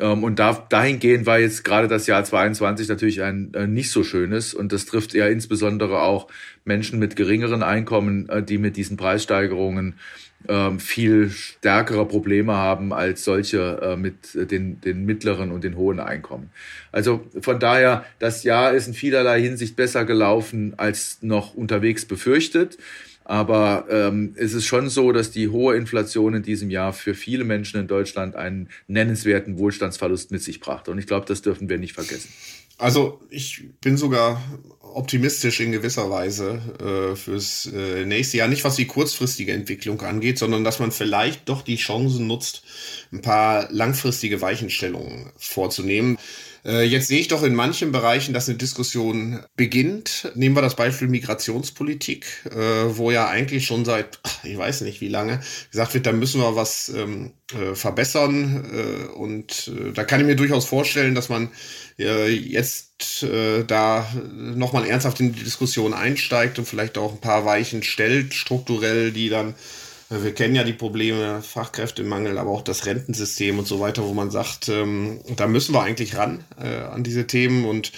Ähm, 0.00 0.24
und 0.24 0.38
da, 0.38 0.66
dahingehend 0.68 1.26
war 1.26 1.38
jetzt 1.38 1.64
gerade 1.64 1.88
das 1.88 2.06
Jahr 2.06 2.24
22 2.24 2.88
natürlich 2.88 3.22
ein 3.22 3.52
äh, 3.54 3.66
nicht 3.66 3.90
so 3.90 4.04
schönes. 4.04 4.54
Und 4.54 4.72
das 4.72 4.86
trifft 4.86 5.14
ja 5.14 5.26
insbesondere 5.26 6.02
auch 6.02 6.28
Menschen 6.64 6.98
mit 6.98 7.16
geringeren 7.16 7.62
Einkommen, 7.62 8.28
äh, 8.28 8.42
die 8.42 8.58
mit 8.58 8.76
diesen 8.76 8.96
Preissteigerungen 8.96 9.94
ähm, 10.46 10.78
viel 10.78 11.30
stärkere 11.30 12.06
Probleme 12.06 12.54
haben 12.54 12.92
als 12.92 13.24
solche 13.24 13.80
äh, 13.82 13.96
mit 13.96 14.34
den, 14.34 14.80
den 14.80 15.06
mittleren 15.06 15.50
und 15.50 15.64
den 15.64 15.76
hohen 15.76 16.00
Einkommen. 16.00 16.50
Also 16.92 17.24
von 17.40 17.58
daher, 17.58 18.04
das 18.18 18.44
Jahr 18.44 18.72
ist 18.72 18.86
in 18.86 18.94
vielerlei 18.94 19.40
Hinsicht 19.40 19.74
besser 19.74 20.04
gelaufen 20.04 20.74
als 20.76 21.18
noch 21.22 21.54
unterwegs 21.54 22.04
befürchtet. 22.04 22.76
Aber 23.24 23.86
ähm, 23.90 24.34
es 24.36 24.52
ist 24.52 24.66
schon 24.66 24.90
so, 24.90 25.10
dass 25.12 25.30
die 25.30 25.48
hohe 25.48 25.76
Inflation 25.76 26.34
in 26.34 26.42
diesem 26.42 26.70
Jahr 26.70 26.92
für 26.92 27.14
viele 27.14 27.44
Menschen 27.44 27.80
in 27.80 27.86
Deutschland 27.86 28.36
einen 28.36 28.68
nennenswerten 28.86 29.58
Wohlstandsverlust 29.58 30.30
mit 30.30 30.42
sich 30.42 30.60
brachte. 30.60 30.90
Und 30.90 30.98
ich 30.98 31.06
glaube, 31.06 31.26
das 31.26 31.40
dürfen 31.40 31.68
wir 31.68 31.78
nicht 31.78 31.94
vergessen. 31.94 32.28
Also 32.76 33.20
ich 33.30 33.64
bin 33.80 33.96
sogar 33.96 34.42
optimistisch 34.80 35.60
in 35.60 35.72
gewisser 35.72 36.10
Weise 36.10 36.60
äh, 36.80 37.16
fürs 37.16 37.66
äh, 37.72 38.04
nächste 38.04 38.38
Jahr. 38.38 38.48
Nicht 38.48 38.64
was 38.64 38.76
die 38.76 38.86
kurzfristige 38.86 39.52
Entwicklung 39.52 40.00
angeht, 40.02 40.38
sondern 40.38 40.64
dass 40.64 40.78
man 40.78 40.92
vielleicht 40.92 41.48
doch 41.48 41.62
die 41.62 41.76
Chancen 41.76 42.26
nutzt, 42.26 42.62
ein 43.12 43.22
paar 43.22 43.68
langfristige 43.70 44.40
Weichenstellungen 44.40 45.32
vorzunehmen. 45.36 46.18
Äh, 46.64 46.84
jetzt 46.84 47.08
sehe 47.08 47.20
ich 47.20 47.28
doch 47.28 47.42
in 47.42 47.54
manchen 47.54 47.92
Bereichen, 47.92 48.32
dass 48.32 48.48
eine 48.48 48.56
Diskussion 48.56 49.44
beginnt. 49.56 50.32
Nehmen 50.34 50.56
wir 50.56 50.62
das 50.62 50.76
Beispiel 50.76 51.08
Migrationspolitik, 51.08 52.26
äh, 52.46 52.96
wo 52.96 53.10
ja 53.10 53.28
eigentlich 53.28 53.66
schon 53.66 53.84
seit, 53.84 54.18
ich 54.42 54.56
weiß 54.56 54.80
nicht 54.80 55.00
wie 55.00 55.08
lange, 55.08 55.40
gesagt 55.70 55.94
wird, 55.94 56.06
da 56.06 56.12
müssen 56.12 56.40
wir 56.40 56.56
was 56.56 56.88
ähm, 56.88 57.32
äh, 57.52 57.74
verbessern. 57.74 59.12
Und 59.14 59.70
da 59.94 60.04
kann 60.04 60.20
ich 60.20 60.26
mir 60.26 60.36
durchaus 60.36 60.64
vorstellen, 60.64 61.14
dass 61.14 61.28
man 61.28 61.50
jetzt 61.96 63.24
da 63.68 64.12
nochmal 64.34 64.86
ernsthaft 64.86 65.20
in 65.20 65.32
die 65.32 65.44
Diskussion 65.44 65.94
einsteigt 65.94 66.58
und 66.58 66.66
vielleicht 66.66 66.98
auch 66.98 67.12
ein 67.12 67.20
paar 67.20 67.44
Weichen 67.44 67.82
stellt, 67.82 68.34
strukturell, 68.34 69.12
die 69.12 69.28
dann 69.28 69.54
Wir 70.22 70.34
kennen 70.34 70.54
ja 70.54 70.64
die 70.64 70.72
Probleme, 70.72 71.42
Fachkräftemangel, 71.42 72.38
aber 72.38 72.50
auch 72.50 72.62
das 72.62 72.86
Rentensystem 72.86 73.58
und 73.58 73.66
so 73.66 73.80
weiter, 73.80 74.04
wo 74.04 74.14
man 74.14 74.30
sagt, 74.30 74.68
ähm, 74.68 75.20
da 75.36 75.46
müssen 75.46 75.74
wir 75.74 75.82
eigentlich 75.82 76.16
ran 76.16 76.44
äh, 76.60 76.84
an 76.84 77.02
diese 77.02 77.26
Themen 77.26 77.64
und 77.64 77.92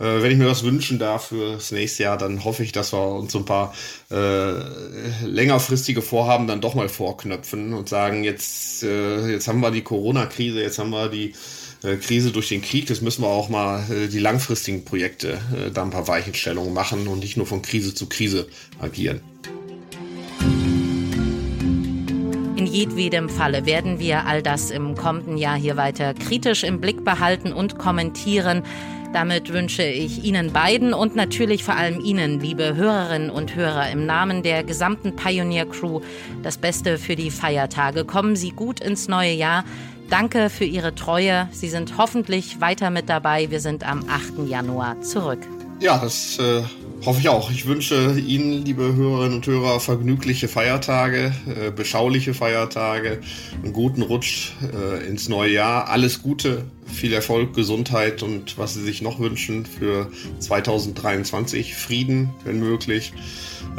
äh, 0.00 0.22
wenn 0.22 0.32
ich 0.32 0.38
mir 0.38 0.46
was 0.46 0.64
wünschen 0.64 0.98
darf 0.98 1.26
für 1.26 1.52
das 1.52 1.72
nächste 1.72 2.04
Jahr, 2.04 2.16
dann 2.16 2.44
hoffe 2.44 2.62
ich, 2.62 2.72
dass 2.72 2.92
wir 2.92 3.06
uns 3.06 3.36
ein 3.36 3.44
paar 3.44 3.74
äh, 4.10 4.52
längerfristige 5.24 6.00
Vorhaben 6.00 6.46
dann 6.46 6.62
doch 6.62 6.74
mal 6.74 6.88
vorknöpfen 6.88 7.74
und 7.74 7.88
sagen, 7.88 8.24
jetzt, 8.24 8.82
äh, 8.82 9.30
jetzt 9.30 9.46
haben 9.46 9.60
wir 9.60 9.70
die 9.70 9.82
Corona-Krise, 9.82 10.62
jetzt 10.62 10.78
haben 10.78 10.90
wir 10.90 11.08
die 11.08 11.34
äh, 11.82 11.96
Krise 11.96 12.32
durch 12.32 12.48
den 12.48 12.62
Krieg, 12.62 12.88
jetzt 12.88 13.02
müssen 13.02 13.22
wir 13.22 13.28
auch 13.28 13.50
mal 13.50 13.84
äh, 13.90 14.08
die 14.08 14.18
langfristigen 14.18 14.84
Projekte 14.84 15.38
da 15.74 15.82
ein 15.82 15.90
paar 15.90 16.08
Weichenstellungen 16.08 16.72
machen 16.72 17.06
und 17.06 17.20
nicht 17.20 17.36
nur 17.36 17.46
von 17.46 17.60
Krise 17.60 17.94
zu 17.94 18.08
Krise 18.08 18.48
agieren. 18.80 19.20
Jedwedem 22.70 23.28
Falle 23.28 23.66
werden 23.66 23.98
wir 23.98 24.26
all 24.26 24.42
das 24.42 24.70
im 24.70 24.94
kommenden 24.94 25.36
Jahr 25.36 25.56
hier 25.56 25.76
weiter 25.76 26.14
kritisch 26.14 26.62
im 26.62 26.80
Blick 26.80 27.04
behalten 27.04 27.52
und 27.52 27.78
kommentieren. 27.78 28.62
Damit 29.12 29.52
wünsche 29.52 29.82
ich 29.82 30.24
Ihnen 30.24 30.52
beiden 30.52 30.94
und 30.94 31.16
natürlich 31.16 31.64
vor 31.64 31.74
allem 31.74 32.00
Ihnen, 32.00 32.38
liebe 32.38 32.76
Hörerinnen 32.76 33.28
und 33.28 33.56
Hörer, 33.56 33.90
im 33.90 34.06
Namen 34.06 34.44
der 34.44 34.62
gesamten 34.62 35.16
Pioneer 35.16 35.66
Crew 35.66 36.00
das 36.44 36.58
Beste 36.58 36.96
für 36.96 37.16
die 37.16 37.32
Feiertage. 37.32 38.04
Kommen 38.04 38.36
Sie 38.36 38.50
gut 38.50 38.78
ins 38.78 39.08
neue 39.08 39.32
Jahr. 39.32 39.64
Danke 40.08 40.48
für 40.48 40.64
Ihre 40.64 40.94
Treue. 40.94 41.48
Sie 41.50 41.68
sind 41.68 41.98
hoffentlich 41.98 42.60
weiter 42.60 42.90
mit 42.90 43.08
dabei. 43.08 43.50
Wir 43.50 43.60
sind 43.60 43.84
am 43.84 44.04
8. 44.08 44.48
Januar 44.48 45.00
zurück. 45.02 45.40
Ja, 45.80 45.98
das 45.98 46.38
äh, 46.38 46.62
hoffe 47.04 47.20
ich 47.20 47.28
auch. 47.28 47.50
Ich 47.50 47.66
wünsche 47.66 48.18
Ihnen, 48.18 48.64
liebe 48.64 48.94
Hörerinnen 48.94 49.36
und 49.36 49.46
Hörer, 49.46 49.80
vergnügliche 49.80 50.48
Feiertage, 50.48 51.32
äh, 51.46 51.70
beschauliche 51.70 52.34
Feiertage, 52.34 53.20
einen 53.62 53.72
guten 53.72 54.02
Rutsch 54.02 54.52
äh, 54.72 55.06
ins 55.06 55.28
neue 55.28 55.52
Jahr. 55.52 55.88
Alles 55.88 56.22
Gute, 56.22 56.64
viel 56.86 57.12
Erfolg, 57.12 57.54
Gesundheit 57.54 58.22
und 58.22 58.58
was 58.58 58.74
Sie 58.74 58.82
sich 58.82 59.02
noch 59.02 59.18
wünschen 59.18 59.66
für 59.66 60.10
2023. 60.38 61.74
Frieden, 61.74 62.30
wenn 62.44 62.60
möglich. 62.60 63.12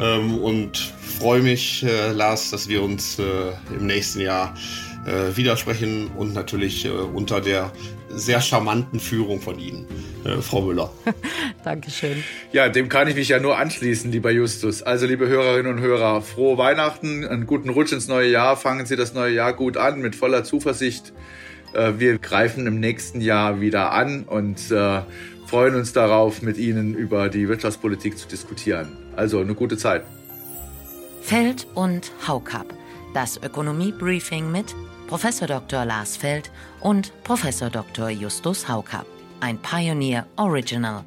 Ähm, 0.00 0.38
und 0.38 0.76
freue 0.76 1.42
mich, 1.42 1.84
äh, 1.84 2.12
Lars, 2.12 2.50
dass 2.50 2.68
wir 2.68 2.82
uns 2.82 3.18
äh, 3.18 3.22
im 3.76 3.86
nächsten 3.86 4.20
Jahr 4.20 4.54
äh, 5.06 5.36
widersprechen 5.36 6.08
und 6.16 6.34
natürlich 6.34 6.84
äh, 6.84 6.90
unter 6.90 7.40
der 7.40 7.72
sehr 8.14 8.40
charmanten 8.40 9.00
Führung 9.00 9.40
von 9.40 9.58
Ihnen, 9.58 9.86
äh, 10.24 10.40
Frau 10.40 10.62
Müller. 10.62 10.92
Dankeschön. 11.64 12.22
Ja, 12.52 12.68
dem 12.68 12.88
kann 12.88 13.08
ich 13.08 13.14
mich 13.14 13.28
ja 13.28 13.38
nur 13.38 13.58
anschließen, 13.58 14.10
lieber 14.12 14.30
Justus. 14.30 14.82
Also, 14.82 15.06
liebe 15.06 15.28
Hörerinnen 15.28 15.74
und 15.74 15.80
Hörer, 15.80 16.22
frohe 16.22 16.58
Weihnachten, 16.58 17.24
einen 17.26 17.46
guten 17.46 17.68
Rutsch 17.70 17.92
ins 17.92 18.08
neue 18.08 18.30
Jahr. 18.30 18.56
Fangen 18.56 18.86
Sie 18.86 18.96
das 18.96 19.14
neue 19.14 19.34
Jahr 19.34 19.52
gut 19.52 19.76
an, 19.76 20.00
mit 20.00 20.14
voller 20.16 20.44
Zuversicht. 20.44 21.12
Äh, 21.74 21.92
wir 21.98 22.18
greifen 22.18 22.66
im 22.66 22.80
nächsten 22.80 23.20
Jahr 23.20 23.60
wieder 23.60 23.92
an 23.92 24.24
und 24.24 24.70
äh, 24.70 25.00
freuen 25.46 25.74
uns 25.74 25.92
darauf, 25.92 26.42
mit 26.42 26.58
Ihnen 26.58 26.94
über 26.94 27.28
die 27.28 27.48
Wirtschaftspolitik 27.48 28.18
zu 28.18 28.28
diskutieren. 28.28 28.88
Also, 29.16 29.40
eine 29.40 29.54
gute 29.54 29.76
Zeit. 29.76 30.04
Feld 31.22 31.66
und 31.74 32.12
Haukap. 32.26 32.66
Das 33.14 33.38
Ökonomie-Briefing 33.42 34.50
mit 34.50 34.74
Prof. 35.12 35.40
Dr. 35.46 35.84
Lars 35.84 36.16
Feld 36.16 36.50
und 36.80 37.12
Prof. 37.22 37.42
Dr. 37.70 38.08
Justus 38.08 38.66
Haukapp. 38.66 39.04
Ein 39.40 39.58
Pioneer 39.58 40.24
Original. 40.36 41.04